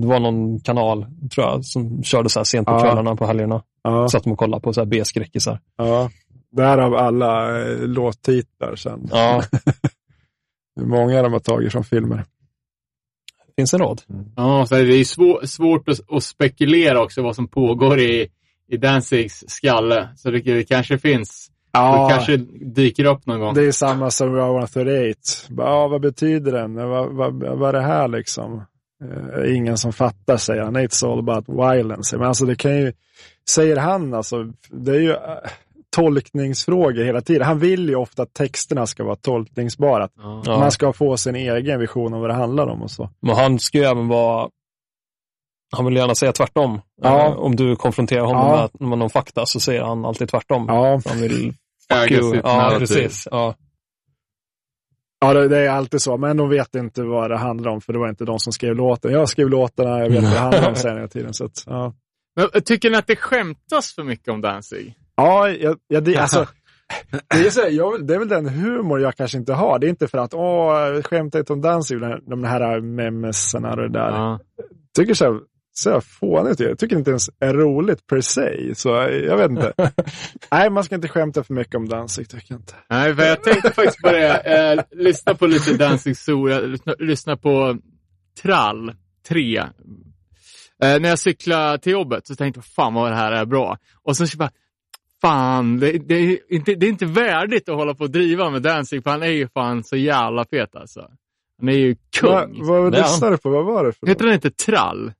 [0.00, 2.80] Det var någon kanal, tror jag, som körde så här sent på Ja.
[2.80, 3.62] kvällarna på helgerna.
[3.82, 5.60] Ja, Satt de och kollade på så här B-skräckisar.
[5.76, 6.10] ja.
[6.52, 9.08] Därav alla eh, låttitlar sen.
[9.12, 9.42] Ja,
[10.80, 12.24] Hur många de har tagit från filmer.
[13.56, 14.02] finns en rad.
[14.36, 18.28] Ja, så det är svår, svårt att, att spekulera också vad som pågår i,
[18.68, 20.08] i Danzigs skalle.
[20.16, 21.50] Så det, det kanske finns.
[21.72, 22.36] Ja, Det kanske
[22.74, 23.54] dyker upp någon gång.
[23.54, 25.18] det är samma som Rowan 38.
[25.48, 26.74] Bara, Ja, vad betyder den?
[26.74, 28.62] Vad, vad, vad är det här liksom?
[29.04, 30.76] Eh, ingen som fattar, säger han.
[30.76, 32.18] It's all about violence.
[32.18, 32.92] Men alltså det kan ju,
[33.50, 35.18] säger han alltså, det är ju eh,
[35.96, 37.42] tolkningsfrågor hela tiden.
[37.46, 40.04] Han vill ju ofta att texterna ska vara tolkningsbara.
[40.04, 40.12] Att
[40.44, 40.58] Ja.
[40.58, 43.10] Man ska få sin egen vision om vad det handlar om och så.
[43.20, 44.48] Men han ska ju även vara...
[45.76, 46.80] Han vill gärna säga tvärtom.
[47.02, 47.26] Ja.
[47.26, 48.68] Eh, om du konfronterar honom Ja.
[48.80, 50.64] med, med någon fakta så säger han alltid tvärtom.
[50.68, 51.54] Ja, Han vill...
[51.92, 52.32] Äga Fuck you.
[52.32, 53.28] sitt Ja, precis.
[53.30, 53.54] Ja.
[55.26, 56.16] Ja det, det är alltid så.
[56.16, 58.74] Men de vet inte vad det handlar om, för det var inte de som skrev
[58.76, 59.12] låten.
[59.12, 61.34] Jag skrev låtarna, jag vet vad det handlar om sen hela tiden.
[61.34, 61.94] Så att, ja.
[62.36, 64.94] Men, tycker ni att det skämtas för mycket om Danzig?
[65.16, 66.46] Ja, jag, jag, det, alltså,
[67.30, 69.78] det, är så, jag, det är väl den humor jag kanske inte har.
[69.78, 73.70] Det är inte för att åh, skämta inte om Danzig, de här- de här memesarna
[73.70, 74.10] och det där.
[74.10, 74.40] Ja.
[74.96, 75.40] tycker så
[75.76, 76.60] så fånigt.
[76.60, 78.74] Jag tycker inte ens är roligt per se.
[78.74, 79.72] Så jag vet inte.
[80.50, 82.74] Nej, man ska inte skämta för mycket om Danzig, tycker jag inte.
[82.90, 84.36] Nej, för jag tänkte faktiskt på det.
[84.36, 86.48] Eh, lyssna på lite Danzig Zoo.
[86.48, 87.78] Jag lyssna, lyssna på
[88.42, 88.92] Trall
[89.28, 89.58] 3.
[89.58, 93.78] Eh, när jag cyklade till jobbet så tänkte jag, fan vad det här är bra.
[94.02, 94.50] Och så bara,
[95.20, 98.62] fan, det, det, är inte, det är inte värdigt att hålla på och driva med
[98.62, 101.10] Danzig, för han är ju fan så jävla fet alltså.
[101.58, 102.66] Han är ju Va, kung.
[102.66, 103.50] vad Det är lyssnade du på?
[103.50, 105.12] Vad var det för Heter den inte Trall?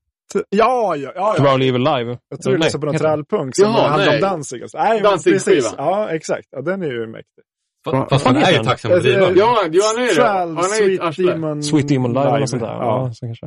[0.48, 1.34] Ja, ja, ja.
[1.38, 2.18] Crowley Evil Live.
[2.28, 4.20] Jag tror du Nej, lyssnade på någon trallpunk som Jaha, handlar om nej.
[4.20, 4.62] Danzig.
[4.62, 4.78] Alltså.
[4.78, 5.32] Nej, Danzig-skiva.
[5.54, 5.74] precis.
[5.78, 6.48] Ja, exakt.
[6.50, 7.44] Ja, den är ju mäktig.
[7.84, 9.26] Fast fan han är ju tacksam driva.
[9.28, 9.66] Eh, Ja, han
[10.02, 10.14] är det.
[10.14, 11.32] Trall, Han är Sweet arsle.
[11.32, 12.68] Demon, Sweet Demon Live eller sånt där.
[12.68, 13.46] Ja, Ja, så kanske.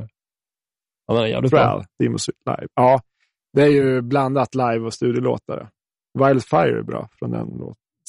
[1.07, 1.83] Ja, den är jävligt bra.
[1.99, 2.67] Demon Sweet Live.
[2.75, 2.99] Ja,
[3.53, 5.69] det är ju blandat live och studielåtar.
[6.19, 7.47] Wildfire är bra från den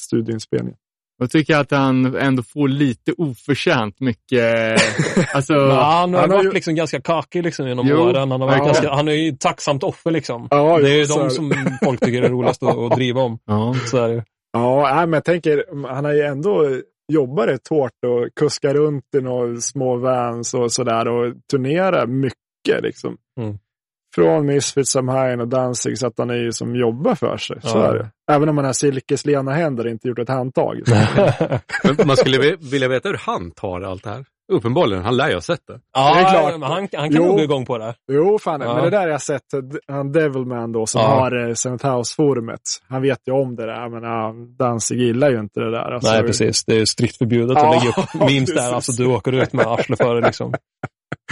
[0.01, 0.77] studioinspelningen.
[1.19, 4.81] Jag tycker att han ändå får lite oförtjänt mycket.
[5.33, 8.31] Alltså, Men han har Han har varit ju- liksom ganska kakig liksom genom Jo, åren.
[8.31, 8.65] Han, har varit ja.
[8.65, 10.47] ganska, han är ju ett tacksamt offer liksom.
[10.51, 11.53] Ja, det är ju är de som
[11.83, 13.39] folk tycker är roligast att, att driva om.
[13.45, 13.75] ja.
[13.85, 14.21] Så är det ju.
[14.53, 16.65] Ja, nej, men jag tänker, han har ju ändå
[17.13, 22.83] jobbat rätt hårt och kuskar runt i några små vans och sådär och turnerar mycket
[22.83, 23.17] liksom.
[23.41, 23.57] Mm.
[24.15, 27.57] Från Misfits, Samhain och Danzig så att han är ju som jobbar för sig.
[27.61, 27.87] Så Ja.
[27.87, 28.09] är det.
[28.31, 30.81] Även om han har silkeslena händer och inte gjort ett handtag.
[31.83, 34.25] Men man skulle vi- vilja veta hur han tar allt det här.
[34.51, 35.79] Uppenbarligen, han lär ju ha sett det.
[35.93, 36.51] Ja, Det är klart.
[36.51, 37.25] men han, han kan Jo.
[37.25, 37.93] nog gå igång på det.
[38.11, 38.61] Jo, fan.
[38.61, 38.73] Ja.
[38.73, 39.41] Men det där har jag sett,
[39.87, 41.07] han Devilman då, som Ja.
[41.07, 42.59] har eh, Seventh House-forumet.
[42.87, 45.93] Han vet ju om det där, men ja, Danzig gillar ju inte det där.
[45.93, 46.65] Alltså, Nej, precis.
[46.65, 48.73] Det är strikt förbjudet Ja, att lägga upp memes där.
[48.73, 50.53] Alltså, du åker ut med arslet före liksom.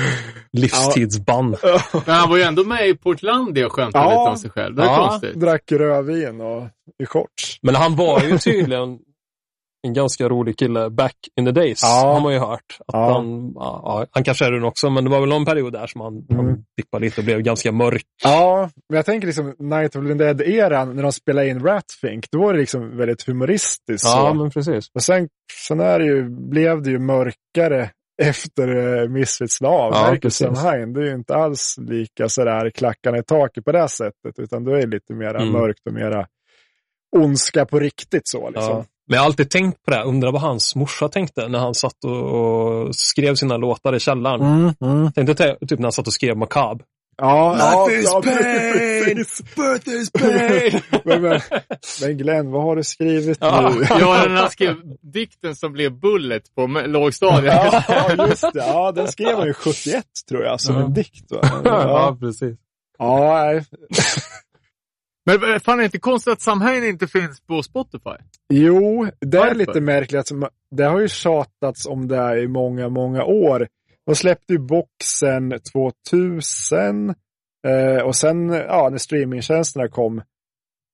[0.58, 1.50] Livstidsbann.
[2.06, 4.10] Men han var ju ändå med i Portlandia och skämtade Ja.
[4.10, 4.76] lite om sig själv.
[4.76, 5.08] Det är Ja.
[5.10, 5.34] konstigt.
[5.34, 6.64] Drack rödvin och
[7.04, 7.60] i shorts.
[7.62, 9.00] Men han var ju tydligen
[9.88, 11.80] en ganska rolig kille back in the days.
[11.84, 11.88] Ja.
[12.14, 12.78] Har man ju hört.
[12.80, 13.14] Att Ja.
[13.14, 16.02] han, ja, han kanske är det också, men det var väl någon period där som
[16.02, 16.46] han, Mm.
[16.46, 18.04] han dippade lite och blev ganska mörk.
[18.24, 22.40] Ja, men jag tänker liksom Night of the Dead-eran, när de spelade in Ratfink, då
[22.40, 24.04] var det liksom väldigt humoristiskt.
[24.08, 24.34] Ja, så.
[24.34, 24.86] men precis.
[24.94, 25.28] Men sen,
[25.68, 27.90] sen är det ju, blev det ju mörkare
[28.22, 30.18] efter uh, Misfits la av.
[30.22, 30.30] Ja.
[30.30, 34.64] Samhain, det är ju inte alls lika sådär klackarna i taket på det sättet, utan
[34.64, 35.52] då är lite mera Mm.
[35.54, 36.28] mörkt och mera
[37.16, 38.70] ondska på riktigt så liksom.
[38.74, 38.86] Ja.
[39.08, 42.04] Men jag har alltid tänkt på det, undrar vad hans morsa tänkte när han satt
[42.06, 44.42] och, och skrev sina låtar i källaren.
[44.42, 45.12] Mm, mm.
[45.12, 46.86] Tänkte te- typ när han satt och skrev Macabre.
[47.22, 49.16] Ja, ja, Life is ja, pain!
[49.16, 49.56] precis.
[49.56, 50.82] Birthday is pain!
[51.06, 51.42] men, men,
[52.02, 53.70] men Glenn, vad har du skrivit Ja.
[53.76, 53.86] nu?
[53.90, 57.54] ja, den här skrev dikten som blev Bullet på lågstadiet.
[57.88, 58.52] Ja, just det.
[58.54, 60.86] Ja, den skrev han ju 71 tror jag, som Ja.
[60.86, 61.32] en dikt.
[61.32, 61.40] Va?
[61.64, 62.58] Ja, Ja, precis.
[62.98, 63.66] ja nej.
[65.26, 68.10] Men eh, fan är det inte konstigt att Sam Hain inte finns på Spotify?
[68.54, 69.56] Jo, det är Varför?
[69.56, 70.32] lite märkligt.
[70.76, 73.68] Det har ju tjatats om det här i många, många år.
[74.08, 75.54] De släppte ju boxen
[76.12, 77.10] 2000
[77.68, 80.22] eh, och sen ja, när streamingtjänsterna kom,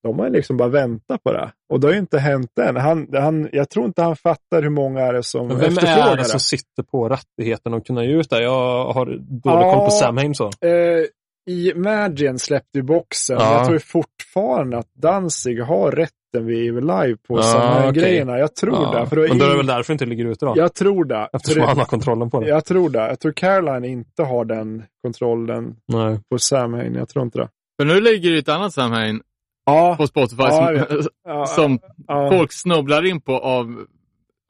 [0.03, 1.51] de har liksom bara väntat på det.
[1.73, 2.75] Och det har ju inte hänt än.
[2.75, 6.11] Han, han, jag tror inte han fattar hur många är det som Men vem efterfrågar
[6.11, 8.43] är det som sitter på rättigheten att kunna ge ut det?
[8.43, 9.73] Jag har dålig Ja.
[9.73, 10.45] koll på Sam så.
[10.45, 11.05] Eh,
[11.49, 13.37] Imagine släppte ju boxen.
[13.39, 13.57] Ja.
[13.57, 15.91] Jag tror fortfarande att Danzig har
[16.33, 18.01] rätten vid Evil Live på Ja, samma okej.
[18.01, 18.37] grejerna.
[18.39, 19.05] Jag tror det.
[19.07, 20.53] För då Men då är det väl därför inte ligger ute då?
[20.55, 21.15] Jag tror det.
[21.31, 22.47] För Eftersom det han har kontrollen på det.
[22.47, 22.99] jag tror det.
[22.99, 26.19] Jag tror Caroline inte har den kontrollen Nej.
[26.29, 26.93] på Sam Hain.
[26.95, 27.49] Jag tror inte det.
[27.79, 29.21] För nu ligger det ett annat Sam Hain
[29.65, 33.85] Ja, på Spotify Ja, som, ja, som ja, folk snubblar in på av,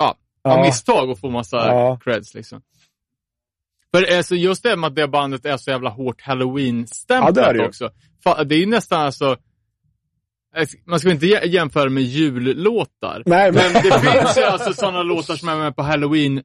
[0.04, 2.00] av ja, misstag och får massa Ja.
[2.04, 2.34] creds.
[2.34, 2.62] Liksom.
[3.96, 6.28] För alltså, just det med att det bandet är så jävla hårt Ja, det är
[6.28, 7.66] halloween-stämplat det ju.
[7.66, 7.90] också.
[8.46, 9.38] Det är ju nästan alltså,
[10.88, 13.24] man ska inte jä- jämföra med jullåtar.
[13.26, 13.64] Nej, men...
[13.74, 16.42] Men det finns ju alltså sådana låtar som är med på halloween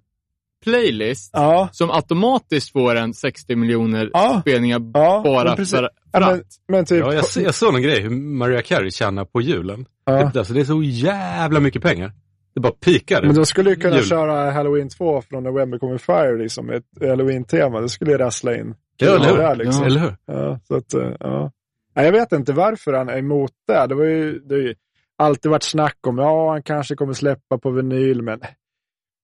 [0.65, 4.39] playlist Ja, som automatiskt får en 60 miljoner Ja.
[4.41, 5.83] spelningar ja, bara men för,
[6.13, 6.99] Ja, för men, men typ...
[7.01, 9.87] Ja, jag, jag såg någon grej hur Mariah Carey tjänar på julen.
[10.05, 10.31] ja.
[10.33, 12.13] Det, alltså, det är så jävla mycket pengar.
[12.55, 13.23] Det bara pikar.
[13.23, 14.05] Men de skulle ju kunna Jul.
[14.05, 17.81] köra Halloween 2 från November Kommer Fire, liksom, ett Halloween-tema.
[17.81, 18.75] Det skulle ju rassla in.
[18.97, 19.37] ja, eller hur?
[19.37, 19.85] där, liksom.
[19.85, 20.17] Eller hur?
[20.27, 21.51] Ja, så att, eh, ja.
[21.99, 23.87] Nej, jag vet inte varför han är emot det.
[23.87, 24.75] Det, var ju, det har ju
[25.19, 28.41] alltid varit snack om, ja, han kanske kommer släppa på vinyl, men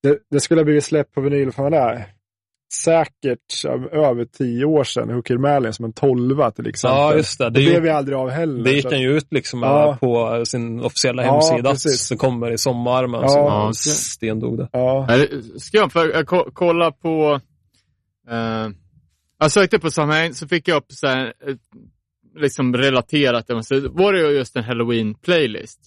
[0.03, 2.07] det, det skulle ha blivit släppt på vinyl, för det är
[2.75, 6.99] säkert över tio år sedan, Hooker Malin som en tolva till exempel.
[6.99, 7.45] Ja, just det.
[7.45, 8.65] Det, Det, blev ju, ju aldrig av heller.
[8.65, 9.91] det gick han ju ut liksom Ja.
[9.91, 11.71] eh, på sin officiella Ja, hemsida.
[11.71, 12.09] precis.
[12.09, 13.29] det kommer i sommar, men Ja.
[13.29, 13.73] så Ja.
[13.95, 14.69] stendog det.
[14.73, 15.07] Ja,
[15.73, 17.41] jag, för jag ko- kolla på...
[18.31, 18.69] Eh,
[19.39, 21.55] jag sökte på Sam Hain, så fick jag upp så här, eh,
[22.37, 23.55] liksom relaterat, det
[23.89, 25.79] var det ju just en halloween-playlist.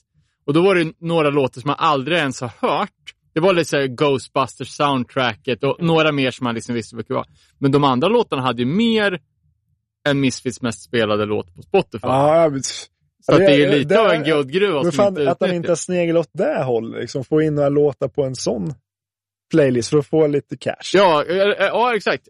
[0.45, 2.91] Och då var det några låtar som man aldrig ens har hört.
[3.33, 7.27] Det var lite Ghostbusters soundtracket och några mer som man liksom visste vilka det var.
[7.57, 9.19] Men de andra låtarna hade ju mer
[10.07, 12.07] än Misfits mest spelade låt på Spotify.
[12.07, 15.07] jag vet- så att det är det- lite det- av en guldgruva Men som fan,
[15.07, 18.23] inte att han inte har snegel åt det hållet, liksom få in några låtar på
[18.23, 18.73] en sån
[19.51, 20.91] playlist för att få lite cash.
[20.93, 21.23] Ja,
[21.59, 22.27] ja exakt.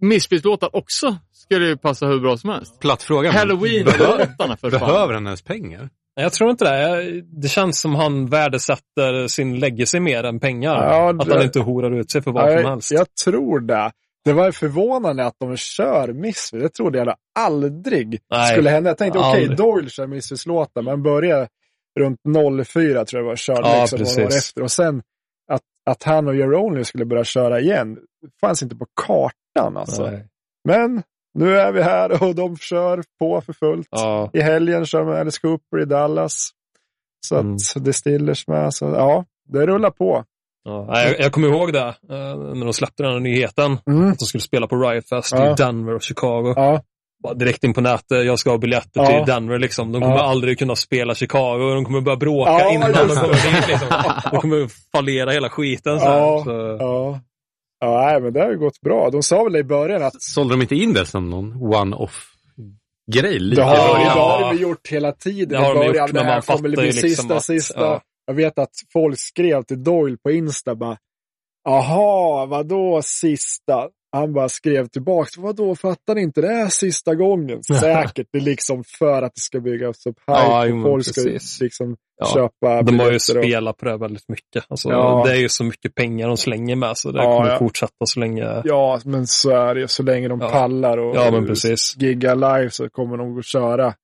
[0.00, 2.80] Misfits-låtar också skulle ju passa hur bra som helst.
[2.80, 3.28] Platt fråga.
[3.32, 4.70] men Halloween-låtarna för.
[4.70, 5.80] Behöver han ens pengar?
[6.16, 7.20] Nej, Jag tror inte det.
[7.42, 10.74] Det känns som han värdesätter sin legacy mer än pengar.
[10.74, 12.90] Ja, Att det- han inte horar ut sig för vad Ja, som helst.
[12.90, 13.90] jag, tror det.
[14.24, 16.50] Det var förvånande att de kör Misfits.
[16.62, 18.90] Det trodde jag aldrig Nej, skulle hända.
[18.90, 19.56] Jag tänkte, okej, aldrig.
[19.58, 21.48] Doyle kör Misfits-låtar, men började
[22.00, 22.18] runt
[22.66, 24.62] 04 tror jag var, körde Ja, liksom några år efter.
[24.62, 25.02] Och sen
[25.52, 27.98] att, att han och Your Only skulle börja köra igen,
[28.40, 30.02] fanns inte på kartan alltså.
[30.10, 30.26] Nej.
[30.68, 31.02] Men
[31.34, 33.88] nu är vi här och de kör på för fullt.
[33.90, 34.30] Ja.
[34.32, 36.50] I helgen kör man Alice Cooper i Dallas.
[37.26, 37.54] Så Mm.
[37.76, 38.74] att det Stillers med.
[38.74, 40.24] Så, ja, det rullar på.
[40.64, 43.78] Ja, jag, jag kommer ihåg det eh, när de släppte den här nyheten.
[43.86, 44.10] Mm.
[44.10, 45.50] Att de skulle spela på Riot Fest Ja.
[45.52, 46.52] i Denver och Chicago.
[46.56, 46.82] Ja,
[47.22, 49.06] Bara direkt in på nätet, jag ska ha biljetter Ja.
[49.06, 49.58] till Denver.
[49.58, 49.92] Liksom.
[49.92, 51.74] De kommer aldrig kunna spela Chicago.
[51.74, 53.28] De kommer börja bråka innan de kommer
[53.58, 53.68] dit.
[53.68, 53.88] Liksom.
[54.30, 56.00] De kommer fallera hela skiten.
[56.00, 56.42] Så.
[56.44, 57.18] Så,
[57.80, 58.20] ja.
[58.22, 59.10] Men det har ju gått bra.
[59.10, 63.38] De sa väl i början att Sålde de inte in det som någon one-off-grej?
[63.38, 64.10] lite det har, det Ja.
[64.10, 65.48] har de gjort hela tiden.
[65.48, 67.80] Det har I de början, gjort, det här kommer bli liksom sista, att- sista.
[67.80, 68.00] ja.
[68.26, 70.96] Jag vet att folk skrev till Doyle på Insta bara,
[71.64, 73.88] Jaha, vadå sista?
[74.14, 77.62] Han bara skrev tillbaks, vadå fattar ni inte det är sista gången?
[77.80, 81.20] Säkert, det är liksom för att det ska byggas upp hype Ja, och folk ska
[81.64, 82.26] liksom Ja.
[82.34, 84.64] köpa de har ju spelat på det väldigt mycket.
[84.68, 85.22] Alltså, Ja.
[85.26, 88.20] Det är ju så mycket pengar de slänger med så det Ja, kommer fortsätta så
[88.20, 88.62] länge.
[88.64, 89.88] Ja, men så är det.
[89.88, 91.96] Så länge de pallar och Ja, men precis.
[91.98, 93.94] gigga live så kommer de att köra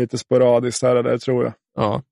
[0.00, 1.52] lite sporadiskt här och där, tror jag.
[1.76, 2.02] Ja.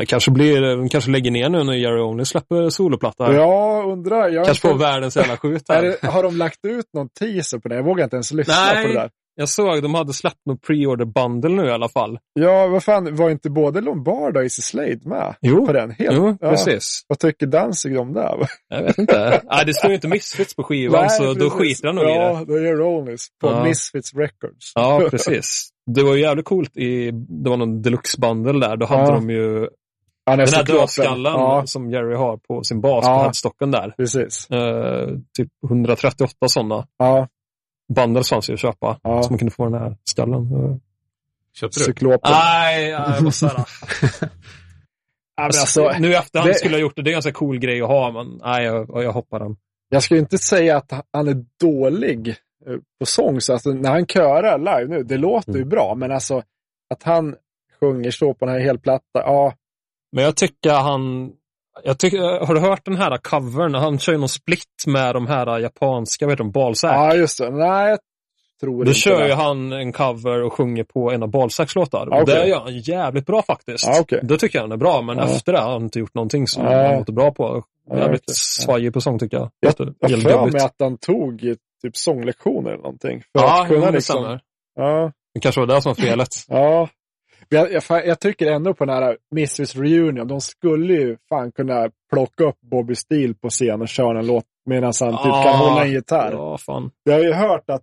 [0.00, 3.32] Det kanske, blir, kanske lägger ner nu när Jerry Only släpper soloplatta.
[3.34, 4.28] Jag undrar.
[4.28, 6.10] Jag kanske får inte- världens jävla skjut är här.
[6.10, 7.74] har de lagt ut någon teaser på det?
[7.74, 8.82] Jag vågar inte ens lyssna Nej.
[8.86, 9.10] på det där.
[9.38, 12.18] Jag såg de hade släppt någon pre-order bundle nu i alla fall.
[12.32, 15.90] Ja, vad fan, var inte både Lombardo och Easy Slade med Jo, på den?
[15.90, 16.50] Helt, jo ja.
[16.50, 17.02] precis.
[17.08, 18.36] Vad tycker Danzig om det?
[18.68, 19.40] Jag vet inte.
[19.50, 21.52] Nej, det står ju inte Misfits på skivan så då precis.
[21.52, 22.14] skiter han nog i det.
[22.14, 23.64] Ja, då gör Rollies på Ja.
[23.64, 24.72] Misfits Records.
[24.74, 25.68] Ja, precis.
[25.94, 28.76] Det var ju jävligt coolt i, det var någon deluxe bundle där.
[28.76, 29.10] Då hade Ja.
[29.14, 29.68] de ju
[30.26, 33.16] den här dödskallen Ja, som Jerry har på sin bas Ja.
[33.18, 33.94] på headstocken där.
[33.96, 34.50] precis.
[34.50, 35.08] Eh,
[35.38, 36.86] typ 138 sådana.
[36.98, 37.28] Ja,
[37.94, 38.98] Bundles fanns ju att köpa.
[39.02, 39.22] Ja.
[39.22, 40.48] Så man kunde få den här skallen.
[41.54, 41.84] Köpte du?
[41.84, 42.32] Cyklopen.
[42.32, 43.26] Nej, jag men
[45.36, 47.02] alltså, nu i efterhand det- skulle jag gjort det.
[47.02, 49.56] Det är en ganska cool grej att ha, men nej, jag, jag hoppar den.
[49.88, 52.28] jag ska ju inte säga att han är dålig
[52.66, 53.40] eh, på sång.
[53.40, 55.68] Så alltså, när han körar live nu, det låter ju Mm.
[55.68, 55.94] bra.
[55.94, 56.42] Men alltså
[56.94, 57.36] att han
[57.80, 59.52] sjunger så på den här helplatta, ja.
[60.12, 61.32] Men jag tycker han...
[61.84, 63.74] Jag tycker, har du hört den här covern?
[63.74, 66.92] Han kör ju någon split med de här japanska, vad heter de, Balzac.
[66.92, 67.50] Ja, just det.
[67.50, 67.98] Nej, jag
[68.60, 69.26] tror Då inte kör det.
[69.28, 72.08] ju han en cover och sjunger på en av Balzacs låtar.
[72.10, 73.86] Ja, Och Det gör han jävligt bra faktiskt.
[73.86, 74.20] Ja, okej.
[74.22, 75.24] Det tycker jag han är bra, men Ja.
[75.24, 76.86] efter det har han inte gjort någonting som Ja.
[76.88, 77.64] han låter bra på.
[77.90, 78.34] Ja, Jävligt okej.
[78.36, 79.50] svajig på sång tycker jag.
[79.60, 79.76] Jag har
[80.46, 81.40] för mig att han tog
[81.82, 83.20] typ sånglektioner eller någonting.
[83.32, 84.40] För Ja, att kunna jo, det liksom, stämmer.
[84.74, 86.28] ja, Det kanske var det som var felet.
[86.48, 86.88] ja.
[87.48, 91.90] Jag, jag, jag tycker ändå på den här Misfits Reunion, de skulle ju fan kunna
[92.12, 95.42] plocka upp Bobby Steele på scen och köra en låt medan han typ Ja.
[95.44, 96.32] kan hålla en gitarr.
[96.32, 96.90] Ja, fan.
[97.04, 97.82] Jag har ju hört att,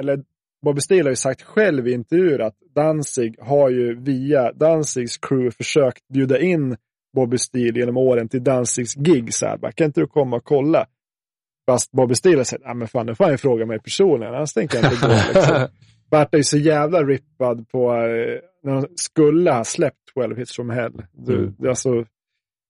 [0.00, 0.22] eller
[0.64, 5.50] Bobby Steele har ju sagt själv i intervjuer att Danzig har ju via Danzigs crew
[5.56, 6.76] försökt bjuda in
[7.16, 9.34] Bobby Steele genom åren till Danzigs gig.
[9.34, 10.86] Så här, bara, kan inte du komma och kolla?
[11.70, 14.34] Fast Bobby Steele har sagt, ja men fan, nu får han ju fråga mig personligen,
[14.34, 15.12] annars tänker jag inte gå.
[15.34, 15.68] Liksom.
[16.10, 20.56] Vart är ju så jävla rippad på, eh, när de skulle ha släppt 12 hits
[20.56, 20.92] from hell.
[21.12, 21.54] Du, Mm.
[21.68, 22.04] alltså,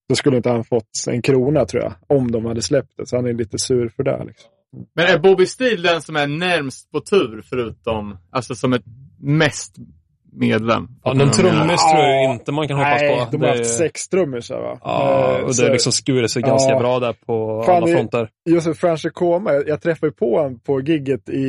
[0.09, 3.07] då skulle inte han fått en krona tror jag, om de hade släppt det.
[3.07, 4.24] Så han är lite sur för det.
[4.26, 4.51] Liksom.
[4.95, 8.84] Men är Bobby Steele den som är närmst på tur förutom, alltså som ett
[9.20, 9.76] mest
[10.32, 10.88] medlem?
[11.05, 13.30] Ja, någon trummis tror jag inte man kan hoppas Nej, på.
[13.30, 14.78] de har Det- haft sex trummisar va?
[14.82, 16.78] Ja, Eh, och det så- har liksom skurit sig ganska Ja.
[16.78, 18.28] bra där på Fan, alla fronter.
[18.51, 21.45] Josef Franche Koma, jag, jag träffade på honom på gigget i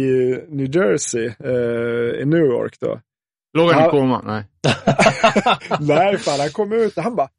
[0.50, 3.00] New Jersey, eh, i New York då.
[3.54, 4.22] Låg han i koma?
[4.26, 4.44] Nej.
[5.80, 7.30] Nej, fan, han kom ut och han bara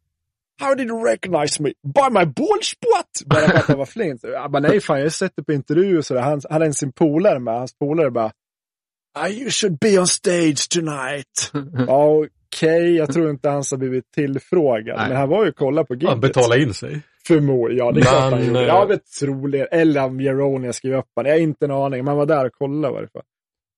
[0.60, 1.68] How did you recognize me?
[1.94, 3.26] By my ballspot!
[3.26, 4.20] Bara för att han var flint.
[4.22, 6.20] Jag bara, nej fan, jag har sett det på intervju och sådär.
[6.22, 7.54] Han han hade en sin polare med.
[7.54, 8.32] Hans polare bara
[9.18, 11.52] ah, You should be on stage tonight.
[11.88, 14.96] ja, Okej, jag tror inte han har blivit tillfrågad.
[14.96, 15.08] Nej.
[15.08, 16.20] Men han var ju och kollade på Ja, gigget.
[16.20, 17.00] betala in sig.
[17.26, 18.60] Förmodligen, ja det är klart han gjorde.
[18.60, 19.66] eh, Jag vet troligen.
[19.70, 21.28] Eller om Jeronia skrev upp honom.
[21.30, 22.04] Jag har inte en aning.
[22.04, 23.22] Man var där och kollade i varje fall.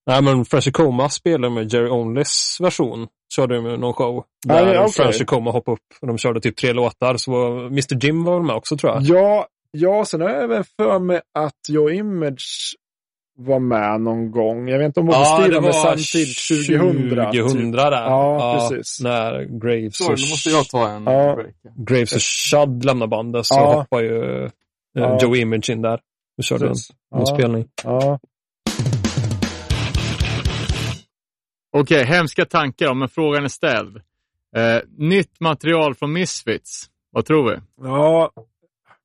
[0.07, 3.07] Nej, men Fresh Coma spelade med Jerry Onlys version.
[3.35, 4.25] Körde de med någon show.
[4.49, 4.93] Ja, Där ja, okej.
[4.93, 7.17] Fresh Coma hoppade upp och de körde typ tre låtar.
[7.17, 7.33] Så
[7.67, 9.03] Mr Jim var med också tror jag.
[9.03, 12.75] Ja, ja, sen har jag även för mig att Joe Image
[13.39, 14.69] var med någon gång.
[14.69, 16.79] Jag vet inte om Bobby Ja, var med samtidigt 2000.
[17.33, 17.73] 2000 typ.
[17.77, 17.93] där.
[17.93, 19.01] Ja, precis.
[19.01, 21.35] När Graves, Sorry, och, nu måste jag ta en Ja.
[21.35, 21.55] break.
[21.89, 23.75] Graves och Shud lämnade bandet så Ja.
[23.75, 24.51] hoppade ju eh,
[24.93, 25.19] Ja.
[25.23, 26.01] Joe Image in där
[26.39, 26.91] och körde en, Precis.
[27.15, 27.27] en Ja.
[27.27, 27.65] spelning.
[27.85, 28.19] Ja.
[31.77, 33.97] Okej, hemska tankar om, men frågan är ställd.
[34.57, 36.91] Eh, nytt material från Misfits.
[37.11, 37.57] Vad tror vi?
[37.89, 38.31] ja,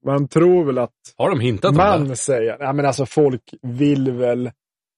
[0.06, 1.84] man tror väl att Har de hintat om det?
[1.84, 4.52] man säger, ja men alltså folk vill väl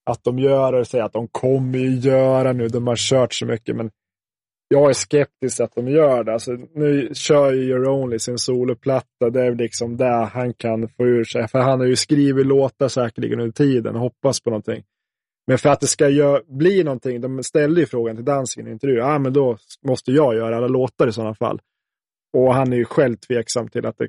[0.06, 3.34] att de gör det och säger att de kommer ju göra nu, de har kört
[3.34, 3.92] så mycket, men
[4.68, 6.34] jag är skeptisk att de gör det.
[6.34, 11.06] Alltså, nu kör ju Your Only sin soloplatta, det är liksom det han kan få
[11.06, 11.48] ur sig.
[11.48, 14.84] För han har ju skrivit låtar säkerligen under tiden och hoppas på någonting.
[15.48, 18.70] Men för att det ska gö- bli någonting, de ställde ju frågan till dansken i
[18.70, 21.62] en intervju, ja men då måste jag göra alla låtar i sådana fall.
[22.34, 24.08] Och han är ju själv tveksam till att det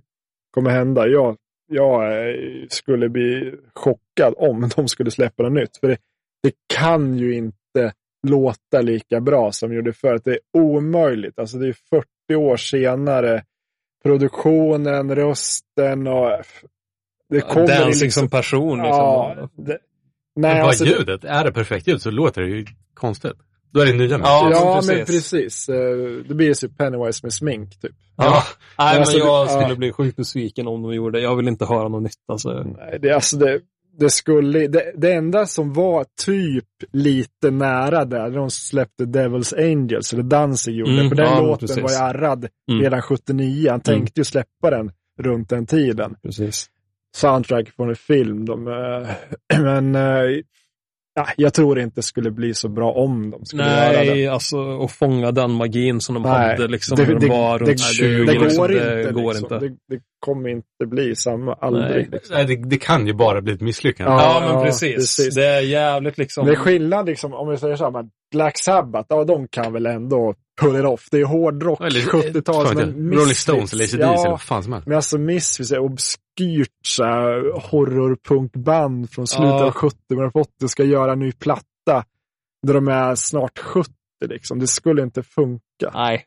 [0.51, 1.09] kommer hända.
[1.09, 1.37] Jag,
[1.69, 2.35] jag eh,
[2.69, 5.77] skulle bli chockad om de skulle släppa något nytt.
[5.77, 5.99] För det,
[6.43, 7.93] det kan ju inte
[8.27, 10.21] låta lika bra som det gjorde förr.
[10.25, 11.39] Det är omöjligt.
[11.39, 13.45] Alltså det är 40 år senare.
[14.05, 16.31] Produktionen, rösten och...
[17.29, 18.79] Det kommer Dancing liksom, som person.
[18.79, 18.99] Liksom.
[18.99, 19.79] ja, det,
[20.37, 21.25] nej, Men alltså, vad det- ljudet?
[21.25, 23.33] Är det perfekt ljud så låter det ju konstigt.
[23.73, 24.53] Då är det nya Ja, människor.
[24.53, 25.69] Ja, men men precis.
[25.69, 25.77] Eh,
[26.29, 27.93] Det blir ju Pennywise med smink, typ.
[28.17, 28.43] Ja.
[28.79, 29.75] Nej, men alltså, jag det- skulle ja.
[29.77, 31.23] bli sjukt besviken om de gjorde det.
[31.23, 32.13] Jag vill inte höra något nytt.
[32.29, 32.53] Alltså.
[32.79, 33.61] Nej, det, alltså det,
[33.99, 39.73] det, skulle, det, det enda som var typ lite nära där, när de släppte Devil's
[39.73, 41.83] Angels, eller Danzig gjorde, Mm, för den ja, låten precis.
[41.83, 42.83] var ju arrad Mm.
[42.83, 43.71] redan 79.
[43.71, 46.15] Han tänkte ju släppa den runt den tiden.
[46.23, 46.67] Precis.
[47.17, 48.45] Soundtrack från en film.
[48.45, 49.09] De, eh,
[49.63, 50.41] men eh,
[51.15, 54.11] ja, jag tror inte det skulle bli så bra om de skulle göra det.
[54.11, 57.59] Nej, alltså att fånga den magin som de Nej, hade liksom, det, när de var
[57.59, 58.25] det, runt det, 20.
[58.25, 59.03] det går liksom, inte.
[59.03, 59.55] Det går liksom.
[59.55, 59.59] inte.
[59.59, 61.91] Det, det kommer inte bli samma, aldrig.
[61.91, 62.09] Nej.
[62.13, 62.37] Liksom.
[62.37, 64.13] Nej, det, det kan ju bara bli ett misslyckande.
[64.13, 64.95] Ja, Ja, men precis.
[64.95, 65.35] precis.
[65.35, 66.47] Det är jävligt liksom...
[66.47, 69.73] Det är skillnad liksom, om vi säger så här, men Black Sabbath, ja de kan
[69.73, 71.09] väl ändå pull it off.
[71.11, 72.69] Det är hårdrock, Eller, 70-tals.
[72.69, 74.87] fan vet jag, men Rolling Misfits- Stones eller ACDC eller Ja, vad fan som helst.
[74.89, 79.65] men alltså Misfits är obskyrt så här, horrorpunkband från slutet Ja.
[79.67, 82.05] av 70 men på 80 ska göra en ny platta
[82.67, 83.91] där de är snart 70
[84.27, 84.59] liksom.
[84.59, 85.91] Det skulle inte funka.
[85.95, 86.25] Nej.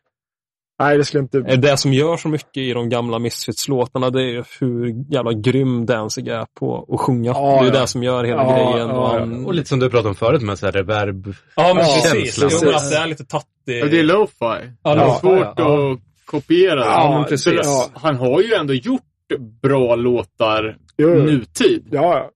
[0.78, 1.38] Nej, det skulle inte...
[1.38, 5.32] Eh, Det som gör så mycket i de gamla Misfits-låtarna det är ju hur jävla
[5.32, 7.30] grym Danzig är på att sjunga.
[7.30, 7.80] Ja, det är ja.
[7.80, 8.88] det som gör hela Ja, grejen.
[8.88, 9.18] ja, och ja.
[9.18, 9.46] han...
[9.46, 11.34] Och lite som du pratade om förut med så här reverb.
[11.56, 12.40] Ja, men Ja, precis.
[12.40, 12.60] känslan.
[12.64, 13.80] Jo, att det är lite tattig.
[13.80, 14.70] Ja, det är lo-fi.
[14.82, 15.92] Ja, det är svårt ja.
[15.92, 16.84] att kopiera.
[16.84, 17.90] Ja, men precis.
[17.94, 19.02] Han har ju ändå gjort
[19.62, 21.22] bra låtar Jo, jo.
[21.24, 21.88] nutid.
[21.90, 22.30] Ja,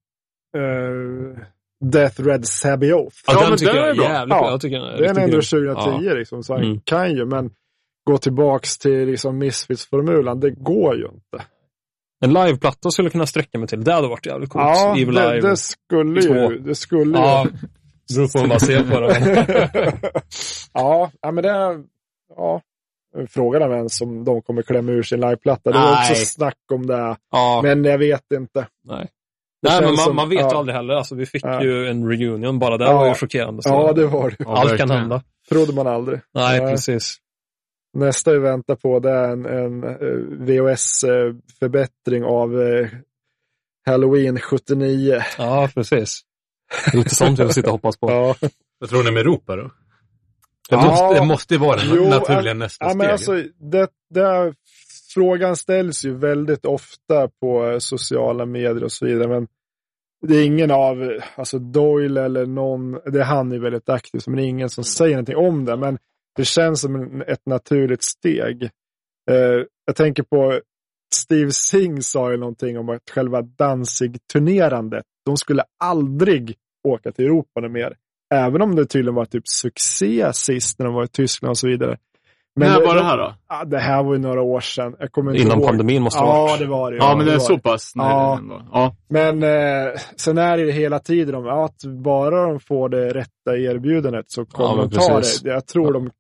[0.52, 0.60] ja.
[0.60, 1.38] Eh,
[1.84, 3.16] Death Red Sabioth.
[3.26, 4.04] Ja, Ja, den men tycker den jag är är bra.
[4.04, 4.50] jävligt Ja, bra.
[4.50, 5.42] Jag tycker den är Den är ändå grym.
[5.42, 6.80] 2010 liksom, så han Mm.
[6.84, 7.50] kan ju, men
[8.06, 11.44] gå tillbaks till liksom Misfits-formulan, det går ju inte.
[12.24, 13.84] En liveplatta skulle kunna sträcka mig till.
[13.84, 14.64] Det hade varit jävligt coolt.
[14.64, 15.48] Ja, Evil det, Live.
[15.48, 17.50] det skulle ju, det skulle Ja, ju.
[18.16, 19.98] beror på hur man ser på det.
[20.72, 21.82] ja, ja, men det är,
[22.36, 22.60] ja.
[23.28, 25.70] Frågan är ens om de kommer klämma ur sin liveplatta.
[25.70, 28.66] Det var också snack om det, Ja, men jag vet inte.
[28.84, 29.08] nej.
[29.62, 30.50] Nej, men man, som- man vet ja.
[30.50, 30.94] ju aldrig heller.
[30.94, 31.62] Alltså, vi fick Ja.
[31.62, 32.58] ju en reunion.
[32.58, 32.92] Bara det Ja.
[32.98, 33.62] var ju chockerande.
[33.62, 34.36] Så Ja, det var det.
[34.38, 35.22] Ja, Allt kan hända.
[35.48, 36.20] trodde man aldrig.
[36.34, 36.70] Nej, Nej.
[36.72, 37.16] precis.
[37.92, 39.80] Nästa vi väntar på det är en, en
[40.46, 42.88] VHS-förbättring av eh,
[43.86, 45.22] Halloween 79.
[45.38, 46.20] Ja, precis.
[46.92, 48.10] Lite sånt jag sitter och hoppas på.
[48.10, 48.34] Ja,
[48.78, 49.62] Vad tror ni med Europa då?
[49.62, 49.70] Det,
[50.76, 50.84] Ja.
[50.86, 52.98] måste, det måste ju vara den Jo, naturliga ja, nästa ja, steg.
[52.98, 54.54] men alltså, det, det,
[55.14, 59.28] frågan ställs ju väldigt ofta på eh, sociala medier och så vidare.
[59.28, 59.48] Men
[60.26, 64.36] det är ingen av, eh, alltså Doyle eller någon, det han är väldigt aktiv, men
[64.36, 65.76] det är ingen som säger någonting om det.
[65.76, 65.98] Men
[66.36, 68.62] det känns som ett naturligt steg.
[69.30, 70.60] Eh, jag tänker på
[71.14, 76.56] Steve Singh sa ju någonting om att själva Danzig-turnerandet, de skulle aldrig
[76.88, 77.96] åka till Europa mer.
[78.34, 81.68] Även om det tydligen var typ succé sist när de var i Tyskland och så
[81.68, 81.98] vidare.
[82.56, 83.34] När var det här då?
[83.48, 84.96] Ja, det här var ju några år sedan.
[84.98, 85.66] Jag kommer inte Innan ihåg.
[85.66, 86.56] pandemin måste det Ja, vara.
[86.56, 86.96] det var det.
[86.96, 87.92] Ja, men det är så pass.
[87.94, 88.40] Ja.
[88.72, 88.96] ja.
[89.08, 93.56] Men eh, sen är det ju hela tiden om att bara de får det rätta
[93.58, 95.40] erbjudandet så kommer Ja, men de ta precis.
[95.40, 95.50] det.
[95.50, 96.10] Jag tror de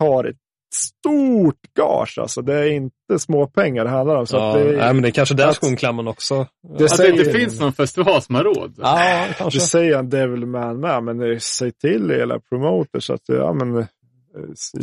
[0.00, 0.36] tar ett
[0.74, 2.42] stort gage alltså.
[2.42, 4.26] Det är inte småpengar det handlar om.
[4.26, 6.46] Så Ja, att det, nej, men det är kanske där skon klämmer också.
[6.62, 8.74] det Att det säger, inte finns någon festival som har råd.
[8.78, 9.60] Ja, det kanske.
[9.60, 13.86] säger en Devilman med, men det, säg till hela promoters att ja, men, eh,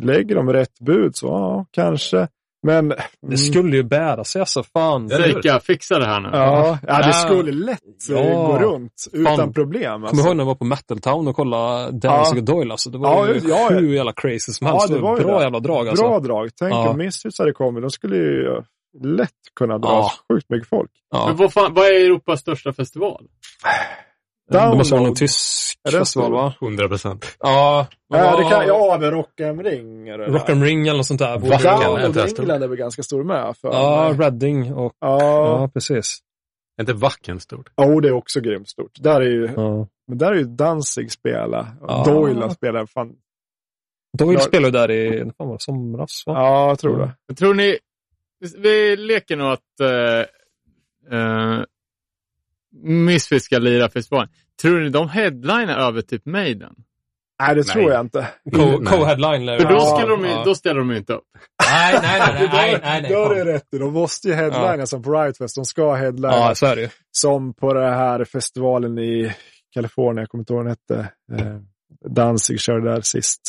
[0.01, 2.27] lägger de rätt bud så ja, kanske.
[2.67, 2.97] Men mm,
[3.27, 4.63] Det skulle ju bära sig alltså.
[4.63, 5.09] Fan.
[5.09, 6.29] Seika, fixa det här nu.
[6.33, 8.47] ja, ja, det skulle lätt eh, Ja.
[8.47, 9.53] gå runt utan Fan.
[9.53, 9.91] problem.
[9.93, 10.23] Kommer Alltså.
[10.23, 12.39] du ihåg när jag var på Metal Town och kollade Danzig Ja.
[12.39, 12.71] och Doyle?
[12.71, 13.77] Alltså, det var Ja, ju ja, ja.
[13.79, 14.89] hur jävla crazy som helst.
[14.89, 15.43] Ja, det var bra det.
[15.43, 16.03] jävla drag alltså.
[16.07, 16.49] Bra drag.
[16.59, 16.89] Tänk Ja.
[16.89, 17.83] om Misfits hade kommit.
[17.83, 18.61] De skulle ju
[19.03, 20.11] lätt kunna dra Ja.
[20.33, 20.91] sjukt mycket folk.
[21.11, 21.25] Ja.
[21.27, 23.25] Men vad, fan, vad är Europas största festival?
[24.49, 25.15] Det måste vara någon Download.
[25.15, 26.53] tysk festival va?
[26.61, 27.35] 100 procent.
[27.39, 27.87] Ja.
[28.09, 30.07] Ja, det kan, ja, men Rock am Ring.
[30.07, 30.53] är det Rock där.
[30.53, 31.37] am Ring eller något sånt där.
[31.37, 31.61] Download.
[31.63, 32.39] Download.
[32.39, 33.57] England är väl ganska stor med.
[33.57, 34.93] För Ja, Reading och...
[34.99, 35.19] ja.
[35.21, 36.19] Ja, precis.
[36.77, 37.69] Är inte Wacken stort?
[37.77, 38.91] Oh, det är också grymt stort.
[38.99, 39.87] Där är ju, Ja.
[40.07, 41.67] men där är ju Danzig spela.
[41.87, 42.03] Ja.
[42.07, 43.15] Doyle spelar fan.
[44.17, 46.33] Doyle ju där i fan var det, somras va?
[46.33, 47.11] Ja, jag tror det.
[47.27, 47.77] Jag tror ni...
[48.57, 51.63] Vi leker nog att uh, uh,
[52.83, 54.29] Misfits ska lira festivalen.
[54.61, 56.73] Tror ni de headliner över typ Maiden?
[57.41, 57.73] Nej, det Nej.
[57.73, 58.27] tror jag inte.
[58.55, 58.93] Co- Nej.
[58.93, 60.43] Co-headline lär det För då, skulle de, Ja.
[60.45, 61.23] då ställer de ju inte upp.
[61.71, 63.45] Nej, nej, nej, nej, nej, nej, Då har nej.
[63.45, 63.63] du rätt.
[63.71, 65.55] De måste ju headlina som på Rightfest.
[65.55, 66.89] De ska headlina Ja, så är det ju.
[67.11, 69.33] som på den här festivalen i
[69.73, 70.17] Kalifornien.
[70.17, 71.03] Jag kommer inte ihåg vad den
[71.35, 71.45] hette.
[71.47, 71.57] Eh,
[72.09, 73.41] Danzig körde där sist.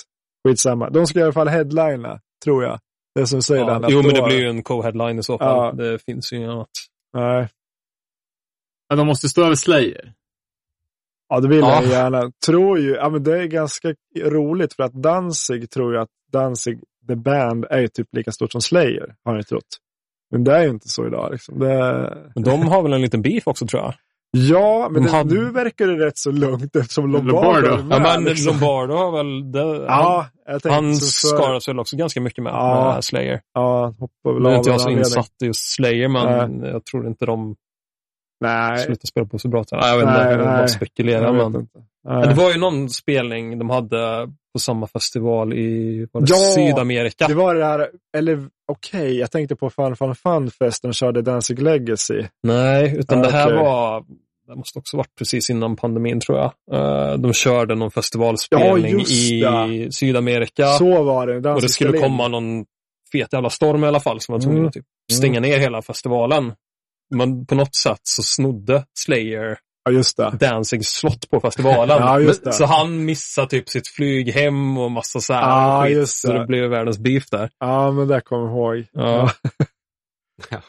[0.48, 0.90] Skitsamma.
[0.90, 2.78] De ska i alla fall headlina, tror jag.
[3.14, 3.74] Det är som säger, Ja.
[3.76, 5.76] Att Jo, men det blir ju en co-headline i så fall.
[5.78, 5.84] Ja.
[5.84, 6.68] Det finns ju inget annat.
[7.14, 7.48] Nej.
[8.88, 10.12] Ja, de måste stå över Slayer.
[11.28, 11.82] Ja, det vill Ja.
[11.82, 12.32] jag gärna.
[12.46, 16.80] Tror ju, ja men det är ganska roligt för att Danzig tror jag att Danzig,
[17.08, 19.64] the band, är ju typ lika stort som Slayer, har ni trott.
[20.30, 21.32] Men det är ju inte så idag.
[21.32, 21.58] Liksom.
[21.58, 22.16] Det...
[22.34, 23.94] Men de har väl en liten beef också tror jag.
[24.30, 27.82] Ja, men De det, hade- nu verkar det rätt så lugnt eftersom Lombardo, Lombardo.
[27.84, 27.96] med.
[27.96, 28.46] Ja, men liksom.
[28.52, 29.52] Lombardo har väl...
[29.52, 32.92] Det, Ja, jag han så för- skarar sig väl också ganska mycket med, Ja.
[32.94, 33.40] med Slayer.
[33.54, 36.08] Ja, han hoppar väl Nu är av inte jag av så insatt i just Slayer,
[36.08, 37.56] men jag tror inte de
[38.40, 39.64] Nej, slutar spela på så bra.
[39.72, 40.68] Nej, jag vet inte, Nej, jag bara nej.
[40.68, 41.22] spekulera.
[41.24, 41.60] jag vet Men...
[41.60, 41.78] inte.
[42.28, 47.26] Det var ju någon spelning de hade på samma festival i var det Ja, Sydamerika.
[47.28, 51.22] Det var det här, eller okej, jag tänkte på Fun Fun Fun Fest de körde
[51.22, 52.22] Danzig Legacy.
[52.42, 53.58] Nej, utan Ah, det här okej.
[53.58, 54.04] var,
[54.48, 56.52] det måste också varit precis innan pandemin tror jag.
[56.72, 60.66] Eh, de körde någon festivalspelning Ja, just i Sydamerika.
[60.66, 61.36] Så var det.
[61.36, 62.64] och Danzig det skulle komma någon
[63.12, 64.68] fet jävla storm i alla fall som var tvungen Mm.
[64.68, 66.52] att typ stänga ner hela festivalen.
[67.10, 70.30] Men på något sätt så snodde Slayer Ja, just det.
[70.40, 71.96] Danzigs slott på festivalen.
[72.00, 72.52] Ja, just det.
[72.52, 75.96] Så han missade typ sitt flyg hem och massa så här Ja, skit.
[75.96, 76.38] just Så det.
[76.38, 77.50] det blev världens beef där.
[77.58, 78.86] Ja, men det kommer jag ihåg.
[78.92, 79.30] Ja.
[80.50, 80.60] Ja,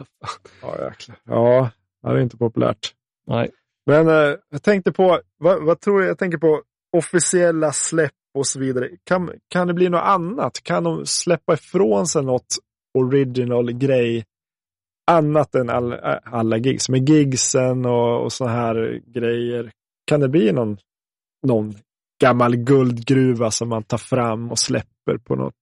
[0.90, 1.18] jäklar.
[1.26, 1.70] Ja,
[2.04, 2.94] det är inte populärt.
[3.28, 3.50] Nej.
[3.86, 6.62] Men eh, jag tänkte på, vad, vad tror jag, jag tänker på
[6.98, 8.90] officiella släpp och så vidare.
[9.04, 10.64] Kan, kan det bli något annat?
[10.64, 12.56] Kan de släppa ifrån sig något
[12.98, 14.26] original grej
[15.10, 15.94] annat än all,
[16.24, 16.90] alla gigs?
[16.90, 19.72] Med gigsen och, och såna här grejer.
[20.08, 20.78] Kan det bli någon,
[21.48, 21.74] någon
[22.22, 25.54] gammal guldgruva som man tar fram och släpper på något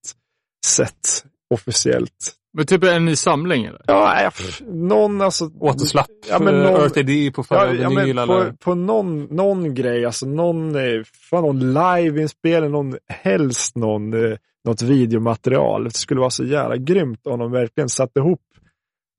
[0.65, 2.33] sätt officiellt?
[2.53, 3.81] Men typ en ny samling eller?
[3.87, 5.49] Ja, ja, pff, någon alltså.
[5.59, 8.51] Återsläpp, Ja, men någon- Earth ID på Ja, förra ja, men vinyl på, eller?
[8.51, 10.73] på någon, någon grej, alltså någon,
[11.29, 15.83] fan, någon liveinspelning, någon, helst någon, eh, något videomaterial.
[15.83, 18.41] Det skulle vara så jävla grymt om de verkligen satte ihop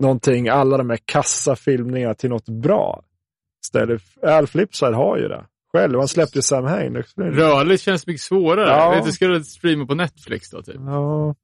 [0.01, 3.03] någonting, alla de här kassa filmningarna till något bra.
[3.65, 5.99] Istället, Al Flipside har ju det själv.
[5.99, 7.03] Han släppte Sam Hain.
[7.17, 8.71] Rörligt känns mycket svårare.
[8.71, 8.91] Ja.
[8.91, 10.77] Vet inte, ska du streama på Netflix då typ?
[10.87, 11.35] Ja,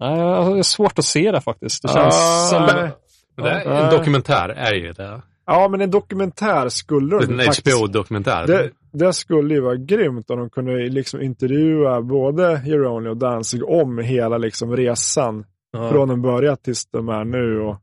[0.00, 0.16] Nej,
[0.52, 1.82] det är svårt att se det faktiskt.
[1.82, 2.62] Det Ja, känns som...
[2.80, 2.90] nej.
[3.36, 3.84] Det Ja.
[3.84, 5.22] en dokumentär är ju det.
[5.46, 7.46] ja, men en dokumentär skulle de En ju.
[7.46, 8.46] HBO-dokumentär.
[8.46, 13.64] Det, det skulle ju vara grymt om de kunde liksom intervjua både Jeroni och Danzig
[13.68, 15.44] om hela liksom resan
[15.74, 15.90] Ja.
[15.90, 17.76] från en början tills de är nu och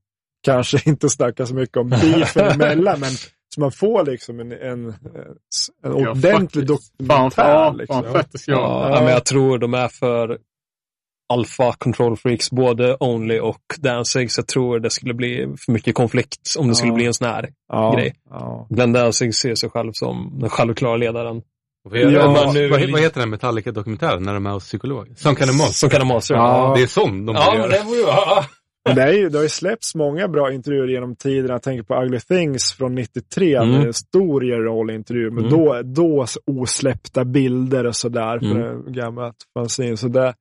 [0.45, 3.09] kanske inte snacka så mycket om beefen emellan, men
[3.55, 4.93] så man får liksom en, en,
[5.83, 6.67] en ordentlig faktiskt.
[6.99, 7.29] dokumentär.
[7.29, 8.03] Fan, liksom.
[8.03, 8.89] fan det ska vara.
[8.95, 10.37] Ja, men jag tror de är för
[11.33, 15.95] alfa control freaks, både Only och Danzig, så jag tror det skulle bli för mycket
[15.95, 16.95] konflikt om det skulle Ja.
[16.95, 18.15] bli en sån här ja, grej.
[18.29, 18.67] Ja.
[18.69, 21.41] Glenn Danzig ser sig själv som den självklara ledaren.
[21.83, 25.13] Vad heter, Ja, vad, nu- vad, vad heter den Metallica-dokumentären när de är hos psykolog?
[25.17, 26.35] Som kan det Som kan Monster.
[26.35, 26.73] Ja.
[26.77, 27.67] Det är sån de ja borde göra.
[27.69, 28.01] det ju...
[28.01, 28.45] Ja.
[28.85, 31.51] Men det, är ju, det har ju släppts många bra intervjuer genom tiden.
[31.51, 33.81] Jag tänker på Ugly Things från 93, Mm.
[33.81, 35.31] en stor Jerol-intervju.
[35.31, 35.49] Men Mm.
[35.59, 38.85] då, då osläppta bilder och sådär för Mm.
[38.85, 39.97] det gamla fanzine.
[39.97, 40.33] Så det,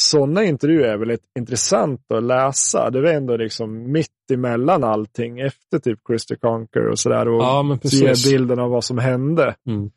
[0.00, 2.90] sådana intervjuer är väldigt intressant att läsa.
[2.90, 7.28] Det var ändå liksom mitt emellan allting efter typ Christer Conquer och sådär.
[7.28, 9.54] Och Ja, se bilden av vad som hände.
[9.68, 9.90] Mm.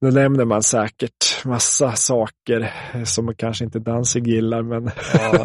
[0.00, 2.72] Då nämner man säkert massa saker
[3.04, 4.90] som kanske inte Danzig gillar, men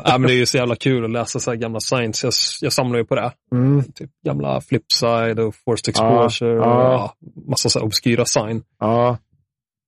[0.05, 2.23] Ja, men det är ju så jävla kul att läsa så gamla signs.
[2.23, 3.31] Jag, jag samlar ju på det.
[3.51, 6.55] mm, Typ gamla flipside och forced exposure.
[6.55, 7.15] Ja, och, ja.
[7.47, 8.63] massa så obskyra sign.
[8.79, 9.17] ja.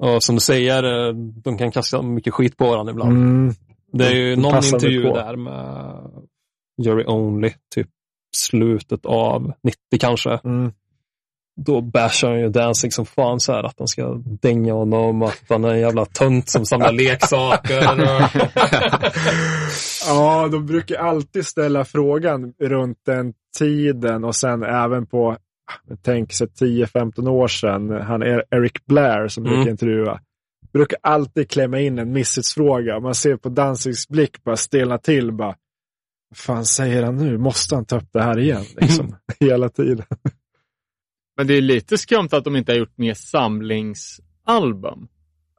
[0.03, 3.11] Och som du säger, de kan kasta mycket skit på varandra ibland.
[3.11, 3.53] Mm.
[3.91, 5.95] Det är ju De någon intervju där med
[6.81, 7.87] Jerry Only, typ
[8.35, 10.39] slutet av 90 kanske.
[10.43, 10.71] Mm.
[11.55, 15.43] Då bashar han ju Danzig som fan så här att han ska dänga honom, att
[15.49, 17.87] han är en jävla tönt som samlar leksaker.
[18.01, 18.43] Och...
[20.07, 25.37] Ja, de brukar alltid ställa frågan runt den tiden och sen även på,
[26.01, 29.55] tänk sig 10-15 år sedan, han är Eric Blair som Mm.
[29.55, 30.19] brukar intervjua.
[30.73, 32.99] Brukar alltid klämma in en missetsfråga.
[32.99, 35.55] Man ser på Danzigs blick bara stelna till bara.
[36.29, 37.37] Vad fan säger han nu?
[37.37, 38.63] Måste han ta upp det här igen?
[38.77, 40.05] Liksom, hela tiden.
[41.37, 45.07] Men det är lite skumt att de inte har gjort mer samlingsalbum.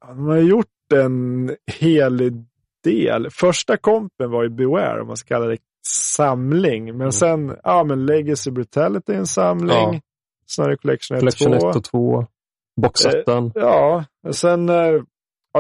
[0.07, 2.45] De har gjort en hel
[2.85, 3.31] del.
[3.31, 6.97] Första kompen var ju Beware, om man ska kalla det samling.
[6.97, 9.77] Men sen, ja men Legacy Brutality är en samling.
[9.77, 10.01] Ja.
[10.47, 11.71] Snarare Collection 1 Collection 2.
[11.71, 12.27] 1 och 2.
[12.77, 13.53] Boxsetten.
[13.55, 15.03] Ja, och sen eh, ja,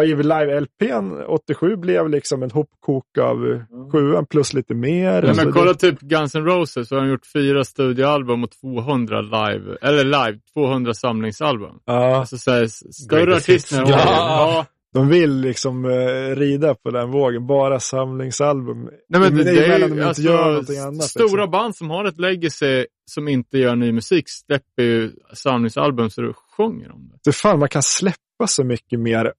[0.03, 5.23] Evil Live LPn 87 blev liksom en hopkok av eh, sjuan plus lite mer.
[5.23, 9.21] Alltså, men kolla typ Guns N' Roses, så har de gjort fyra studioalbum och 200
[9.21, 11.79] live, eller live, 200 samlingsalbum.
[11.85, 13.77] ja, Alltså så här, större artister.
[13.77, 13.87] Ja.
[13.89, 14.67] ja.
[14.95, 17.47] de vill liksom eh, rida på den vågen.
[17.47, 18.91] Bara samlingsalbum.
[19.09, 21.51] Nej, men det, Det är det de inte alltså, gör någonting annat, Stora liksom.
[21.51, 26.33] band som har ett legacy som inte gör ny musik släpper ju samlingsalbum så du
[26.57, 27.19] sjunger om det.
[27.25, 29.33] Det fan, man kan släppa så mycket mer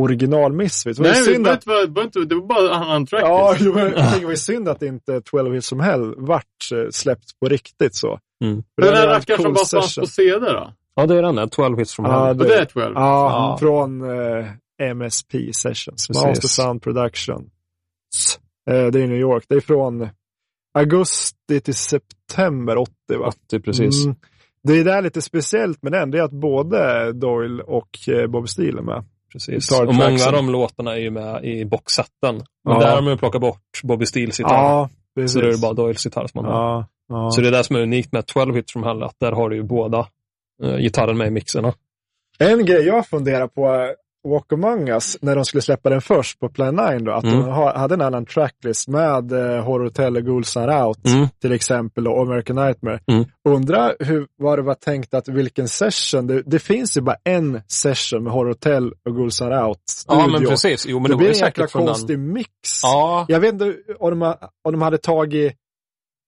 [0.00, 0.98] original Misfits.
[0.98, 2.96] Det var ju Nej, det synd var, att inte, det var inte, det var bara
[2.96, 3.28] untracked.
[3.28, 6.90] Ja, jo, jag tänker det var synd att inte 12 Hits from Hell vart eh,
[6.90, 8.18] släppt på riktigt så.
[8.44, 8.54] Mm.
[8.54, 10.72] Den det där var en rackaren som cool bara fanns på CD då?
[10.94, 11.46] Ja, det är den där.
[11.46, 12.40] 12 hits from Ja, hell.
[12.40, 12.92] Och det är 12?
[12.94, 13.56] Ja, Ja.
[13.60, 14.46] från eh,
[14.90, 16.06] MSP Sessions.
[16.08, 16.24] Precis.
[16.24, 17.50] Master Sound Production.
[18.70, 19.44] Eh, det är i New York.
[19.48, 20.08] Det är från
[20.74, 23.26] augusti till september 80 va?
[23.46, 24.04] 80 precis.
[24.04, 24.16] Mm.
[24.62, 28.48] Det är där lite speciellt med den, det är att både Doyle och eh, Bob
[28.48, 29.04] Steele är med.
[29.32, 29.80] Precis.
[29.80, 32.34] Och många av de låtarna är ju med i boxsetten.
[32.64, 32.80] Men Ja.
[32.80, 34.54] där har man ju plockat bort Bobby Steels gitarr.
[34.54, 35.32] Ja, precis.
[35.32, 36.62] så då är det bara Doyles gitarr som man har.
[36.62, 37.30] Ja, ja.
[37.30, 39.48] Så det är det som är unikt med 12 hits from hell, att där har
[39.50, 40.06] du ju båda
[40.64, 41.74] uh, gitarren med i mixerna.
[42.38, 43.88] En grej jag funderar på, eh,
[44.28, 47.38] Walk Among Us, när de skulle släppa den först på Plan 9 då, att Mm.
[47.40, 51.28] de ha, hade en annan tracklist med eh, Horror Hotel och Ghouls Are Out Mm.
[51.40, 53.00] till exempel och American Nightmare.
[53.06, 53.24] Mm.
[53.48, 57.60] Undrar hur, vad det var tänkt att vilken session, det, det finns ju bara en
[57.68, 60.48] session med Horror Hotel och Ghouls Are Out Ja, men studio.
[60.48, 60.86] precis.
[60.88, 62.32] Jo, men det det blir en jäkla konstig den.
[62.32, 62.48] mix.
[62.82, 65.52] Ja, Jag vet inte om de, om de hade tagit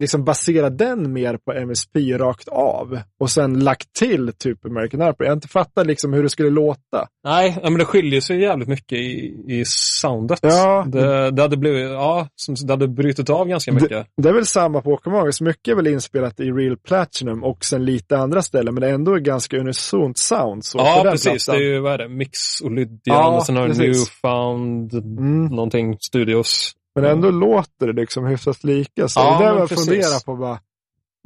[0.00, 5.26] liksom baserat den mer på MSP rakt av och sen lagt till typ American Airplane.
[5.26, 7.06] Jag har inte fattat liksom hur det skulle låta.
[7.24, 10.38] Nej, men det skiljer sig jävligt mycket i, i soundet.
[10.42, 10.84] Ja.
[10.88, 14.06] Det, det hade blivit, ja, som, det hade brutit av ganska mycket.
[14.22, 14.98] Det är väl samma på
[15.30, 18.88] så mycket är väl inspelat i Real Platinum och sen lite andra ställen, men det
[18.88, 20.64] är ändå ganska unisont sound.
[20.64, 21.44] Så ja, den precis.
[21.44, 21.60] plattan.
[21.60, 24.10] Det är ju, vad är det, Mix och Lydian Ja, och sen har du precis.
[24.24, 25.46] Newfound, Mm.
[25.46, 26.72] någonting, Studios.
[26.94, 29.08] Men ändå låter det liksom hyfsat lika.
[29.08, 30.58] Så Ja, det är men jag funderar på bara,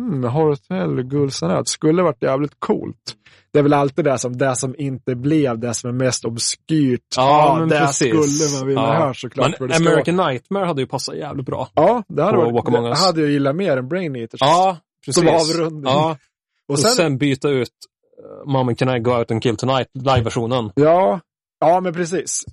[0.02, 3.14] hmm, Hotel Gulsanät skulle varit jävligt coolt.
[3.52, 7.00] Det är väl alltid det som, det som inte blev det som är mest obskyrt.
[7.16, 8.08] Ja, men det precis.
[8.08, 8.92] skulle man vilja Ja.
[8.92, 9.60] höra såklart.
[9.60, 11.68] Men American Nightmare hade ju passat jävligt bra.
[11.74, 14.40] vara, ja, det hade, varit, det hade jag gillat mer än Brain Eaters.
[14.40, 15.24] Ja, precis.
[15.24, 15.92] Som avrundning.
[15.92, 16.16] Ja,
[16.68, 17.68] och och sen, sen, byta ut
[18.46, 20.72] uh, Mom can I go out and kill tonight, live-versionen.
[20.74, 21.20] ja,
[21.60, 22.44] ja, men precis.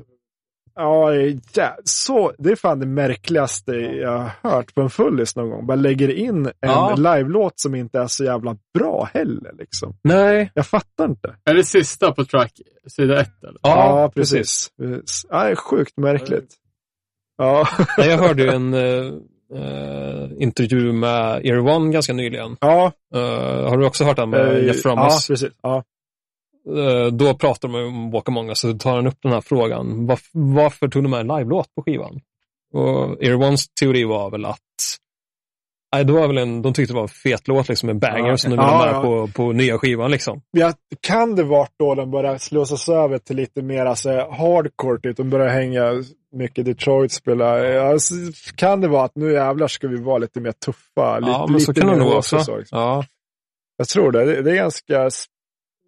[0.76, 1.14] Ja,
[1.54, 4.12] ja, så, det är fan det märkligaste jag
[4.42, 5.66] har hört på en fullis någon gång.
[5.68, 6.96] Bara lägger in en Ja.
[6.98, 9.52] live-låt som inte är så jävla bra heller.
[9.58, 9.96] Liksom.
[10.04, 10.52] Nej.
[10.54, 11.36] Jag fattar inte.
[11.46, 12.52] Är det sista på track,
[12.88, 13.60] sida ett eller?
[13.62, 14.70] Ja, precis.
[14.78, 15.26] precis.
[15.30, 16.54] Ja, det är sjukt märkligt.
[17.38, 17.68] Ja,
[17.98, 19.14] Nej, Jag hörde ju en eh,
[19.62, 22.58] eh, intervju med One ganska nyligen.
[22.62, 22.92] ja.
[23.16, 25.28] Eh, har du också hört den med eh, Jeff ja Ramos?
[25.28, 25.54] precis.
[25.64, 25.84] Ja.
[26.68, 29.42] Eh, då pratar de om Walk Among Us och så tar han upp den här
[29.42, 30.10] frågan.
[30.10, 32.22] Varf- varför tog de med en live-låt på skivan?
[32.74, 34.60] Och Ones teori var väl att
[35.96, 38.28] Nej, det var väl en, de tyckte det var en fet låt, liksom en banger
[38.30, 39.02] Ja, som de ville ja, ha med ja.
[39.02, 40.12] på, på nya skivan.
[40.12, 40.42] Liksom.
[40.52, 45.18] Ja, kan det varit då de började slussas över till lite mer alltså, hardcore, typ.
[45.18, 47.60] de började hänga mycket Detroit spela.
[47.66, 47.98] Ja,
[48.56, 51.20] kan det vara att nu jävlar ska vi vara lite mer tuffa?
[51.20, 52.46] Lite, Ja, men så lite kan det nog också, också.
[52.46, 52.80] så, liksom.
[52.80, 53.06] Ja.
[53.78, 54.42] Jag tror det.
[54.42, 54.52] det.
[54.52, 55.10] Är ganska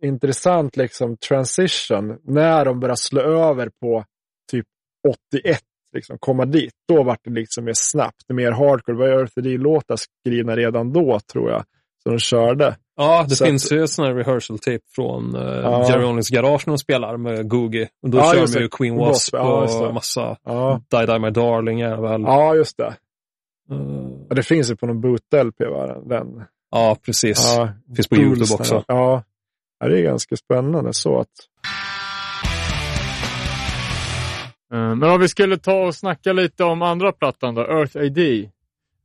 [0.02, 2.18] intressant liksom transition.
[2.24, 4.04] När de börjar slå över på
[4.52, 4.66] typ
[5.34, 5.60] 81,
[5.93, 6.74] liksom, komma dit.
[6.88, 8.98] Då vart det liksom mer snabbt, mer hardcore.
[8.98, 9.34] Det var Earth
[9.64, 11.64] låtar skrivna redan då, tror jag.
[12.04, 12.76] Så de körde.
[12.95, 15.89] Ja, det Så finns ju sån här rehearsal tape från uh, Ja.
[15.89, 17.89] Jerry Onlys garage när de spelar med Googie.
[18.04, 21.30] Och då Ja, kör de ju Queen Wasp, ja, och massa Ja, Die Die My
[21.30, 22.22] Darling är väl.
[22.22, 22.95] ja just det.
[24.30, 26.00] Ja, det finns ju på någon boot-LP, va?
[26.06, 26.43] Den.
[26.72, 27.56] ja precis.
[27.58, 28.84] Ja, Finns på YouTube också.
[28.88, 29.24] Ja.
[29.80, 31.28] Ja, det är ganska spännande så att.
[34.73, 38.49] Eh, Men om vi skulle ta och snacka lite om andra plattan då, Earth AD.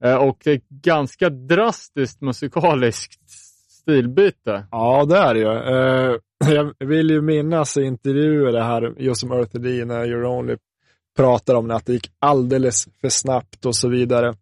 [0.05, 3.31] Eh, Och det är ett ganska drastiskt musikaliskt
[3.83, 4.67] stilbyte.
[4.71, 5.47] Ja, det är det ju.
[5.47, 6.17] Eh,
[6.55, 10.57] jag vill ju minnas i intervjuer det här, just som Earth D, när You're Only
[11.17, 14.35] pratar om det, att det gick alldeles för snabbt och så vidare.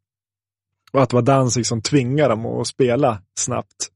[0.93, 3.89] Och att det var Danzig som tvingade dem att spela snabbt.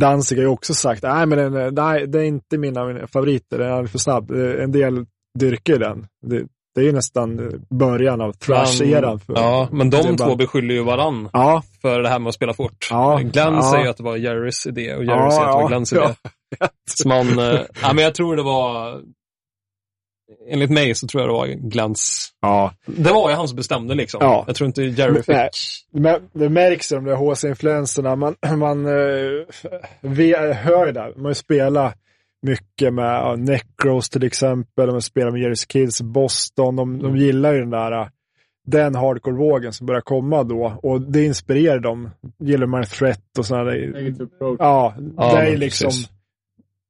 [0.00, 3.72] Danzig har ju också sagt, nej men den, nej, det är inte mina, favoriter, den
[3.72, 4.30] är för snabb.
[4.30, 5.06] Eh, En del
[5.38, 6.06] dyrkar den.
[6.26, 6.42] Det,
[6.74, 9.20] det är ju nästan början av thrash-eran.
[9.26, 12.54] Ja, men de två bara- beskyller ju varann Ja, för det här med att spela
[12.54, 12.88] fort.
[12.90, 13.70] Ja, Glenn ja.
[13.72, 16.08] säger att det var Jerrys idé och Jerry Ja, säger att det var ja.
[16.08, 16.14] idé.
[16.90, 19.00] Så man, eh, ja, men jag tror det var,
[20.48, 22.74] enligt mig så tror jag det var Glenns, ja.
[22.86, 24.18] det var ju han som bestämde liksom.
[24.22, 24.44] Ja.
[24.46, 25.50] Jag tror inte Jerry Men- fick, nej.
[25.92, 28.16] Men det märks ju de där HC-influenserna.
[28.16, 29.44] Man, man uh,
[30.00, 31.12] vi hör ju det.
[31.16, 31.92] Man spelar
[32.42, 34.90] mycket med ja, Necros till exempel.
[34.90, 36.76] Man spelar med Jerry's Kids, Boston.
[36.76, 38.06] De, de gillar ju den där eh,
[38.66, 40.78] den hardcore-vågen som börjar komma då.
[40.82, 42.10] Och det inspirerar dem.
[42.38, 44.14] Gillar man Threat och sådana där.
[44.40, 45.86] Ja, Ja, det är liksom...
[45.86, 46.08] precis.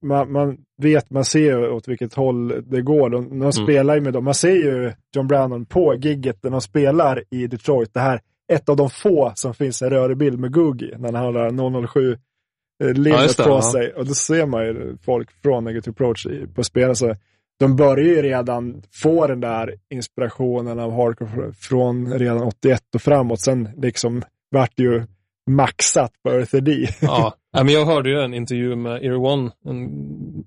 [0.03, 3.11] Man, man vet, man ser ju åt vilket håll det går.
[3.11, 3.39] De, Mm.
[3.39, 4.25] de spelar ju med dem.
[4.25, 7.95] Man ser ju John Brannon på gigget när de spelar i Detroit.
[7.95, 8.21] Det här
[8.53, 11.41] ett av de få som finns en rörig bild med Googie när han har det
[11.41, 13.63] här 007 eh, Ja, på ja.
[13.73, 13.93] sig.
[13.93, 16.97] Och då ser man ju folk från Negative Approach på spel.
[16.97, 17.15] Så
[17.59, 23.03] de börjar ju redan få den där inspirationen av hardcore fr- från redan 81 och
[23.03, 23.41] framåt.
[23.41, 25.03] Sen liksom vart det ju
[25.51, 26.89] maxat på Earth D.
[27.01, 27.35] ja.
[27.53, 29.91] men jag hörde ju en intervju med Ear One en,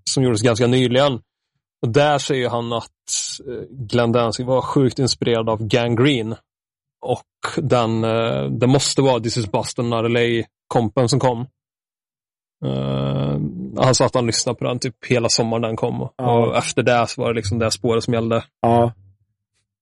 [0.03, 1.21] som gjordes ganska nyligen.
[1.81, 2.89] Och där säger han att
[3.47, 6.35] eh, Glenn Danzig var sjukt inspirerad av Gangrene.
[7.01, 11.39] Och den, eh, det måste vara This is Boston, not LA-kompen som kom.
[12.65, 13.39] Eh,
[13.77, 16.09] han sa att han lyssnade på den typ hela sommaren den kom.
[16.17, 16.47] Ja.
[16.47, 18.43] Och efter det så var det liksom det spåret som gällde.
[18.61, 18.93] Ja.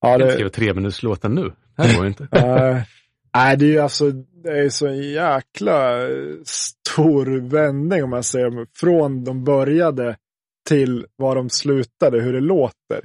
[0.00, 1.52] Ja, Jag det, skrev tre minuters låten nu.
[1.76, 2.28] Det här går ju inte.
[3.34, 4.04] Nej, det är ju alltså,
[4.42, 8.66] det är så en jäkla eh, stor vändning om man säger.
[8.80, 10.16] Från de började
[10.68, 13.04] till var de slutade, hur det låter.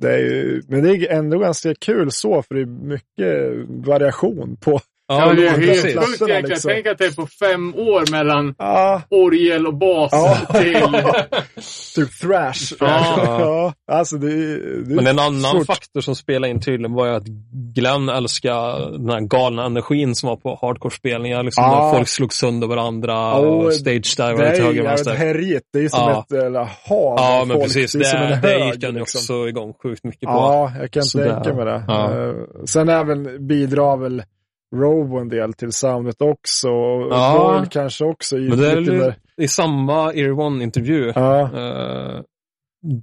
[0.00, 4.56] Det är ju, men det är ändå ganska kul så, för det är mycket variation
[4.60, 4.80] på.
[5.20, 6.42] Ja, det är helt sjukt egentligen.
[6.48, 6.70] Liksom.
[6.74, 10.38] Tänk att det är på fem år mellan Ja, orgel och bas Ja.
[10.60, 10.76] till...
[11.94, 12.74] typ thrash.
[12.80, 12.86] Ja.
[13.40, 15.66] ja alltså det, är- det är Men en annan stort.
[15.66, 17.26] faktor som spelade in tydligen var ju att
[17.74, 21.42] Glenn älskar den här galna energin som var på hardcore-spelningar.
[21.42, 21.84] Liksom, Ja.
[21.84, 25.14] Där folk slog sönder varandra Oh, och stage-divade Det är till ju höger och vänster.
[25.14, 25.64] härjigt.
[25.72, 26.68] Det är ju som ett eller, hav
[27.18, 27.64] Ja, men folk.
[27.64, 27.92] precis.
[27.92, 29.18] Det är som en Det, det hög, gick han ju liksom.
[29.18, 30.32] också igång sjukt mycket på.
[30.34, 31.34] Ja, jag kan Sådär.
[31.34, 31.84] tänka mig det.
[31.92, 34.22] Eh, sen även bidrar väl
[34.74, 36.68] Robo en del till soundet också.
[36.70, 37.64] Och Ja.
[37.70, 38.38] Kanske också.
[38.38, 42.20] i Men det är lite I samma Ear One-intervju, Ja, eh,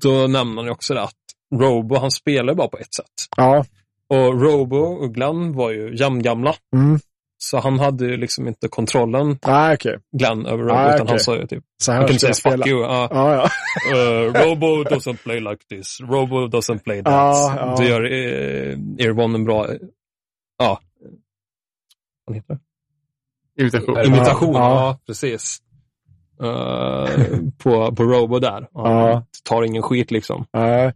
[0.02, 1.14] då nämner han ju också det att
[1.56, 3.06] Robo, han spelar bara på ett sätt.
[3.38, 3.66] ja.
[4.12, 6.56] Och Robo och Glenn var ju jämngamla.
[6.76, 7.00] Mm.
[7.42, 9.98] Så han hade ju liksom inte kontrollen, Nej, okej.
[10.18, 11.10] Glenn, över Robo, Ah, utan okej.
[11.10, 12.68] han sa ju typ, Så han kunde säga jag fuck spela.
[12.68, 12.82] you.
[12.82, 13.08] Ja.
[13.12, 13.50] Ja, ja.
[13.96, 15.98] Uh, Robo doesn't play like this.
[16.02, 17.14] Robo doesn't play that.
[17.14, 17.76] Ja, ja.
[17.78, 19.68] Det gör uh, Earvon en bra,
[20.60, 20.80] ja,
[22.30, 22.54] vad heter
[23.56, 23.62] det?
[23.64, 23.96] Imitation.
[23.96, 24.04] Ja.
[24.06, 25.00] Imitation, ja, Ja.
[25.08, 25.58] precis.
[26.42, 28.68] Eh, på, på Robo där.
[28.74, 29.26] Han Ja.
[29.44, 30.46] tar ingen skit liksom.
[30.54, 30.94] Nej,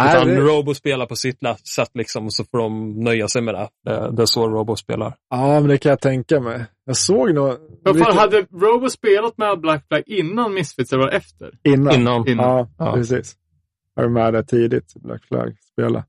[0.00, 1.38] Utan det, Robo spelar på sitt
[1.76, 3.68] sätt liksom, så får de nöja sig med det.
[3.84, 5.14] Det, det är så Robo spelar.
[5.30, 6.64] ja, men det kan jag tänka mig.
[6.84, 7.46] Jag såg nog...
[7.82, 11.50] Vad fan, lite hade Robo spelat med Black Flag innan Misfits eller efter?
[11.62, 11.94] innan.
[11.94, 12.28] Innan.
[12.28, 12.46] Innan.
[12.48, 12.92] Ja, Ja.
[12.94, 13.36] precis.
[13.94, 16.04] Jag var med där tidigt, Black Flag spela.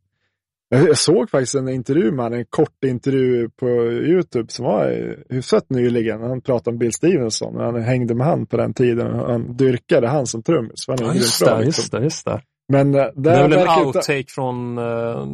[0.73, 5.69] Jag såg faktiskt en intervju med honom, en kort intervju på YouTube som var hyfsat
[5.69, 6.21] nyligen.
[6.21, 9.15] Han pratade om Bill Stevenson och han hängde med han på den tiden.
[9.19, 10.85] Han dyrkade han som trummis.
[10.87, 11.81] Han Ja, just bra, det, liksom.
[11.81, 12.41] just det, just det.
[12.69, 15.27] Men eh, Det är väl en verkar inte- outtake från, eh,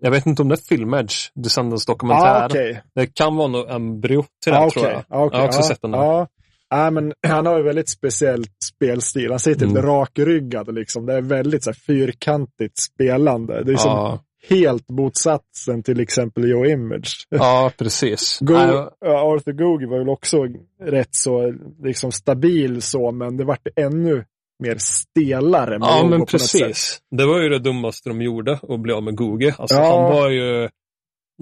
[0.00, 2.26] jag vet inte om det är Film Edge, Descendants dokumentär.
[2.26, 2.82] Ja, okej.
[2.94, 5.02] Det kan vara något embryo till det, Ja, tror jag.
[5.08, 5.36] Ja, okej.
[5.36, 5.98] Jag har också ja, sett den där.
[5.98, 6.26] Ja.
[6.74, 9.30] Nej, men han har ju väldigt speciellt spelstil.
[9.30, 9.90] Han sitter lite Mm.
[9.92, 11.06] rakryggad liksom.
[11.06, 13.64] Det är väldigt så här, fyrkantigt spelande.
[13.64, 17.26] Det är som Ja, helt motsatsen till exempel Joe Image.
[17.30, 18.38] ja precis.
[18.40, 18.54] Go
[19.04, 20.46] Arthur Googie var väl också
[20.82, 24.24] rätt så liksom stabil så, men det vart ännu
[24.62, 25.78] mer stelare.
[25.78, 26.98] med Ja, Robo men precis.
[27.10, 29.54] Det var ju det dummaste de gjorde, att bli av med Googie.
[29.58, 30.00] Alltså, Ja.
[30.00, 30.68] Han var ju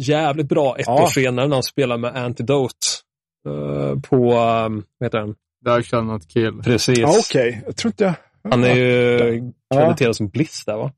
[0.01, 1.03] jävligt bra ett Ja.
[1.03, 2.75] år senare när han spelade med Antidote.
[3.49, 5.35] eh, på, um, vad heter den?
[5.65, 6.61] Där shall not kill.
[6.65, 6.99] Precis.
[6.99, 8.15] Ja, Okej, jag tror inte jag...
[8.51, 9.81] Han är ju Ja.
[9.81, 10.93] krediterad som Bliss där va?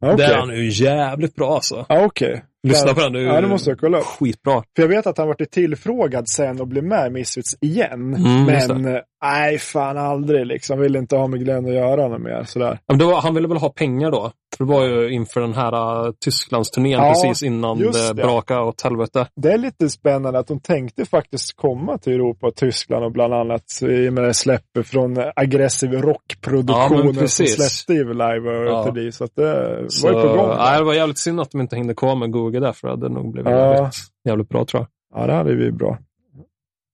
[0.00, 0.26] Ja, okej.
[0.26, 1.86] Där är han ju jävligt bra alltså.
[1.88, 2.44] Ja, okej.
[2.62, 4.04] Lyssna på den, ju Ja, det måste jag kolla upp.
[4.04, 4.62] skitbra.
[4.76, 8.14] För jag vet att han varit tillfrågad sen och blev med i Misfits igen.
[8.14, 10.80] Mm, men nej, fan aldrig liksom.
[10.80, 12.78] Vill inte ha med Glenn att göra något mer sådär.
[12.86, 14.32] Ja, var, han ville väl ha pengar då?
[14.56, 18.14] För det var ju inför den här uh, Tysklandsturnén Ja, precis innan det det.
[18.14, 19.26] brakade åt helvete.
[19.36, 23.34] Det är lite spännande att de tänkte faktiskt komma till Europa och Tyskland och bland
[23.34, 28.52] annat i och med det släppet från aggressiv Ja, rockproduktionen men som släppte i Live
[28.66, 28.92] Ja.
[28.96, 29.12] ja.
[29.12, 30.48] Så att det Så, var ju på gång.
[30.58, 32.92] nej, det var jävligt synd att de inte hängde kvar med Google där, för det
[32.92, 33.74] hade nog blivit Ja.
[33.74, 33.94] jävligt,
[34.28, 34.80] jävligt bra tror
[35.12, 35.20] jag.
[35.20, 35.98] Ja, det hade vi bra.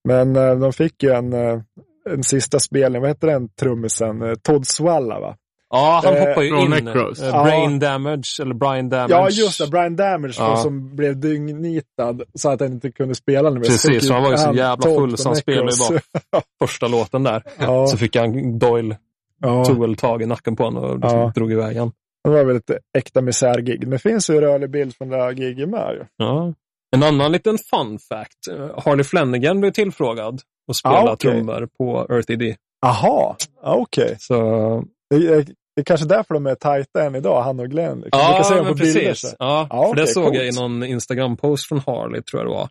[0.07, 1.59] Men eh, de fick ju en, eh,
[2.09, 3.01] en sista spelning.
[3.01, 4.21] Vad heter den trummisen?
[4.21, 5.35] Eh, Todd Swalla va?
[5.75, 6.85] Ja, han Eh, hoppar ju från in.
[6.85, 7.21] Necros.
[7.21, 7.43] Eh, Ja.
[7.43, 9.13] Brain Damage, eller Brian Damage.
[9.13, 9.67] Ja, just det.
[9.67, 10.49] Brian Damage Ja.
[10.49, 13.59] då, som blev dyngnitad så att han inte kunde spela nu.
[13.59, 15.99] Precis, så han var ju så jävla full på så han spelade ju
[16.31, 17.43] bara första låten där.
[17.59, 18.95] ja, Så fick han Doyle,
[19.41, 19.65] ja.
[19.65, 21.31] tog tag i nacken på honom och liksom Ja.
[21.35, 21.91] drog iväg han.
[22.23, 23.89] Det var väl ett äkta misärgig.
[23.89, 26.05] Det finns ju rörlig bild från det här giget med ju.
[26.17, 26.53] Ja.
[26.95, 28.47] En annan liten fun fact.
[28.51, 31.31] eh, Harley Flanagan blev tillfrågad att spela Ah, okej.
[31.31, 32.55] trummor på Earth ED.
[32.85, 34.15] Aha, ja, okej.
[34.19, 34.33] Så,
[35.09, 35.45] Det, är-
[35.75, 37.99] det är kanske därför de är tajta än idag, han och Glenn.
[38.01, 38.21] Liksom.
[38.21, 39.01] Kan se dem men på bilder.
[39.01, 39.29] precis.
[39.29, 39.35] så.
[39.39, 40.35] Ja, Ja, för det såg coolt.
[40.35, 42.69] jag i någon Instagram-post från Harley, tror jag det var.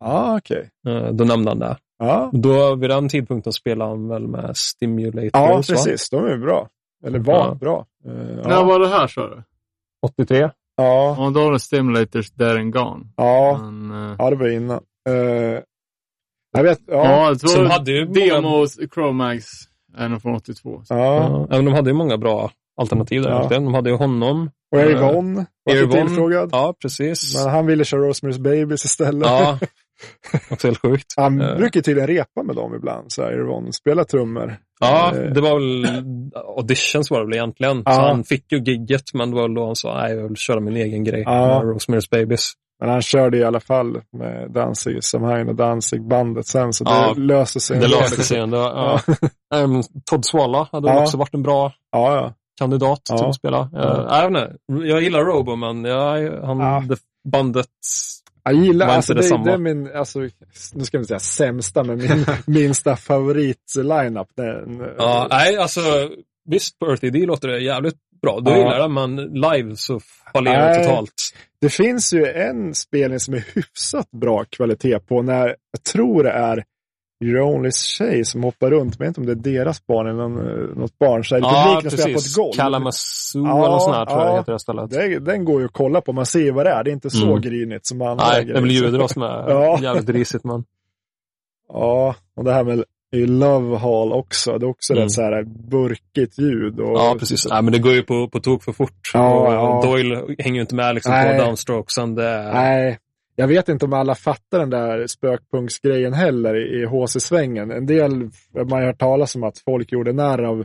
[0.00, 0.70] Ja, okej.
[0.88, 1.76] Eh, Då nämnde han det.
[1.98, 5.62] Ja, Då, vid den tidpunkten spelade han väl med Stimulators, ja va?
[5.68, 6.10] precis.
[6.10, 6.68] De är bra.
[7.06, 7.54] Eller var Ja.
[7.54, 7.86] bra.
[8.04, 8.62] När ja.
[8.64, 9.42] var det här sa du?
[10.06, 10.38] 83.
[10.38, 10.50] Ja,
[11.18, 13.04] Ja, då har de Stimulators There and Gone.
[13.16, 14.80] ja, Men, eh, ja, det var innan.
[15.08, 15.60] Uh,
[16.56, 17.28] jag vet, ja.
[17.28, 19.44] ja, Så tror de hade ju många- Demos, Chromax,
[19.98, 20.82] nog från 82.
[20.88, 20.96] ja.
[20.96, 21.46] Ja.
[21.50, 22.50] Även de hade ju många bra
[22.80, 23.30] alternativ där.
[23.30, 23.48] Ja.
[23.50, 24.50] De hade ju honom.
[24.72, 25.34] Och Eh, Eivon
[25.64, 25.90] var Eivon.
[25.90, 26.48] tillfrågad.
[26.52, 27.34] Ja, precis.
[27.44, 29.28] Men han ville köra Rosemary's Babies istället.
[29.28, 29.58] Ja,
[30.50, 31.14] också helt sjukt.
[31.16, 31.56] Han Eh.
[31.56, 33.72] brukar tydligen repa med dem ibland, så här, Eivon.
[33.72, 34.56] Spela trummor.
[34.80, 35.22] Ja, Eh.
[35.32, 35.86] det var väl
[36.56, 37.82] auditions var det väl egentligen.
[37.84, 37.92] Ja.
[37.92, 40.36] Så han fick ju gigget, men det var väl då han sa nej, jag vill
[40.36, 41.62] köra min egen grej Ja.
[41.64, 42.52] Rosemary's Babies.
[42.84, 47.20] Men han körde i alla fall med Danzig, Samhain och Danzig-bandet sen, så Ja, det
[47.20, 47.80] löste sig.
[47.80, 48.56] Det löste sig ändå.
[48.56, 49.00] Ja.
[49.54, 51.02] Ehm, Todd Swalla hade Ja.
[51.02, 51.72] också varit en bra
[52.58, 53.60] kandidat till att spela.
[53.60, 56.96] Uh, jag, inte, jag gillar Robo, men jag, han,
[57.28, 57.68] bandet...
[58.44, 60.18] Jag gillar, alltså inte det, det är min, alltså,
[60.74, 64.28] nu ska vi säga sämsta, men min minsta favorit-lineup.
[64.98, 65.80] Ja, nej, alltså
[66.44, 68.40] visst på Earth ID låter det jävligt bra.
[68.44, 68.56] Ja.
[68.58, 70.00] gillar det, men live så
[70.32, 71.12] fallerar det totalt.
[71.60, 76.30] Det finns ju en spelning som är hyfsat bra kvalitet på när, jag tror det
[76.30, 76.64] är
[77.24, 78.98] Your Only tjej som hoppar runt.
[78.98, 81.24] Men jag vet inte om det är deras barn eller någon, eh, något barn.
[81.24, 82.52] Så här, Ja, publiken spelar på ett golv.
[82.52, 84.32] Kalamazoo Ja, eller något sånt här tror jag ja.
[84.32, 84.90] det heter det stället.
[84.90, 86.12] Det, den går ju att kolla på.
[86.12, 86.84] Man ser ju vad det är.
[86.84, 87.40] Det är inte så Mm.
[87.40, 88.90] grynigt som andra Nej, grejer.
[88.90, 89.78] det då som är Ja.
[89.82, 90.44] jävligt risigt.
[90.44, 90.64] Men...
[91.68, 92.84] Ja, och det här med
[93.14, 94.58] i Love Hall också.
[94.58, 95.02] Det är också Mm.
[95.04, 96.80] rätt så här burkigt ljud.
[96.80, 97.46] Och, Ja, precis.
[97.50, 99.10] Nej, men det går ju på, på tok för fort.
[99.14, 99.90] Ja, och ja.
[99.90, 101.38] Doyle hänger ju inte med liksom, Nej.
[101.38, 102.14] på downstrokesen.
[102.14, 102.50] Det...
[102.54, 102.98] Nej,
[103.36, 107.70] jag vet inte om alla fattar den där spökpunktsgrejen heller i i HC-svängen.
[107.70, 108.10] En del,
[108.54, 110.64] man har hört talas om att folk gjorde narr av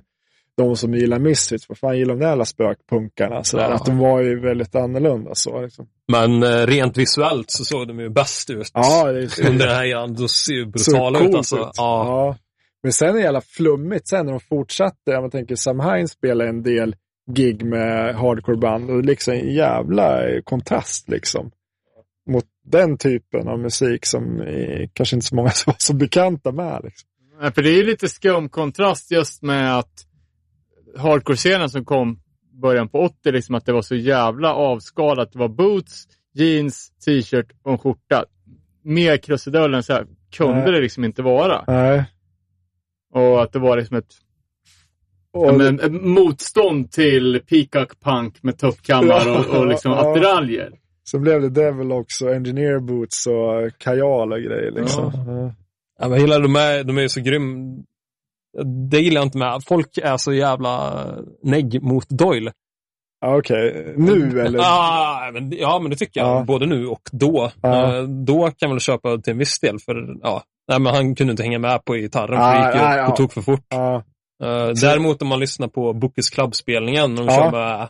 [0.60, 1.70] de som gillar Misfits.
[1.70, 3.44] Vad fan gillar de där alla spökpunkarna?
[3.44, 3.76] Så där, Ja.
[3.76, 5.36] Att de var ju väldigt annorlunda.
[5.36, 5.88] Så, liksom.
[6.08, 8.72] Men eh, rent visuellt så såg de ju bäst ut.
[8.74, 10.14] Ja, det är Under den här eran.
[10.14, 11.56] De ser ju så brutala ut alltså.
[11.56, 11.62] ut.
[11.62, 11.72] Ja.
[11.78, 12.38] Ja.
[12.84, 15.22] Men sen är det jävla flummigt sen när de fortsatte.
[15.22, 16.96] Man tänker Sam Hines spelade en del
[17.32, 21.52] gig med hardcoreband och det är liksom en jävla eh, kontrast liksom.
[22.30, 26.52] Mot den typen av musik som eh, kanske inte så många som var så bekanta
[26.52, 26.82] med.
[26.84, 27.10] Liksom.
[27.42, 30.06] Nej, för det är ju lite skum kontrast just med att
[30.98, 32.20] hardcore-scenen som kom
[32.62, 35.32] början på 80, liksom att det var så jävla avskalat.
[35.32, 38.26] Det var boots, jeans, t-shirt och en skjorta.
[38.84, 40.72] Mer krusidull än så här kunde Nej.
[40.72, 41.64] det liksom inte vara.
[41.68, 42.04] Nej.
[43.14, 44.14] Och att det var liksom ett,
[45.34, 50.12] Och, men, ett motstånd till peacock punk med tuppkammar och, och liksom Ja.
[50.12, 50.72] attiraljer.
[51.04, 54.72] Så blev det Devil också, Engineer Boots och kajal och grejer.
[54.72, 55.12] Liksom.
[55.14, 55.24] Ja.
[55.28, 55.54] Ja.
[56.02, 57.78] Ja, men gillar, de är, de är ju så grym.
[58.92, 59.62] Det gillar jag inte med.
[59.68, 61.06] Folk är så jävla
[61.44, 62.52] negg mot Doyle.
[63.26, 64.60] Okej, nu eller?
[64.60, 66.30] Ah, men, ja, men det tycker jag.
[66.30, 66.44] Ja.
[66.44, 67.52] Både nu och då.
[67.62, 67.98] Ja.
[67.98, 69.80] Eh, då kan jag väl köpa till en viss del.
[69.80, 72.28] För ja, nej, men han kunde inte hänga med på gitarren.
[72.28, 73.74] för Ah, det gick ju ah, på tok för fort.
[74.44, 77.90] Eh, däremot om man lyssnar på Bookers Club-spelningen, när de kör med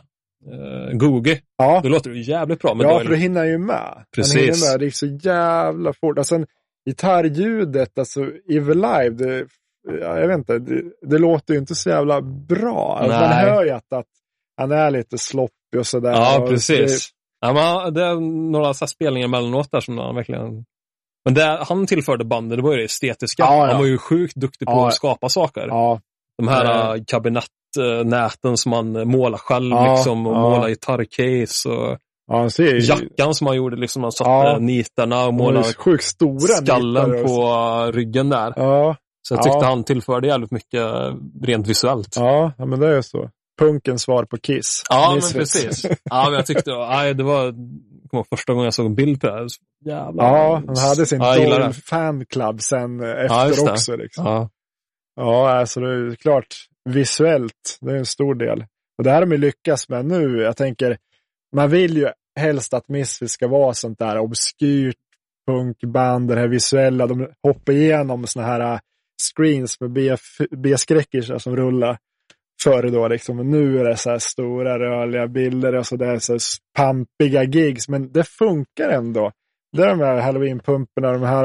[0.52, 1.80] uh, Googie, ja.
[1.82, 3.04] då låter det jävligt bra med Ja, Doyle.
[3.04, 4.04] för då hinner ju med.
[4.14, 4.34] Precis.
[4.34, 4.80] Han hinner med.
[4.80, 6.18] Det gick så jävla fort.
[6.18, 6.46] Och sen
[6.88, 8.20] gitarrljudet, alltså
[8.50, 9.46] Evil Live, det,
[10.00, 12.98] jag vet inte, det, det låter ju inte så jävla bra.
[13.00, 14.06] Alltså, man hör ju att, att
[14.56, 16.10] han är lite sloppy och sådär.
[16.12, 17.10] Ja, precis.
[17.40, 18.14] Ja, men det är
[18.50, 20.64] några så spelningar emellanåt där som han verkligen...
[21.24, 23.42] Men det han tillförde bandet, det var ju det estetiska.
[23.42, 23.72] Ja, ja.
[23.72, 24.88] Han var ju sjukt duktig på Ja.
[24.88, 25.60] att skapa saker.
[25.60, 26.00] Det, ja,
[26.38, 30.40] De här äh, kabinettnäten som man målar själv Ja, liksom, och ja.
[30.40, 32.50] målar gitarrcase och ja, han
[32.80, 34.58] jackan som han gjorde, liksom, han satte Ja.
[34.58, 38.52] nitarna och han målade ju sjukt stora skallen på ryggen där.
[38.56, 38.96] Ja,
[39.30, 39.68] Så jag tyckte Ja.
[39.68, 40.82] han tillförde jävligt mycket
[41.42, 42.16] rent visuellt.
[42.16, 43.30] ja, ja, men det är ju så.
[43.60, 44.82] Punkens svar på Kiss.
[44.90, 45.34] Ja, men Misfits.
[45.62, 45.98] precis.
[46.04, 47.52] Ja, men jag tyckte, nej, det var,
[48.10, 49.46] kommer första gången jag såg en bild på det här.
[49.84, 50.24] Jävlar.
[50.24, 53.14] Ja, han hade sin Ja, fanclub sen Ja,
[53.46, 53.72] efter det.
[53.72, 53.96] också.
[53.96, 54.26] Liksom.
[54.26, 54.48] Ja.
[55.16, 56.46] Ja, alltså det är klart
[56.84, 58.64] visuellt, det är en stor del.
[58.98, 60.40] Och det här har de lyckats med nu.
[60.42, 60.98] Jag tänker,
[61.56, 62.08] man vill ju
[62.40, 64.96] helst att Misfits ska vara sånt där obskyrt
[65.46, 67.06] punkband, det här visuella.
[67.06, 68.80] De hoppar igenom såna här
[69.20, 70.18] screens med
[70.56, 71.98] B-skräckisar som rullar
[72.62, 73.08] förr då.
[73.08, 73.38] Liksom.
[73.38, 76.40] Och nu är det så här stora rörliga bilder och så där så här
[76.76, 77.88] pampiga gigs.
[77.88, 79.32] Men det funkar ändå.
[79.76, 81.44] Det är de här halloween-pumporna, de här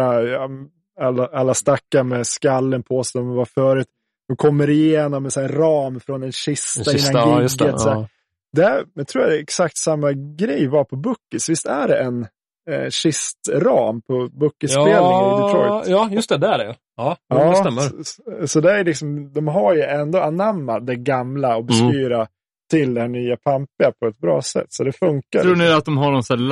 [1.00, 3.88] alla, alla stackar med skallen på sig de var förut.
[4.28, 7.60] De kommer igenom med så här en ram från en kista, Kista, innan ja, just
[7.60, 7.66] det.
[7.66, 8.08] Ja.
[8.54, 11.50] Det jag tror det är exakt samma grej var på Bookis.
[11.50, 12.28] Visst är det en
[12.70, 15.88] eh, kistram på Bookis-spelningen i Detroit?
[15.88, 16.38] Ja, just det.
[16.38, 16.76] Där är det.
[16.98, 17.82] Ja, ja, det stämmer.
[18.04, 22.28] Så, så det är liksom, de har ju ändå anammat det gamla obskyra Mm.
[22.72, 24.66] till det här nya pampiga på ett bra sätt.
[24.70, 25.42] Så det funkar.
[25.42, 26.46] Tror ni att de har någon sån här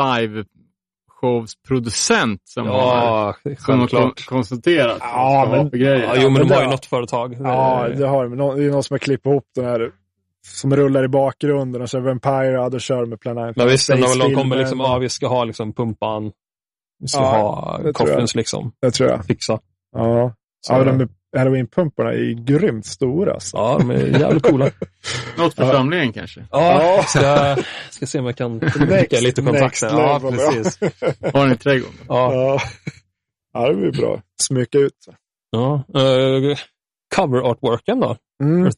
[1.21, 4.01] live-showsproducent som har, Ja, som har självklart.
[4.25, 4.97] kon- konsulterat?
[5.01, 5.69] Ja, men-?
[5.81, 7.35] Ja, jo, men de har ju något företag.
[7.39, 8.37] Ja, det har de.
[8.37, 9.91] Det är någon som har klippt ihop den här
[10.47, 13.87] som rullar i bakgrunden och så är Vampire, ja då kör med Planet Men visst,
[13.87, 16.31] de, de kommer liksom, ja, vi ska ha liksom pumpan.
[16.99, 18.71] Vi ska Ja, ha coffins liksom.
[18.81, 19.25] Det tror jag.
[19.25, 19.59] Fixa.
[19.95, 20.33] Ja.
[20.67, 23.33] Så, Ja, de är- Halloween-pumparna är ju grymt stora.
[23.33, 23.57] Alltså.
[23.57, 24.65] ja, de är jävligt coola.
[25.37, 25.71] Något för Ja.
[25.71, 26.45] samlingen kanske?
[26.51, 27.55] Ja, ska,
[27.89, 29.87] ska se om jag kan skicka lite kontakter.
[29.87, 30.79] Ja, precis.
[31.33, 31.57] Har ni?
[32.07, 32.59] Ja, Ja.
[33.53, 34.21] ja, det blir bra.
[34.41, 34.97] Smycka ut.
[35.51, 35.83] ja.
[35.97, 36.55] Uh,
[37.15, 38.17] cover artworken då?
[38.43, 38.71] Mm.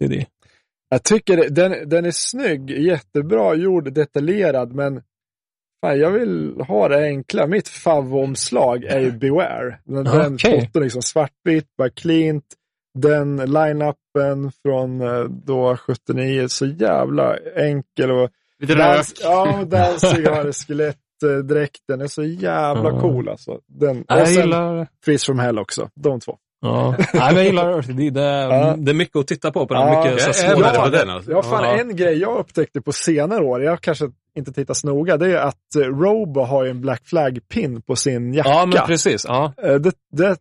[0.89, 5.01] Jag tycker den, den är snygg, jättebra gjord, detaljerad, men
[5.81, 7.47] fan, jag vill ha det enkla.
[7.47, 9.79] Mitt favomslag är ju Beware.
[9.83, 12.45] Den, Ja, den foton liksom svartvitt, bara cleant.
[12.99, 18.29] Den line-upen från eh, då 79, så jävla enkel och
[18.59, 18.95] Lite rök.
[18.95, 23.59] Dans, ja, Danzig har skelettdräkten, är så jävla cool alltså.
[23.67, 24.87] Den, och sen gillar...
[25.05, 26.37] Freeze from Hell också, de två.
[26.65, 26.95] Ja.
[26.97, 27.89] Nej, men jag gillar Earth.
[27.89, 28.75] Det är, Ja.
[28.77, 29.67] det är mycket att titta på.
[29.67, 29.83] på den.
[29.87, 30.99] Ja, mycket så jag små på detaljer.
[30.99, 31.31] den alltså.
[31.31, 31.77] Ja, fan, Ja.
[31.79, 34.05] en grej jag upptäckte på senare år, jag har kanske
[34.37, 37.95] inte tittat så noga, det är att eh, Robo har ju en Black Flag-pin på
[37.95, 38.49] sin jacka.
[38.49, 39.25] Ja, men precis.
[39.27, 39.53] Ja.
[39.63, 40.37] Eh, det, det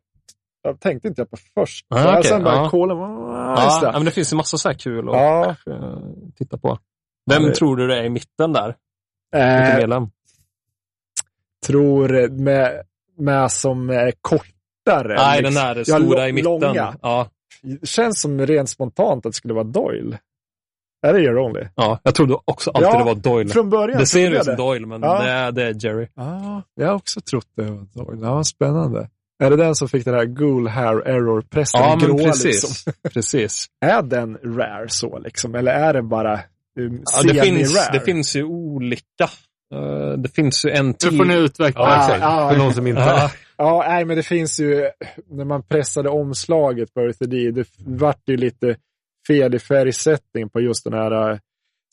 [0.63, 1.87] jag tänkte inte jag på först.
[1.91, 2.69] Ah, Så jag okej, sen bara ja.
[2.71, 5.57] kolla, ah, Ja, men det finns ju massa så här kul att Ja.
[5.67, 5.99] eh,
[6.39, 6.79] titta på.
[7.31, 8.75] Vem Ja, det- tror du det är i mitten där?
[9.33, 10.11] Vilken Eh, medlem?
[11.67, 12.83] tror med,
[13.19, 14.13] med som är
[14.85, 15.15] kortare.
[15.17, 15.55] Nej, liksom.
[15.65, 16.61] den där stora i mitten.
[16.61, 16.95] långa.
[17.03, 17.29] Ja,
[17.83, 20.19] Känns som rent spontant att det skulle vara Doyle.
[21.07, 21.65] Är det Jerry Only?
[21.75, 23.49] ja, jag trodde också alltid Ja, det var Doyle.
[23.49, 24.57] Från början Det ser ut som.
[24.57, 25.23] Doyle, men Ja.
[25.23, 26.09] det, är, det är Jerry.
[26.15, 28.21] Ja, jag har också trott det var Doyle.
[28.23, 29.09] Ja, spännande.
[29.43, 31.81] Är det den som fick den här Ghoul Hair Error-pressen?
[31.81, 32.45] Ja, men gråa, precis.
[32.47, 32.93] Liksom?
[33.13, 33.67] precis.
[33.81, 35.55] Är den rare så liksom?
[35.55, 36.41] Eller är den bara
[36.81, 39.25] um, Ja, det, finns, det finns ju olika.
[39.75, 41.17] Eh, det finns ju en Nu till.
[41.17, 41.83] får ni utveckla.
[41.83, 42.51] Ja, Ah, ah.
[42.51, 43.31] För någon som inte...
[43.57, 44.91] Ja, nej, men det finns ju,
[45.31, 48.77] när man pressade omslaget på Earthy D, det vart ju lite
[49.29, 51.39] fel i färgsättning på just den här äh,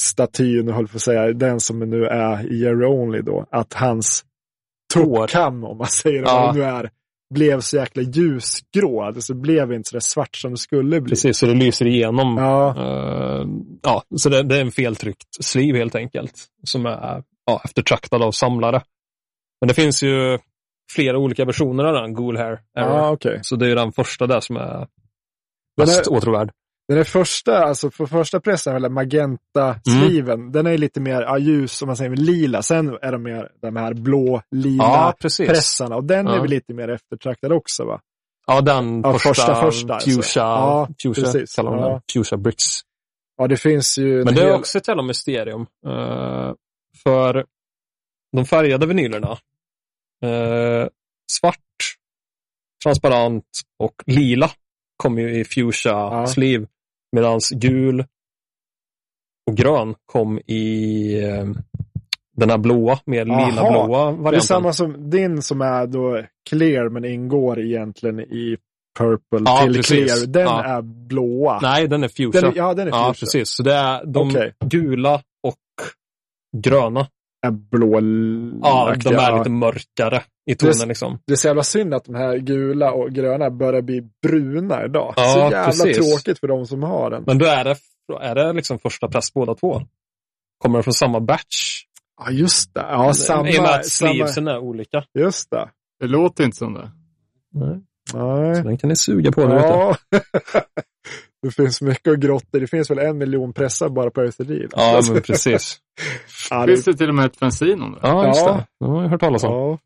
[0.03, 4.25] statyn, höll på att säga, den som nu är i Jerry Only då, att hans
[4.93, 6.41] tuppkam, om man säger Ja.
[6.45, 6.89] vad det nu är,
[7.33, 9.01] blev så jäkla ljusgrå.
[9.03, 11.09] Alltså, Det blev inte så där svart som det skulle bli.
[11.09, 12.37] precis, så det lyser igenom.
[12.37, 13.47] Ja, Eh,
[13.83, 16.45] ja, så det, det är en feltryckt sleeve helt enkelt.
[16.63, 18.81] Som är ja, eftertraktad av samlare.
[19.61, 20.39] Men det finns ju
[20.95, 23.39] flera olika versioner av den, Ghoul Hair ja okej.
[23.43, 24.87] Så det är den första där som är Den
[25.77, 26.51] mest är- åtråvärd.
[26.87, 31.81] Den är första, alltså för första pressen, eller magenta-sliven, den är lite mer ja, ljus,
[31.81, 32.61] om man säger lila.
[32.61, 35.95] Sen är de mer de här blå, lila Ja, pressarna.
[35.95, 36.41] Och den är Ja.
[36.41, 38.01] väl lite mer eftertraktad också va?
[38.47, 40.09] Ja, den Ja, första, första, första, alltså.
[40.09, 41.55] Fuchsia, Ja, Fuchsia precis.
[41.55, 41.89] kallar de Ja.
[41.89, 42.01] den.
[42.13, 42.65] Fuchsia Bricks.
[43.37, 44.19] Ja, det finns ju...
[44.19, 45.61] en Men det är hel- också ett jävla mysterium.
[45.87, 46.53] Eh,
[47.03, 47.45] för
[48.35, 49.37] de färgade vinylerna,
[50.21, 50.87] eh,
[51.31, 51.57] svart,
[52.83, 53.45] transparent
[53.79, 54.51] och lila
[54.97, 56.25] kommer ju i Fuchsia Ja.
[57.15, 58.05] Medan gul
[59.51, 61.45] och grön kom i eh,
[62.37, 64.41] den här blåa, mer lila-blåa Det är varianten.
[64.41, 68.57] samma som din som är då clear men ingår egentligen i
[68.99, 69.87] purple Ja, till precis.
[70.13, 70.27] clear.
[70.27, 70.63] Den Ja.
[70.63, 71.59] är blåa.
[71.61, 72.41] Nej, den är Fuchsia.
[72.41, 73.25] Den är, ja, den är ja, fuchsia.
[73.25, 73.49] precis.
[73.49, 74.53] Så det är de Okej.
[74.65, 75.55] gula och
[76.57, 77.07] gröna.
[77.47, 77.93] Är blå
[78.63, 81.19] Ja, de är lite mörkare i tonen Det- liksom.
[81.25, 85.13] Det är så jävla synd att de här gula och gröna börjar bli bruna idag.
[85.17, 85.97] Ja, så jävla precis.
[85.97, 87.23] tråkigt för de som har den.
[87.27, 87.75] Men då är det,
[88.21, 89.81] är det liksom första press båda två.
[90.57, 91.83] Kommer de från samma batch?
[92.23, 92.85] Ja, just det.
[92.89, 93.49] Ja, samma.
[93.49, 95.03] I och med att sleevesen är olika.
[95.19, 95.69] just det.
[95.99, 96.91] Det låter inte som det.
[97.53, 97.79] Nej.
[98.11, 98.63] Så Nej.
[98.63, 99.41] den kan ni suga på.
[99.41, 99.95] Ja.
[101.41, 102.59] det finns mycket att grotta.
[102.59, 104.73] Det finns väl en miljon pressar bara på Österryd.
[104.75, 105.79] Ja, men precis.
[106.49, 107.99] ja, det, Finns det till och med ett fanzine om det?
[108.01, 108.53] Ja, just Ja.
[108.53, 108.65] det.
[108.79, 109.51] Det har jag hört talas om.
[109.53, 109.77] ja.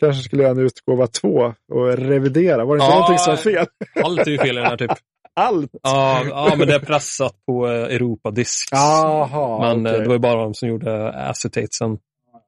[0.00, 2.64] Kanske skulle göra en utgåva två och revidera.
[2.64, 2.98] Var det inte Ja.
[3.00, 3.66] någonting som var fel?
[4.04, 4.90] Allt är ju fel i den här typ.
[5.34, 5.70] Allt!
[5.82, 8.68] Ja, ja men det är pressat på eh, Europadiscs.
[8.72, 10.02] Jaha, Men eh, okej.
[10.02, 11.98] det var ju bara de som gjorde acetatesen.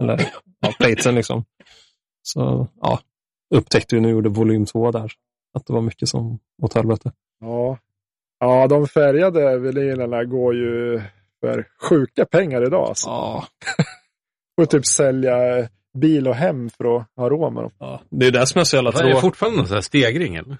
[0.00, 0.28] Eller
[0.60, 1.44] ja, platesen liksom.
[2.22, 2.98] Så ja,
[3.54, 5.12] upptäckte ju när vi gjorde volym två där.
[5.54, 7.12] Att det var mycket som åt helvete.
[7.40, 7.78] Ja.
[8.42, 11.00] Ja, de färgade vinylerna går ju
[11.40, 12.88] för sjuka pengar idag.
[12.88, 13.06] Alltså.
[13.08, 13.44] Ja,
[14.60, 15.34] Får typ sälja
[15.98, 17.72] bil och hem för att ha råd med dem.
[17.78, 18.00] ja.
[18.10, 19.20] Det är det som är så jävla Är det tråkigt.
[19.20, 20.34] fortfarande någon sån här stegring?
[20.36, 20.56] Eller?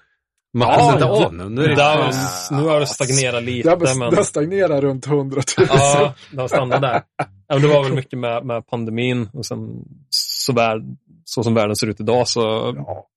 [0.57, 1.25] Man Ja, inte ja.
[1.25, 1.49] av nu.
[1.49, 5.07] Nu är det nu har det stagnerat lite, Det har, men det har stagnerat runt
[5.07, 5.67] 100 000.
[5.69, 7.01] ja, det har stannat där.
[7.17, 9.69] Ja, men det var väl mycket med, med pandemin och sen
[10.09, 10.81] så, värld,
[11.25, 12.41] så som världen ser ut idag så
[12.77, 13.07] Ja.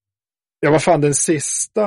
[0.60, 1.82] Ja, vad fan, den sista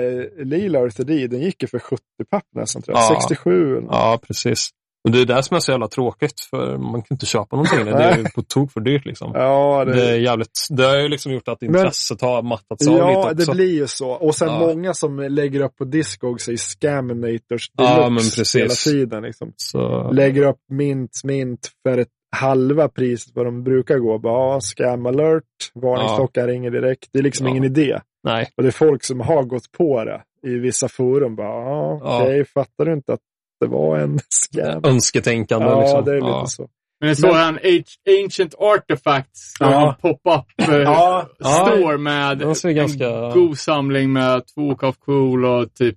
[0.00, 3.04] eh, lila Orthidee, den gick ju för 70 papp nästan, tror jag.
[3.04, 3.20] Ja.
[3.20, 3.70] 67.
[3.70, 3.90] eller nåt.
[3.92, 4.68] Ja, precis.
[5.04, 7.84] Och det är det som är så jävla tråkigt, för man kan inte köpa någonting.
[7.84, 9.30] Det är ju på tok för dyrt liksom.
[9.34, 12.94] Ja, det, Det är jävligt, det har ju liksom gjort att intresset har mattats av
[12.98, 13.50] ja lite också.
[13.52, 14.10] det blir ju så.
[14.10, 14.58] Och sen Ja.
[14.58, 18.56] många som lägger upp på Discogs i Scaminators Ja, deluxe men precis.
[18.56, 19.22] hela tiden.
[19.22, 19.52] Liksom.
[19.56, 24.18] Så, Lägger upp mint, mint för ett halva priset vad de brukar gå.
[24.18, 25.44] Bara, ja, scam alert,
[25.74, 27.08] varningsklockan ringer direkt.
[27.12, 27.50] Det är liksom Ja.
[27.50, 27.98] ingen idé.
[28.22, 31.36] Nej, Och det är folk som har gått på det i vissa forum.
[31.36, 32.22] Bara, ja, Ja.
[32.22, 33.20] okej, fattar du inte att
[33.60, 34.84] det var en scam?
[34.84, 35.66] önsketänkande.
[35.66, 36.04] Ja, liksom.
[36.04, 36.46] det är lite ja.
[36.46, 36.68] så.
[37.00, 39.70] Men det står en Age- Ancient Artifacts Ja.
[39.70, 39.96] ja.
[40.00, 41.28] pop-up eh, Ja.
[41.38, 45.96] store med ser ganska- en god samling med två Cuff Cool och typ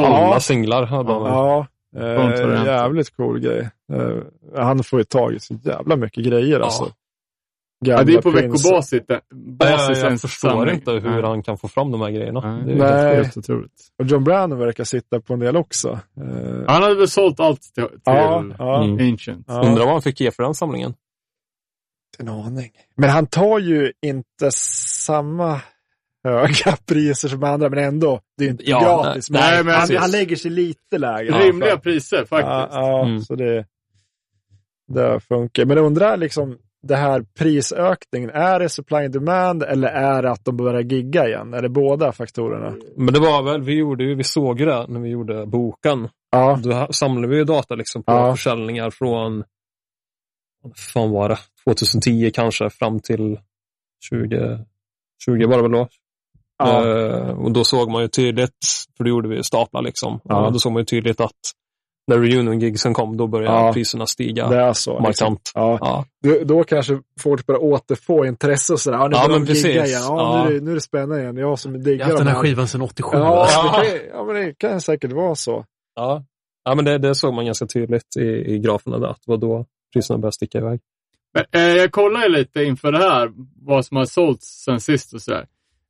[0.00, 1.22] Alla singlar hade de.
[1.26, 3.68] Ja, eh, jävligt cool grej.
[3.92, 4.16] Eh,
[4.62, 6.84] han får ju tag i så jävla mycket grejer alltså.
[7.78, 9.02] Ja, det är på veckobasis.
[9.08, 11.28] Ja, Basis jag förstår inte hur Ja.
[11.28, 12.40] han kan få fram de här grejerna.
[12.56, 12.64] Nej.
[12.76, 13.16] Det är Nej.
[13.16, 13.72] helt- otroligt.
[13.98, 15.88] Och John Brandon verkar sitta på en del också.
[16.20, 19.12] Eh, Han hade väl sålt allt till, till ja, ja, Mm.
[19.12, 19.44] Ancient.
[19.48, 19.66] ja.
[19.66, 20.94] Undrar vad han fick ge för den samlingen.
[22.18, 22.70] En aning.
[22.96, 25.60] Men han tar ju inte samma
[26.24, 28.20] höga priser som andra, men ändå.
[28.38, 29.30] Det är inte Ja, gratis.
[29.30, 31.38] nej, men nej, men han, han lägger sig lite lägre.
[31.38, 32.74] Rimliga priser Ja, faktiskt.
[32.76, 33.20] ja Mm.
[33.20, 33.66] så det,
[34.88, 35.64] det funkar.
[35.64, 40.30] Men jag undrar liksom, det här prisökningen, är det supply and demand eller är det
[40.30, 41.54] att de börjar gigga igen?
[41.54, 42.74] Är det båda faktorerna?
[42.96, 46.08] Men det var väl, vi gjorde ju, vi såg ju det när vi gjorde boken.
[46.30, 48.32] Ja, Då samlade vi ju data liksom på Ja.
[48.36, 49.44] försäljningar från,
[50.62, 53.38] vad fan var det, 2010 kanske fram till
[54.10, 54.64] 20,
[55.24, 55.88] 20 var det väl då.
[56.58, 58.52] ja, Eh, och då såg man ju tydligt,
[58.96, 60.50] för då gjorde vi staplar liksom, Ja.
[60.52, 61.32] då såg man ju tydligt att
[62.06, 63.72] när reunion-gigsen kom, då började Ja.
[63.72, 64.90] priserna stiga det är så.
[64.90, 65.02] Liksom.
[65.02, 65.50] markant.
[65.54, 65.78] Ja.
[65.80, 66.04] Ja.
[66.22, 68.98] Då, då kanske folk börjar återfå intresse och sådär.
[68.98, 69.64] Ja, nu Ja, men precis.
[69.66, 69.86] igen.
[69.88, 70.44] Ja, Ja.
[70.44, 71.36] Nu, är det, nu är det spännande igen.
[71.36, 73.08] Jag som Jag diggar har haft den de här skivan sedan 87.
[73.12, 73.80] Ja, Ja.
[73.82, 75.64] Det kan, ja, men det kan säkert vara så.
[75.96, 76.24] Ja.
[76.64, 78.24] ja, men det, det såg man ganska tydligt i,
[78.54, 79.64] i graferna där, att det var då
[79.94, 80.80] priserna började sticka iväg.
[81.34, 83.30] Men, eh, jag kollar ju lite inför det här,
[83.66, 85.46] vad som har sålts sen sist och sådär.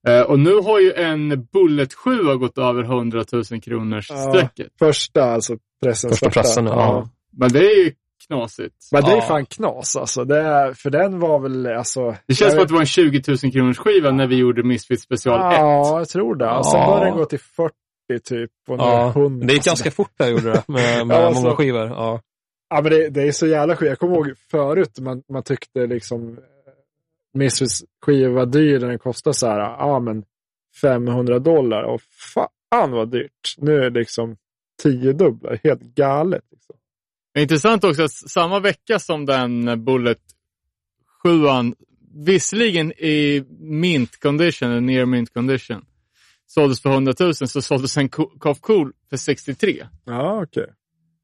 [0.06, 4.16] Eh, och nu har ju en Bullet 7 gått över 100 000 kronors Ja.
[4.16, 4.72] strecket.
[4.78, 7.08] Första, alltså pressens Första pressen, ja.
[7.32, 7.92] Men det är ju
[8.26, 8.74] knasigt.
[8.92, 9.22] Men det är Ja.
[9.22, 10.24] fan knas alltså.
[10.24, 12.14] Det är, för den var väl alltså...
[12.26, 15.02] Det känns som att det var en 20 000 kronors skiva när vi gjorde Misfits
[15.02, 15.58] special 1.
[15.58, 16.44] Ja, jag tror det.
[16.44, 16.62] Ja.
[16.64, 16.86] Sen Ja.
[16.86, 17.72] började den gå till 40
[18.24, 18.50] typ.
[18.68, 19.46] Och Ja, 100.
[19.46, 21.42] det gick Alltså, ganska fort där gjorde det, med, med Ja, alltså.
[21.42, 21.86] många skivor.
[21.86, 22.20] Ja.
[22.70, 23.88] Ja, men det, det är så jävla skit.
[23.88, 26.38] Jag kommer ihåg förut man, man tyckte liksom
[27.36, 30.24] Misfits skiva dyr när den kostade så här, ja men
[30.80, 31.82] 500 dollar.
[31.82, 32.00] Och
[32.34, 33.54] fan vad dyrt.
[33.58, 34.36] Nu är det liksom
[34.82, 35.56] tiodubbla.
[35.64, 36.44] Helt galet.
[36.50, 36.76] Liksom.
[37.38, 40.18] Intressant också att samma vecka som den Bullet
[41.22, 41.30] 7
[42.24, 45.84] visserligen i mint condition, eller near mint condition,
[46.46, 49.86] såldes för 100 000 så såldes en Co- Cough Cool för 63.
[50.04, 50.66] Ja, okej.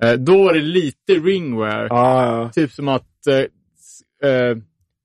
[0.02, 1.86] Eh, då var det lite ringwear.
[1.90, 2.50] Ja, ja.
[2.52, 4.56] Typ som att eh, eh,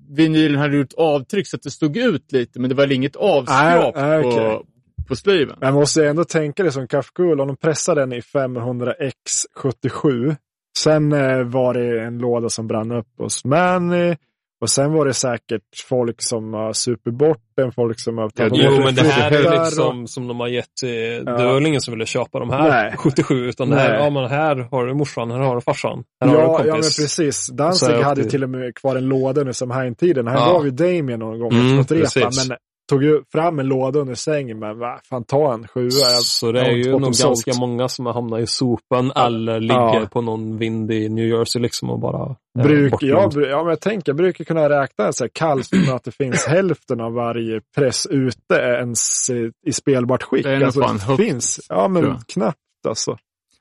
[0.10, 3.96] vinylen hade gjort avtryck så att det stod ut lite, men det var inget avskrap
[3.96, 4.34] nej, okej.
[4.34, 4.66] på,
[5.08, 5.58] på sliven.
[5.62, 10.36] Jag måste ändå tänka det som Kafkul, om de pressade den i 500X77.
[10.78, 14.16] Sen eh, var det en låda som brann upp hos Manny.
[14.62, 18.54] Och sen var det säkert folk som har supit bort den, folk som har tagit
[18.56, 21.32] Jo, bort men det här är ju och- liksom som de har gett till, det
[21.46, 22.94] var väl ingen som ville köpa de här Nej.
[22.98, 26.28] 77, utan det här, ja men här har du morsan, här har du farsan, här
[26.30, 26.68] har du Ja, kompis.
[26.68, 27.48] ja, men precis.
[27.48, 30.28] Danzig hade till och med kvar en låda under Samhain-tiden.
[30.28, 30.54] Han Ja.
[30.54, 32.50] gav ju Damien någon gång Mm, precis.
[32.50, 32.58] men
[32.90, 34.60] tog ju fram en låda under sängen.
[34.60, 35.90] Men va, fan ta en sjua.
[35.92, 39.60] Jag, Så det jag är ju nog ganska många som har hamnat i sopen eller
[39.60, 40.08] ligger Ja.
[40.12, 43.34] på någon vind i New Jersey liksom och bara eh, Bruk, bortglömd.
[43.36, 46.46] ja, men jag tänker, jag brukar kunna räkna så här kallt med att det finns
[46.48, 50.44] hälften av varje press ute ens i, i spelbart skick.
[50.44, 51.66] Det är alltså, fan högt, finns.
[51.70, 52.18] Ja, men jag.
[52.28, 53.18] knappt alltså.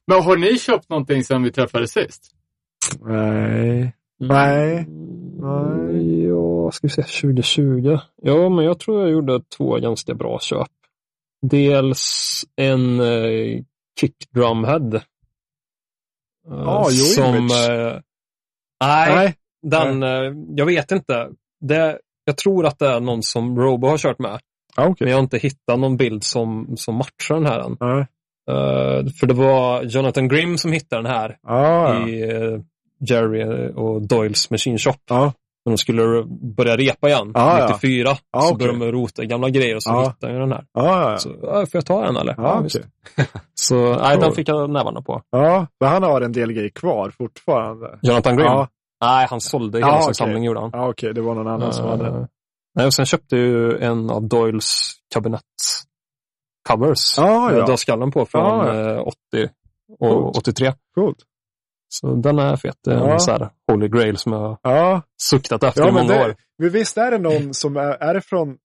[0.07, 2.23] Men har ni köpt någonting sedan vi träffades sist?
[3.01, 3.93] Nej.
[4.19, 4.87] Nej.
[5.39, 6.25] Nej.
[6.25, 7.99] Ja, ska vi se, 2020.
[8.23, 10.69] Ja, men jag tror jag gjorde två ganska bra köp.
[11.43, 13.63] Dels en eh,
[14.01, 14.95] kick drumhead.
[14.95, 15.03] Eh,
[16.49, 17.35] Ja, som...
[17.35, 18.01] Eh,
[18.85, 19.35] nej, Nej.
[19.63, 20.03] den...
[20.03, 21.29] Eh, jag vet inte.
[21.61, 24.41] Det, jag tror att det är någon som Robo har kört med.
[24.77, 25.05] Ja, okej.
[25.05, 27.77] Men jag har inte hittat någon bild som, som matchar den här än.
[27.81, 28.07] Nej.
[28.51, 32.09] Eh, för det var Jonathan Grimm som hittade den här ja.
[32.09, 32.61] i eh,
[33.01, 34.93] Jerry och Doyles Machine Shop.
[35.11, 35.33] Ja.
[35.65, 36.25] När de skulle
[36.57, 37.69] börja repa igen, ja.
[37.73, 38.09] 94.
[38.33, 38.59] Ja, så okej.
[38.59, 40.03] började de rota gamla grejer och så Ja.
[40.09, 40.65] hittade jag den här.
[40.73, 41.17] Ja.
[41.19, 42.35] Så, får jag ta den eller?
[42.39, 42.77] Ja, visst.
[42.77, 43.27] okej.
[43.55, 45.23] Så nej, den fick jag nävarna på.
[45.31, 47.99] ja, men han har en del grejer kvar fortfarande.
[48.03, 48.47] Jonathan Grimm?
[48.47, 48.69] Ja,
[49.05, 50.15] Nej, han sålde hela Ja, sin okej.
[50.15, 50.71] samling gjorde han.
[50.73, 52.15] ja okej, det var någon annan som hade den.
[52.21, 52.27] Eh,
[52.75, 57.15] nej, och sen köpte jag ju en av Doyles kabinett-covers.
[57.17, 57.67] Ja, Med ja.
[57.67, 58.91] dödskallen på från Ja, ja.
[58.95, 59.17] eh, 80
[59.99, 60.37] och Coolt.
[60.37, 60.73] 83.
[60.95, 61.17] Coolt.
[62.01, 62.77] Så den är fet.
[62.85, 63.13] Det är Ja.
[63.13, 66.25] en sån här holy grail som jag har Ja, suktat efter ja i många det,
[66.25, 66.37] år.
[66.59, 68.57] men visst är det någon som är, är det från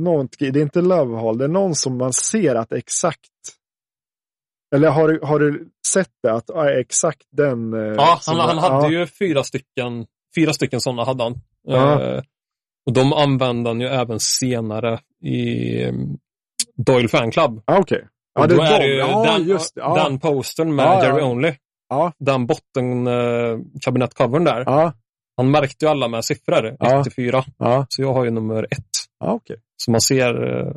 [0.00, 3.18] någon, det är inte Love Hall, det är någon som man ser att exakt
[4.74, 6.32] eller har du, har du sett det?
[6.32, 7.74] Att ja, exakt den...
[7.74, 11.34] eh, Ja, som han, han hade ja, ju fyra stycken, fyra stycken sådana hade han.
[11.62, 12.02] Ja.
[12.02, 12.22] Eh,
[12.86, 16.18] och de använde han ju även senare i um,
[16.76, 17.62] Doyle Fan Club.
[17.66, 18.08] Ja, okej.
[18.34, 18.86] Ja, Och det är är de.
[18.86, 21.04] det ju Ja, den, just den postern med Ja, ja.
[21.04, 21.52] Jerry Only.
[21.92, 24.62] Ja, Den botten uh, kabinettcovern där.
[24.66, 24.92] ja,
[25.36, 26.98] Han märkte ju alla med siffror, Ja.
[26.98, 27.44] 1 till 4.
[27.58, 28.88] ja, Så jag har ju nummer ett.
[29.20, 29.56] ja okej.
[29.76, 30.72] Så man ser eh,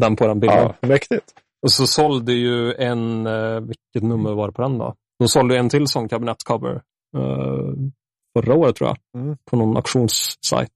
[0.00, 0.58] den på den bilden.
[0.80, 1.24] Ja, mäktigt.
[1.62, 4.94] Och så sålde ju en, eh, vilket nummer var det på den då?
[5.18, 6.74] De sålde en till sån kabinettcover
[7.16, 7.72] eh,
[8.38, 9.36] förra året tror jag, Mm.
[9.50, 10.72] på någon auktionssajt.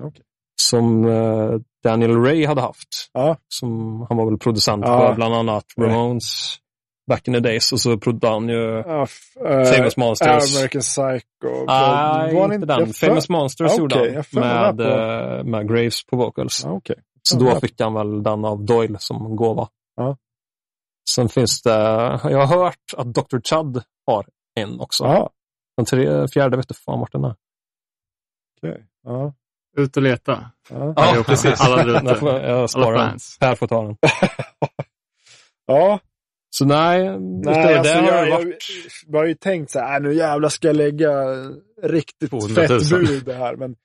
[0.00, 0.22] Okej.
[0.62, 1.50] Som eh,
[1.84, 2.88] Daniel Ray hade haft.
[3.12, 3.36] Ja.
[3.48, 5.08] Som, han var väl producent Ja.
[5.08, 6.56] på bland annat Ramones
[7.08, 7.72] back in the days.
[7.72, 10.56] Och så prodde han ju Ja, f- eh, Famous Monsters.
[10.56, 11.64] American Psycho.
[11.66, 12.92] Nej, han inte den.
[12.92, 16.62] Famous Monsters Ah, gjorde han med, var eh, med Graves på vocals.
[16.64, 16.96] Ja, okej.
[17.22, 19.68] Så då fick han väl den av Doyle som gåva.
[19.96, 20.16] Ja.
[21.10, 21.70] Sen finns det,
[22.24, 23.38] jag har hört att Dr.
[23.44, 24.26] Chud har
[24.60, 25.04] en också.
[25.04, 25.30] Ja,
[25.76, 27.34] Den tre, fjärde vet du fan vart den är.
[28.62, 28.84] Okej.
[29.04, 29.34] Ja.
[29.76, 30.50] Ut och leta.
[30.70, 30.92] Ja.
[30.96, 31.60] Ja, precis.
[31.60, 32.50] Alla där ute.
[32.52, 33.10] Alla sparar den.
[33.10, 33.36] fans.
[33.40, 33.96] Per får ta den.
[35.66, 35.98] ja.
[36.54, 38.52] Så nej, Nej, alltså, det har jag, jag,
[39.06, 41.10] jag har ju tänkt så här, "Äh, nu jävlar ska jag lägga
[41.82, 42.80] riktigt 200 000.
[42.80, 43.56] fett bud det här.
[43.56, 43.76] Men äh,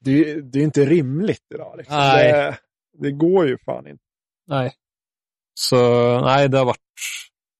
[0.00, 1.74] det, är ju- det är ju inte rimligt idag.
[1.78, 1.96] Liksom.
[1.96, 2.32] Nej.
[2.32, 2.56] Det,
[2.98, 4.02] det går ju fan inte.
[4.48, 4.72] Nej.
[5.60, 5.76] Så
[6.20, 6.78] nej, det har varit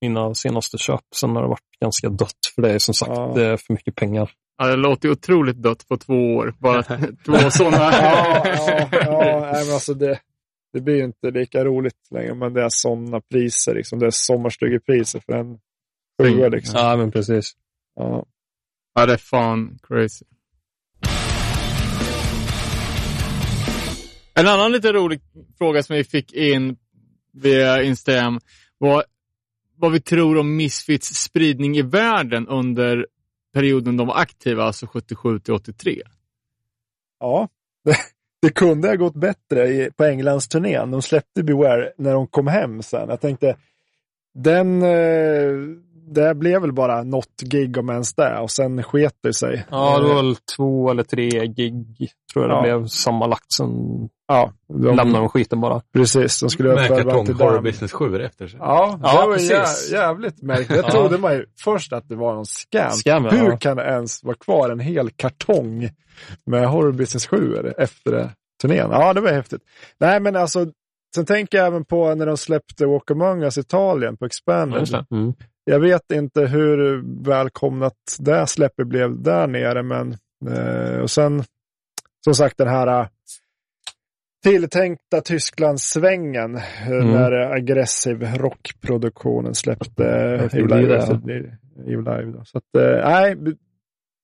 [0.00, 1.00] mina senaste köp.
[1.16, 3.32] Sen har det varit ganska dött för det är som sagt Ja.
[3.36, 4.30] det är för mycket pengar.
[4.58, 6.54] Ja, det låter ju otroligt dött på två år.
[6.58, 6.82] Bara
[7.26, 7.76] två sådana.
[7.92, 10.20] Ja, ja, ja nej, men alltså det,
[10.74, 12.34] det blir ju inte lika roligt längre.
[12.34, 13.74] Men det är sådana priser.
[13.74, 13.98] Liksom.
[13.98, 15.58] Det är sommarstugepriser för en
[16.22, 16.48] sjua.
[16.48, 16.80] Liksom.
[16.80, 17.52] Ja, men precis.
[17.94, 18.26] Ja.
[18.94, 20.24] Ja, det är fan crazy.
[24.34, 25.20] En annan lite rolig
[25.58, 26.76] fråga som vi fick in
[27.32, 28.40] via Instagram
[28.78, 29.04] var
[29.76, 33.06] vad vi tror om Misfits spridning i världen under
[33.52, 36.02] perioden de var aktiva, alltså 77 till 83.
[37.20, 37.48] Ja,
[37.84, 37.96] det,
[38.44, 40.90] det kunde ha gått bättre i, på Englands turnén.
[40.90, 43.08] De släppte Beware när de kom hem sen.
[43.08, 43.56] Jag tänkte,
[44.34, 45.52] den, eh,
[46.06, 49.64] det blev väl bara något gig om ens det och sen sket det sig.
[49.70, 52.78] Ja, det var väl två eller tre gig tror jag det Ja.
[52.78, 53.52] blev sammanlagt.
[53.52, 53.68] Sen
[54.28, 55.80] Ja, de, lämnade de skiten bara.
[55.94, 56.40] precis.
[56.40, 57.60] De skulle kartong till Horror.
[57.60, 58.58] Business 7 efter sig.
[58.62, 60.70] Ja, Ja, det var jä, jävligt märkligt.
[60.70, 60.90] Jag Ja.
[60.90, 62.90] trodde man ju först att det var någon scam.
[62.90, 63.30] Scam, ja.
[63.30, 65.88] Hur kan det ens vara kvar en hel kartong
[66.46, 68.30] med Horror Business 7 efter
[68.62, 68.88] turnén?
[68.90, 69.62] Ja, det var häftigt.
[70.00, 70.66] Nej, men alltså,
[71.14, 74.94] sen tänker jag även på när de släppte Walk Among Us Italien på Expanded.
[75.10, 75.34] Mm.
[75.64, 80.16] Jag vet inte hur välkomnat det släppet blev där nere, men
[80.50, 81.44] eh, och sen
[82.24, 83.06] som sagt den här eh,
[84.42, 87.10] tilltänkta Tysklandssvängen eh, Mm.
[87.10, 90.04] när aggressiv rockproduktionen släppte
[90.52, 90.86] Evil Live.
[90.94, 91.16] det, Så ja.
[91.16, 92.44] det blir Evil Live.
[92.44, 92.64] Så att,
[93.04, 93.36] nej,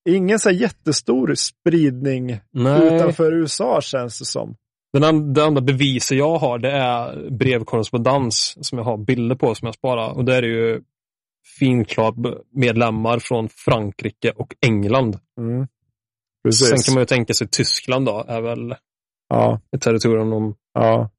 [0.08, 4.54] ingen så jättestor spridning Nej, utanför USA känns det som.
[4.92, 9.54] den and- det enda beviset jag har det är brevkorrespondens som jag har bilder på
[9.54, 10.10] som jag sparar.
[10.16, 10.80] Och det är det ju
[11.58, 15.18] finklubb-medlemmar från Frankrike och England.
[15.38, 15.66] Mm.
[16.44, 16.68] Precis.
[16.68, 18.74] Sen kan man ju tänka sig Tyskland då, är väl
[19.28, 19.60] ja.
[19.76, 20.54] ett territorium de...
[20.74, 21.10] Ja.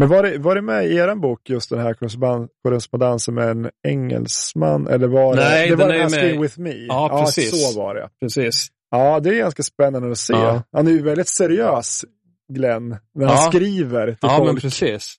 [0.00, 3.48] Men var det, var det med i er bok just den här korrespon- korrespondensen med
[3.50, 4.86] en engelsman?
[4.86, 6.72] Eller var Nej, det, det den var är ju Asking med- with me?
[6.86, 7.72] Ja, precis.
[7.72, 8.08] så var det.
[8.20, 8.68] Precis.
[8.90, 10.32] Ja, det är ganska spännande att se.
[10.32, 10.62] Ja.
[10.72, 12.04] Han är ju väldigt seriös,
[12.52, 13.50] Glenn, när han Ja.
[13.50, 14.62] skriver till Ja, men folk.
[14.62, 15.14] precis.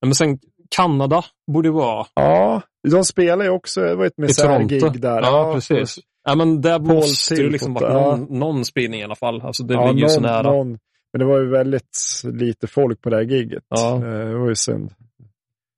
[0.00, 0.38] Ja, Men sen
[0.76, 5.22] Kanada borde ju vara Ja, de spelar ju också, det var ett misärgig där.
[5.22, 5.98] Ja, precis.
[6.24, 9.40] Ja, men där Paul måste det till liksom varit någon, någon spridning i alla fall.
[9.42, 10.42] Alltså det Ja, ligger ju så någon- nära.
[10.52, 10.78] någon-
[11.12, 13.64] men det var ju väldigt lite folk på det här giget.
[13.68, 13.94] Ja.
[13.94, 14.90] Eh, Det var ju synd.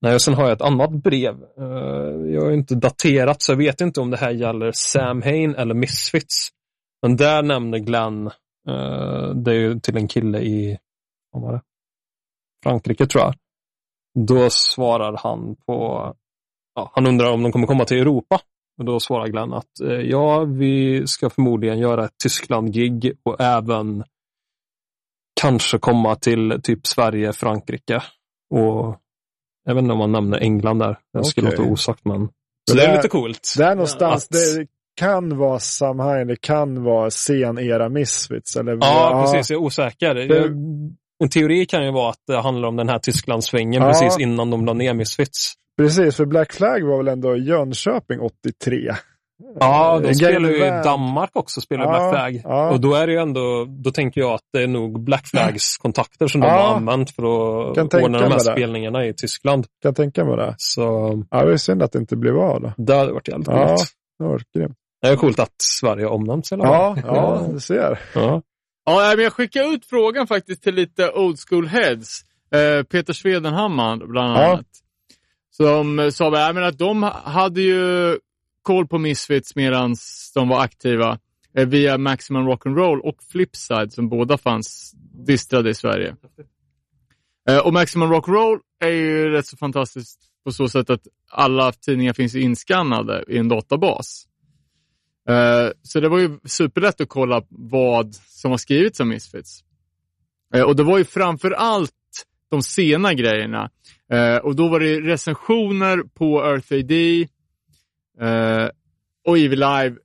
[0.03, 1.35] Nej, och sen har jag ett annat brev.
[1.59, 1.65] Eh,
[2.35, 5.75] Jag är inte daterat, så jag vet inte om det här gäller Sam Hain eller
[5.75, 6.49] Misfits.
[7.03, 8.27] Men där nämner Glenn,
[8.69, 10.79] eh, det är ju till en kille i
[11.33, 11.61] vad var det?
[12.63, 13.35] Frankrike tror jag.
[14.19, 16.13] Då svarar han på,
[16.75, 18.41] ja, han undrar om de kommer komma till Europa.
[18.79, 24.05] Och då svarar Glenn att eh, ja, vi ska förmodligen göra ett Tyskland-gig och även
[25.41, 28.03] kanske komma till typ Sverige, Frankrike
[28.55, 28.97] och
[29.65, 30.99] jag vet inte om man nämner England där.
[31.13, 31.59] Jag skulle Okej.
[31.59, 32.21] låta osagt, men...
[32.21, 32.31] Det
[32.71, 33.55] Så det är där- lite coolt.
[33.59, 34.67] Där någonstans, Att- det
[34.97, 38.57] kan vara Sam Hain, det kan vara sen era Misfits.
[38.57, 39.51] Eller, Ja, precis.
[39.51, 40.15] Jag är osäker.
[40.15, 40.51] Det- Jag,
[41.21, 43.89] en teori kan ju vara att det handlar om den här Tysklandssvängen Ja.
[43.89, 45.55] precis innan de la ner Misfits.
[45.79, 48.93] Precis, för Black Flag var väl ändå i Jönköping 83.
[49.61, 50.71] Ja, Eh, de spelar ju i.
[50.85, 52.41] Danmark också, spelar Ja, Black Flag.
[52.45, 52.71] ja.
[52.71, 55.77] Och då är det ju ändå, då tänker jag att det är nog Black Flags
[55.79, 56.53] kontakter som de Ja.
[56.53, 57.23] har använt för
[57.71, 58.41] att Kan ordna de här mig det.
[58.53, 59.67] spelningarna i Tyskland.
[59.83, 60.55] Kan tänka mig det.
[60.59, 60.83] Så
[61.31, 62.73] Ja, det är synd att det inte blev av då.
[62.77, 63.67] det hade varit jävligt Ja.
[63.67, 63.85] coolt.
[64.19, 64.77] Det var grymt.
[65.03, 67.05] Det är coolt att Sverige har omnämnts i alla Ja, fall.
[67.07, 67.99] ja, du ser.
[68.15, 68.43] ja.
[68.91, 72.21] Ja, men jag skickar ut frågan faktiskt till lite old school heads.
[72.55, 74.47] Eh, Peter Svedenhammar bland Ja.
[74.53, 74.67] annat.
[75.51, 78.19] Som eh, sa väl, jag menar, att de hade ju
[78.63, 79.97] koll på Misfits medan
[80.35, 81.19] de var aktiva
[81.57, 84.93] eh, via Maximum Rock'n'Roll och Flipside som båda fanns
[85.27, 86.17] distrade i Sverige.
[87.49, 92.13] Eh, och Maximum Rock'n'Roll är ju rätt så fantastiskt på så sätt att alla tidningar
[92.13, 94.27] finns inskannade i en databas.
[95.31, 99.61] Eh, Så det var ju superlätt att kolla vad som har skrivits om Misfits.
[100.55, 101.93] Eh, Och det var ju framför allt
[102.51, 103.71] de sena grejerna.
[104.13, 107.27] Eh, Och då var det recensioner på Earth AD
[109.27, 109.97] och Evil Live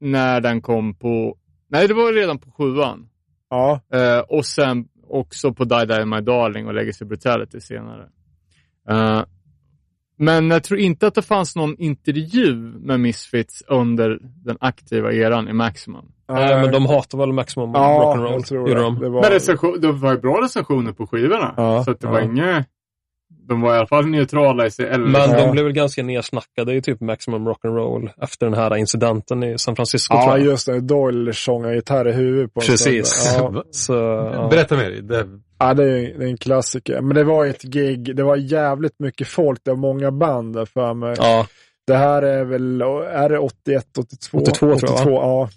[0.00, 1.36] när den kom på...
[1.68, 3.08] Nej, det var redan på sjuan.
[3.50, 3.80] Ja,
[4.28, 8.08] och sen också på Die Die My Darling och Legacy Brutality senare.
[10.22, 15.48] Men jag tror inte att det fanns någon intervju med Misfits under den aktiva eran
[15.48, 16.04] i Maximum.
[16.32, 17.80] Nej, men de hatar väl Maximum ja,
[18.16, 18.32] Rock'n'Roll.
[18.32, 18.74] jag tror det.
[18.74, 18.98] de.
[19.00, 21.54] det var, Men recension, det var ju bra recensioner på skivorna.
[21.56, 22.24] Ja, så att det var ja.
[22.24, 22.66] inget...
[23.48, 24.86] De var i alla fall neutrala i sig.
[24.86, 25.44] Eller, Men Ja.
[25.46, 29.76] de blev väl ganska nersnackade i typ Maximum Rock'n'Roll efter den här incidenten i San
[29.76, 30.46] Francisco ja, tror jag.
[30.46, 30.80] just det.
[30.80, 33.08] Doyle sjöng gitarr i huvudet på Precis.
[33.70, 33.92] Så,
[34.34, 34.48] ja.
[34.50, 34.90] Berätta mer.
[34.90, 35.26] Det,
[35.62, 37.00] Ja, det är, det är en klassiker.
[37.00, 38.16] Men det var ett gig.
[38.16, 39.60] Det var jävligt mycket folk.
[39.64, 41.14] Det var många band där för mig.
[41.18, 41.46] ja.
[41.86, 42.80] Det här är väl,
[43.10, 44.38] är det 81, 82?
[44.38, 44.94] 82 tror jag, va?
[44.94, 45.48] 82, ja.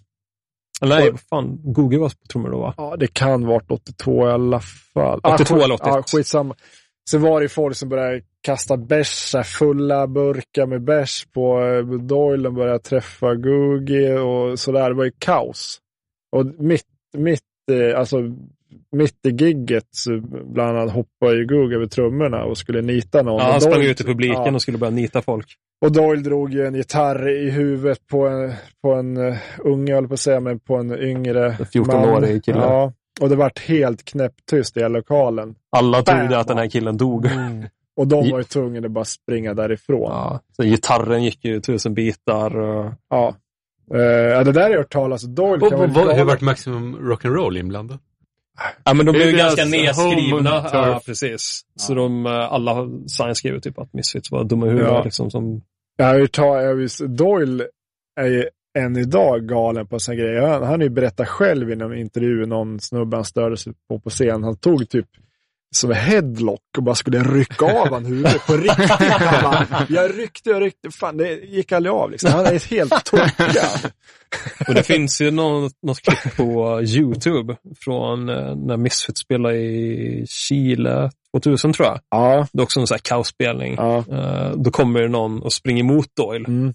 [0.82, 1.60] Nej, vad fan.
[1.64, 2.74] Google var på trummor då va?
[2.78, 4.60] Ja, det kan varit 82 i alla
[4.94, 5.20] fall.
[5.24, 5.88] 82 skit- eller 81.
[5.96, 6.56] Ja, skitsamma.
[7.10, 12.48] Sen var det folk som började kasta bärs, fulla burkar med bärs på eh, Doyle
[12.48, 14.90] och började träffa Googie och sådär.
[14.90, 15.80] Det var ju kaos.
[16.32, 16.86] Och mitt,
[17.18, 17.42] mitt,
[17.72, 18.18] eh, alltså,
[18.92, 20.22] mitt i gigget så
[20.54, 23.40] bland annat hoppade ju Googie över trummorna och skulle nita någon.
[23.40, 24.54] Ja, Och han sprang Doyle- ut i publiken ja.
[24.56, 25.48] och skulle börja nita folk.
[25.86, 30.08] Och Doyle drog ju en gitarr i huvudet på en, på en uh, unge, höll
[30.08, 32.42] på att säga, men på en yngre En 14-årig man.
[32.42, 32.58] kille.
[32.60, 35.56] Ja, och det vart helt knäpptyst i hela lokalen.
[35.78, 36.40] Alla trodde Bam!
[36.40, 37.28] att den här killen dog.
[37.98, 40.02] Och de var ju tvungna att bara springa därifrån.
[40.12, 40.40] Ja.
[40.56, 42.58] Så gitarren gick ju tusen bitar.
[42.60, 42.92] Och...
[43.10, 43.36] Ja.
[43.94, 45.36] Eh, ja, det där har jag hört talas om.
[45.36, 48.00] Doyle och, kan vad- hur galen- vart Maximum Rock'n'Roll inblandad?
[48.84, 50.70] Ja, men de blev ju ganska nedskrivna.
[50.74, 51.62] Ja, precis.
[51.76, 52.88] Så de, eh, alla
[53.34, 54.92] skrev typ att Misfits var dumma i huvudet.
[54.92, 55.04] Ja.
[55.04, 55.62] Liksom, som...
[56.78, 57.68] Visst, Doyle
[58.20, 58.46] är ju
[58.78, 60.42] än idag galen på såna grejer.
[60.42, 64.00] Han, han har ju berättat själv i någon intervju, någon snubbe han störde sig på
[64.00, 64.44] på scen.
[64.44, 65.08] Han tog typ
[65.76, 68.90] som en headlock och bara skulle rycka av han huvudet på riktigt.
[68.90, 70.92] Han bara, jag ryckte, jag ryckte.
[70.92, 72.32] Fan, det gick aldrig av liksom.
[72.32, 73.62] Han är helt tokig.
[74.68, 80.26] Och det finns ju något, något klipp på YouTube från eh, när Misfits spelade i
[80.30, 82.00] Chile 2000 tror jag.
[82.10, 83.76] Ja, Det är också en sån här kaosspelning.
[83.78, 83.98] ja.
[84.12, 86.46] Eh, då kommer det någon och springer mot Doyle.
[86.48, 86.70] Mm.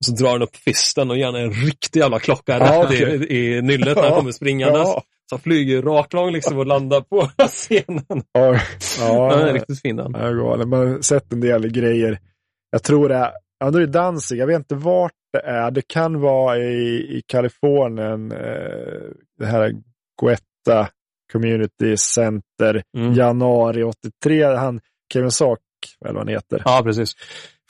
[0.00, 3.26] Och så drar han upp fisten och ger en riktig jävla klocka Ja, rätt okej.
[3.30, 4.82] i, i nyllet när han kommer springandes.
[4.84, 5.02] Ja.
[5.30, 8.22] Så han flyger raklång liksom och landar på scenen.
[8.32, 8.60] Ja,
[9.00, 10.12] Ja, den är ja, riktigt fin den.
[10.12, 10.68] galen.
[10.68, 12.18] Man har sett en del grejer.
[12.70, 14.38] Jag tror det är, ja, det är Danzig.
[14.38, 15.70] Jag vet inte vart det är.
[15.70, 18.32] Det kan vara i, i Kalifornien.
[18.32, 19.02] Eh,
[19.38, 19.74] det här
[20.22, 20.88] Guetta
[21.32, 22.82] Community Center.
[22.98, 23.14] Mm.
[23.14, 23.82] Januari
[24.22, 24.44] 83.
[24.44, 24.80] Han,
[25.12, 25.58] Kevin Sack,
[26.04, 26.62] eller vad han heter.
[26.64, 27.12] Ja, precis.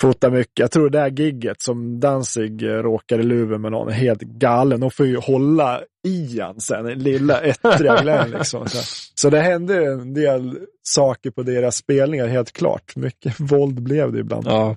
[0.00, 0.58] Fotar mycket.
[0.58, 4.20] Jag tror det är gigget som Danzig eh, råkar i luven med någon är helt
[4.20, 4.80] galen.
[4.80, 8.68] De får ju hålla i han sen, den lilla ettriga Glenn liksom.
[8.68, 8.78] Så,
[9.14, 12.96] så det hände en del saker på deras spelningar, helt klart.
[12.96, 14.46] Mycket våld blev det ibland.
[14.46, 14.76] Ja.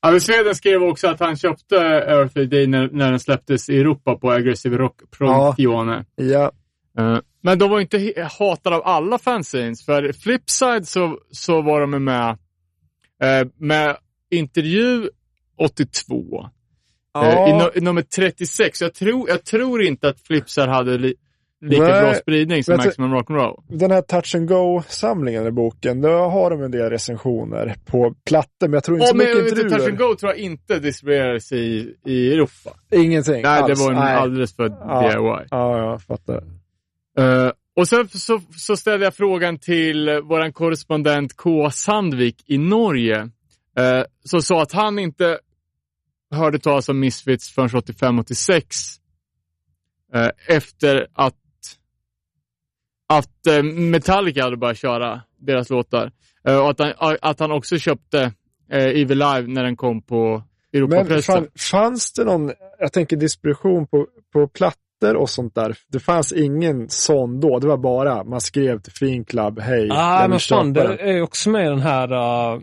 [0.00, 3.80] Ja, men Sweden skrev också att han köpte Earthly Day när, när den släpptes i
[3.80, 6.04] Europa på Aggressive Rock Promotione.
[6.14, 6.52] Ja,
[6.98, 9.84] Eh, men de var inte hatade av alla fanzines.
[9.84, 12.38] För Flipside så, så var de med
[13.58, 13.96] med
[14.30, 15.08] intervju
[15.58, 16.46] 82.
[17.22, 18.80] Eh, i, no, i nummer 36.
[18.82, 21.14] Jag tror, jag tror inte att Flipside hade li,
[21.60, 23.62] lika Nej, bra spridning som jag Maximum Rock'n'Roll.
[23.68, 28.68] den här Touch and Go-samlingen i boken, då har de en del recensioner på plattor,
[28.68, 29.88] men jag tror inte Ja, så men mycket vet du, Touch intervjuer.
[29.90, 32.70] and Go tror jag inte distribuerades i, i Europa.
[32.92, 33.80] Ingenting Nej, det alls.
[33.80, 34.14] var en Nej.
[34.14, 35.02] alldeles för Ja.
[35.12, 35.46] DIY.
[35.50, 36.42] Ja, jag fattar.
[37.18, 41.70] Eh, och sen så, så ställde jag frågan till uh, vår korrespondent K.
[41.70, 43.22] Sandvik i Norge.
[43.80, 45.38] Uh, som sa att han inte
[46.30, 48.98] hörde talas om Misfits förrän 85-86.
[50.14, 51.34] Uh, efter att,
[53.08, 56.12] att uh, Metallica hade börjat köra deras låtar.
[56.48, 58.32] Uh, och att han, att han också köpte uh,
[58.70, 60.42] Evil Live när den kom på
[60.72, 61.34] Men Europapressen.
[61.34, 64.48] fan, fanns det någon, jag tänker distribution på, på
[65.00, 65.76] plattor och sånt där?
[65.88, 70.30] Det fanns ingen sån då, det var bara, man skrev till Finclub, hej, Ah, jag
[70.30, 72.12] men fan, det är också med i den här...
[72.12, 72.60] Uh,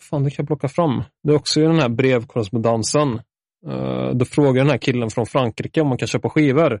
[0.00, 1.02] fan, det kan jag plocka fram.
[1.22, 3.20] Det är också i den här brevkorrespondensen.
[3.66, 6.80] Uh, då frågar den här killen från Frankrike om man kan köpa skivor.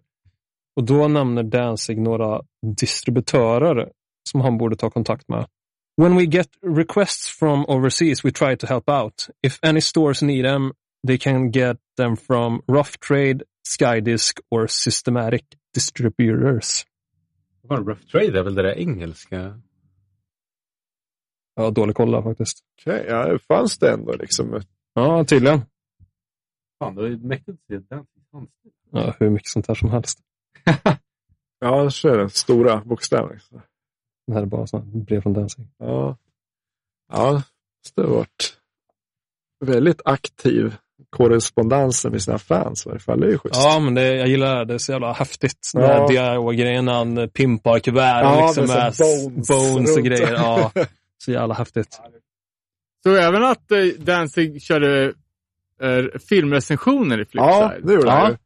[0.76, 2.40] Och då nämner Danzig några
[2.80, 3.88] distributörer
[4.30, 5.46] som han borde ta kontakt med.
[6.02, 9.26] When we get requests from overseas we try to help out.
[9.46, 10.72] If any stores need them
[11.06, 15.42] they can get them from Rough Trade, Skydisk or Systematic
[15.74, 16.86] Distributors.
[17.68, 19.60] Rough Trade är väl det där engelska?
[21.54, 22.58] Jag har dålig koll där faktiskt.
[22.80, 24.60] Okej, ja, det fanns det ändå liksom.
[24.94, 25.60] Ja, tydligen.
[26.78, 28.06] Fan, det är mäktigt att se den.
[28.90, 30.20] Ja, hur mycket sånt här som helst.
[31.62, 32.30] Ja, så är det.
[32.30, 33.32] Stora bokstäver.
[33.32, 33.60] liksom.
[34.26, 35.66] Det här är bara sådana brev från Danzig.
[35.78, 36.16] Ja,
[37.08, 37.42] ja
[37.94, 38.58] det har varit
[39.64, 40.76] väldigt aktiv
[41.10, 43.20] korrespondensen med sina fans i varje fall.
[43.20, 43.56] Det är ju schysst.
[43.64, 44.64] Ja, men det, jag gillar det.
[44.64, 45.70] Det är så jävla häftigt.
[45.74, 46.06] Den Ja.
[46.08, 46.08] där
[46.48, 50.32] DIY-grejen när han pimpar kuverten Ja, liksom med bones bones och grejer.
[50.32, 50.72] Ja,
[51.24, 52.00] så jävla häftigt.
[53.02, 55.04] Så även att eh, Danzig körde
[55.82, 57.86] eh, filmrecensioner i Ja, Flipside.
[57.86, 58.12] det gjorde Ja.
[58.12, 58.36] han ju.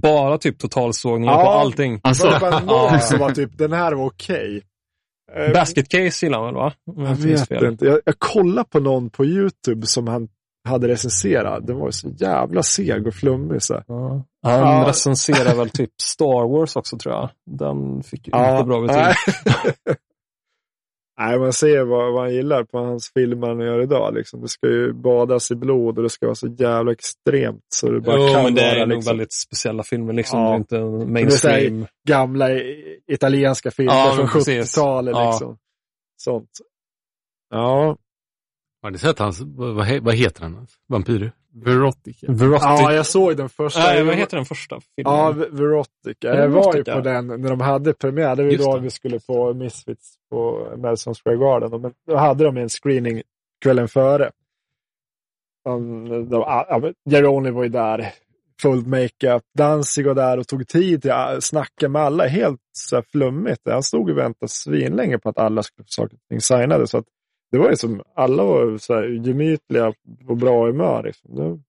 [0.00, 1.42] Bara typ totalsågningar Ja.
[1.44, 2.00] på allting.
[2.02, 2.60] Alltså, Det var bara
[2.90, 4.62] någon som var typ, den här var okej.
[5.36, 6.72] Eh, Basket Case gillar han väl va?
[6.84, 7.66] Jag minns vet fel.
[7.66, 7.84] inte.
[7.86, 10.28] Jag, jag kollade på någon på YouTube som han
[10.64, 11.66] hade recenserat.
[11.66, 13.62] Den var så jävla seg och flummig.
[13.62, 13.82] Så.
[13.86, 14.22] Ja.
[14.42, 14.84] Han Ja.
[14.88, 17.30] recenserar väl typ Star Wars också tror jag.
[17.46, 18.96] Den fick ju inte bra betyg.
[18.96, 19.14] nej.
[21.18, 24.14] nej, man ser vad, vad han gillar på hans filmer han gör idag.
[24.14, 24.40] Liksom.
[24.40, 27.64] Det ska ju badas i blod och det ska vara så jävla extremt.
[27.74, 30.40] Så det bara Jo, kan men det vara är nog liksom, väldigt speciella filmer liksom.
[30.40, 30.56] Ja.
[30.56, 31.86] Inte det mainstream.
[32.08, 32.48] gamla
[33.06, 34.76] italienska filmer Ja, från men precis.
[34.76, 35.12] 70-talet.
[35.16, 35.30] Ja.
[35.30, 35.58] Liksom.
[36.20, 36.50] Sånt.
[37.50, 37.96] Ja.
[38.82, 40.66] Har ni sett hans, vad, vad he- vad heter han?
[40.88, 41.32] Vampyr?
[41.64, 42.26] Verotica.
[42.32, 42.62] Verotic.
[42.64, 43.80] ja, jag såg den första.
[43.80, 45.12] Nej, vad heter den första filmen?
[45.14, 46.32] Ja, Verotica.
[46.32, 46.94] det Jag var ju Verotica?
[46.94, 48.36] på den när de hade premiär.
[48.36, 48.82] Det var ju Just då det.
[48.82, 51.80] vi skulle på Misfits på Madison Square Garden.
[51.80, 53.22] Men då hade de en screening
[53.64, 54.30] kvällen före.
[57.10, 58.12] Jeroni var ju där.
[58.62, 59.42] Full makeup.
[59.58, 62.26] Danzig var där och tog tid till att snacka med alla.
[62.26, 63.60] Helt så här flummigt.
[63.70, 66.86] Han stod och väntade svinlänge på att alla skulle få saker och ting signade.
[66.86, 67.04] Så att
[67.50, 69.92] det var ju som, alla var så här gemytliga
[70.28, 71.02] och bra humör.
[71.02, 71.34] Liksom.
[71.36, 71.64] De,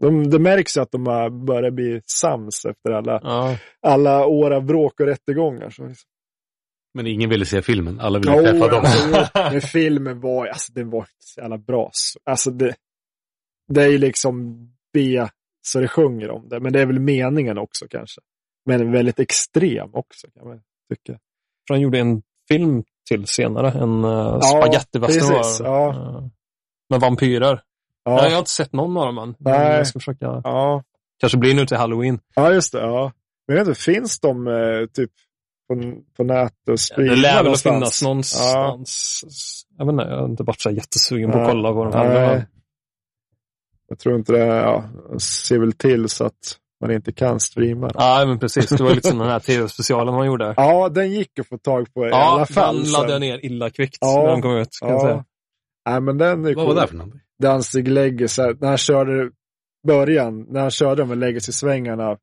[0.00, 3.56] de, det märks ju att de har börjat bli sams efter alla, Ja.
[3.80, 5.70] alla år av bråk och rättegångar.
[5.70, 6.08] Så, liksom.
[6.94, 8.80] Men ingen ville se filmen, alla ville Jo, träffa dem.
[8.84, 11.90] alltså, men filmen var, alltså, den var inte så jävla bra.
[12.24, 12.74] Alltså, det,
[13.68, 14.58] det är ju liksom
[14.92, 15.26] B,
[15.66, 16.60] så det sjunger om det.
[16.60, 18.20] Men det är väl meningen också kanske.
[18.66, 20.60] Men väldigt extrem också kan man
[20.90, 21.18] tycka.
[21.68, 25.88] För han gjorde en film till senare, en uh, Ja, spagettivästern var ja.
[25.90, 26.22] eh,
[26.90, 27.62] Med vampyrer.
[28.04, 29.34] Ja, Nej, jag har inte sett någon av dem än.
[29.38, 29.76] Nej.
[29.76, 30.40] Jag ska försöka.
[30.44, 30.82] ja.
[31.20, 32.20] Kanske blir nu till halloween.
[32.34, 32.80] ja just det.
[32.80, 33.12] Ja.
[33.48, 35.10] Men jag vet inte, finns de eh, typ
[35.68, 39.24] på, på nätet och Det spridda lär väl finnas någonstans.
[39.78, 41.92] Jag vet inte, jag har inte varit så här jättesugen på att kolla på Nej.
[42.08, 42.46] heller.
[43.88, 44.46] Jag tror inte det.
[44.46, 44.84] Ja,
[45.18, 47.90] ser väl till så att man inte kan streama.
[47.94, 48.68] Nej, men precis.
[48.70, 50.54] Det var lite som den här tv-specialen man gjorde.
[50.56, 52.76] Ja, den gick att få tag på i Ja, alla fall.
[52.76, 52.92] den sen.
[52.92, 54.22] laddade jag ner illa kvickt Ja.
[54.22, 54.68] när den kom ut.
[54.80, 55.14] Kan jag säga.
[55.14, 55.24] Ja.
[55.90, 56.74] Nej, men den är Vad var cool.
[56.76, 57.20] det för någonting?
[57.42, 59.30] Danzig Legacy, när han körde
[59.86, 62.16] början, när han körde med Legacy-svängarna,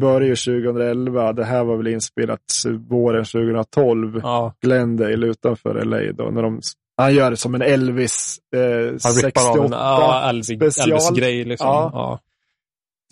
[0.00, 1.32] började ju 2011.
[1.32, 2.40] Det här var väl inspelat
[2.88, 4.20] våren 2012.
[4.22, 6.30] Ja, Glendale utanför LA då.
[6.30, 6.60] När de,
[6.96, 8.60] han gör det som en Elvis eh,
[8.90, 10.90] han 68 rippar av en ja, Elvis, special.
[10.90, 11.44] Elvis-grej.
[11.44, 11.66] Liksom.
[11.68, 11.90] Ja.
[11.92, 12.18] Ja.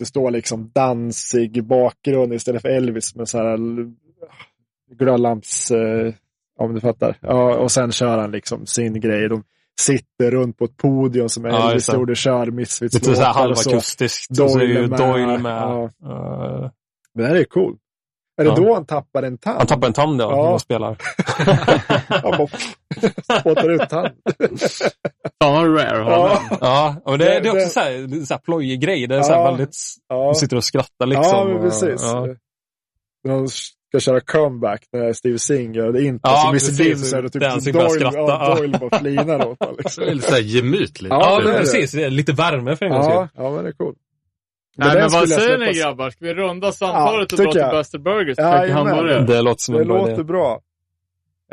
[0.01, 3.57] Det står liksom Danzig i bakgrund istället för Elvis med så här
[4.95, 5.71] glödlamps...
[5.71, 6.13] Eh,
[6.59, 7.17] om du fattar.
[7.21, 9.29] Ja, och sen kör han liksom sin grej.
[9.29, 9.43] De
[9.79, 11.93] sitter runt på ett podium som Ja, Elvis det.
[11.95, 14.39] gjorde, kör Misfits Lite halvakustiskt.
[14.39, 14.99] Ju Doyle med.
[14.99, 15.51] Doyle med.
[15.51, 15.83] Ja.
[15.83, 16.69] Eh,
[17.13, 17.77] Det här är cool.
[18.41, 18.67] Är det Ja.
[18.67, 19.57] då han tappar en tand?
[19.57, 20.43] han tappar en tand ja, Ja.
[20.43, 20.97] när han spelar.
[22.21, 22.47] Han bara
[23.39, 24.09] spottar ut tand.
[25.39, 26.41] Vad rare Ja.
[26.61, 29.07] Ja, och det, Det- det är också det- så här, så här plojig grej.
[29.07, 29.45] Det är så här Ja.
[29.51, 29.75] väldigt...
[30.09, 31.49] Ja, De sitter och skrattar liksom.
[31.51, 32.01] ja precis.
[32.03, 32.27] Ja.
[33.27, 36.19] De ska köra comeback när Steve Singh gör det inte.
[36.29, 36.53] Ja, så Mr.
[36.53, 36.77] precis.
[36.77, 38.17] Beams är det typ Danzig Doyle, börjar skratta.
[38.17, 39.75] ja, Doyle bara flinar åt honom.
[39.77, 40.03] Det Liksom.
[40.03, 41.09] är lite såhär gemytligt.
[41.09, 41.59] Ja, det men det.
[41.59, 41.91] precis.
[41.91, 43.43] Det är lite värme för en gångs Ja, skull.
[43.43, 43.95] ja, men det är cool.
[44.77, 46.09] Nej, men vad säger ni grabbar?
[46.09, 47.77] Ska vi runda samtalet Ja, och dra till.
[47.77, 48.37] Buster Burgers?
[48.37, 49.23] Ja?
[49.27, 50.23] Det låter som Det en bra låter idé.
[50.23, 50.59] bra.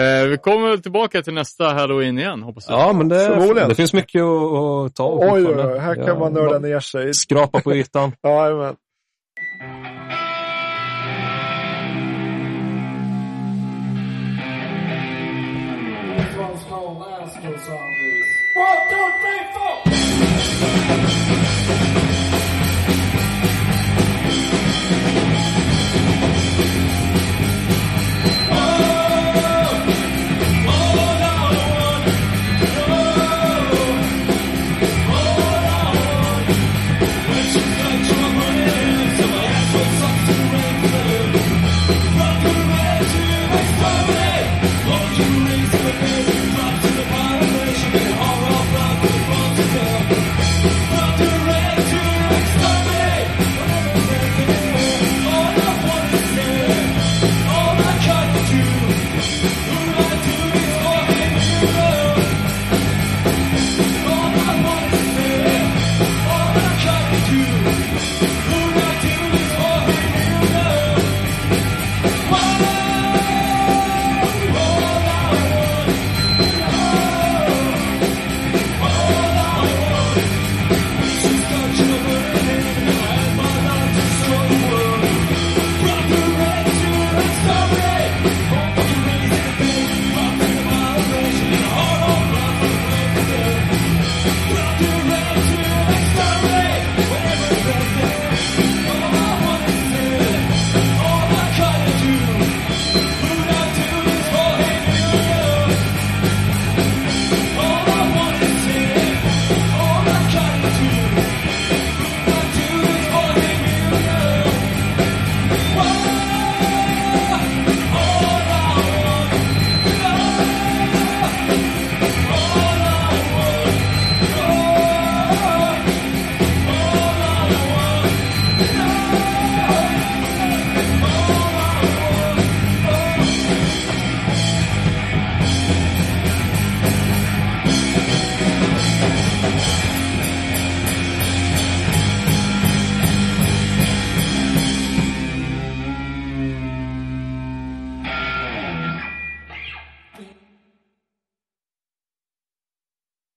[0.01, 2.79] Eh, vi kommer väl tillbaka till nästa halloween igen, hoppas jag.
[2.79, 6.19] Ja, men det, det finns mycket att, att ta Oj, oj, oj, här kan Ja,
[6.19, 7.15] man nörda ner sig.
[7.15, 8.13] Skrapa på ytan.
[8.23, 8.75] Jajamän.
[8.75, 8.79] This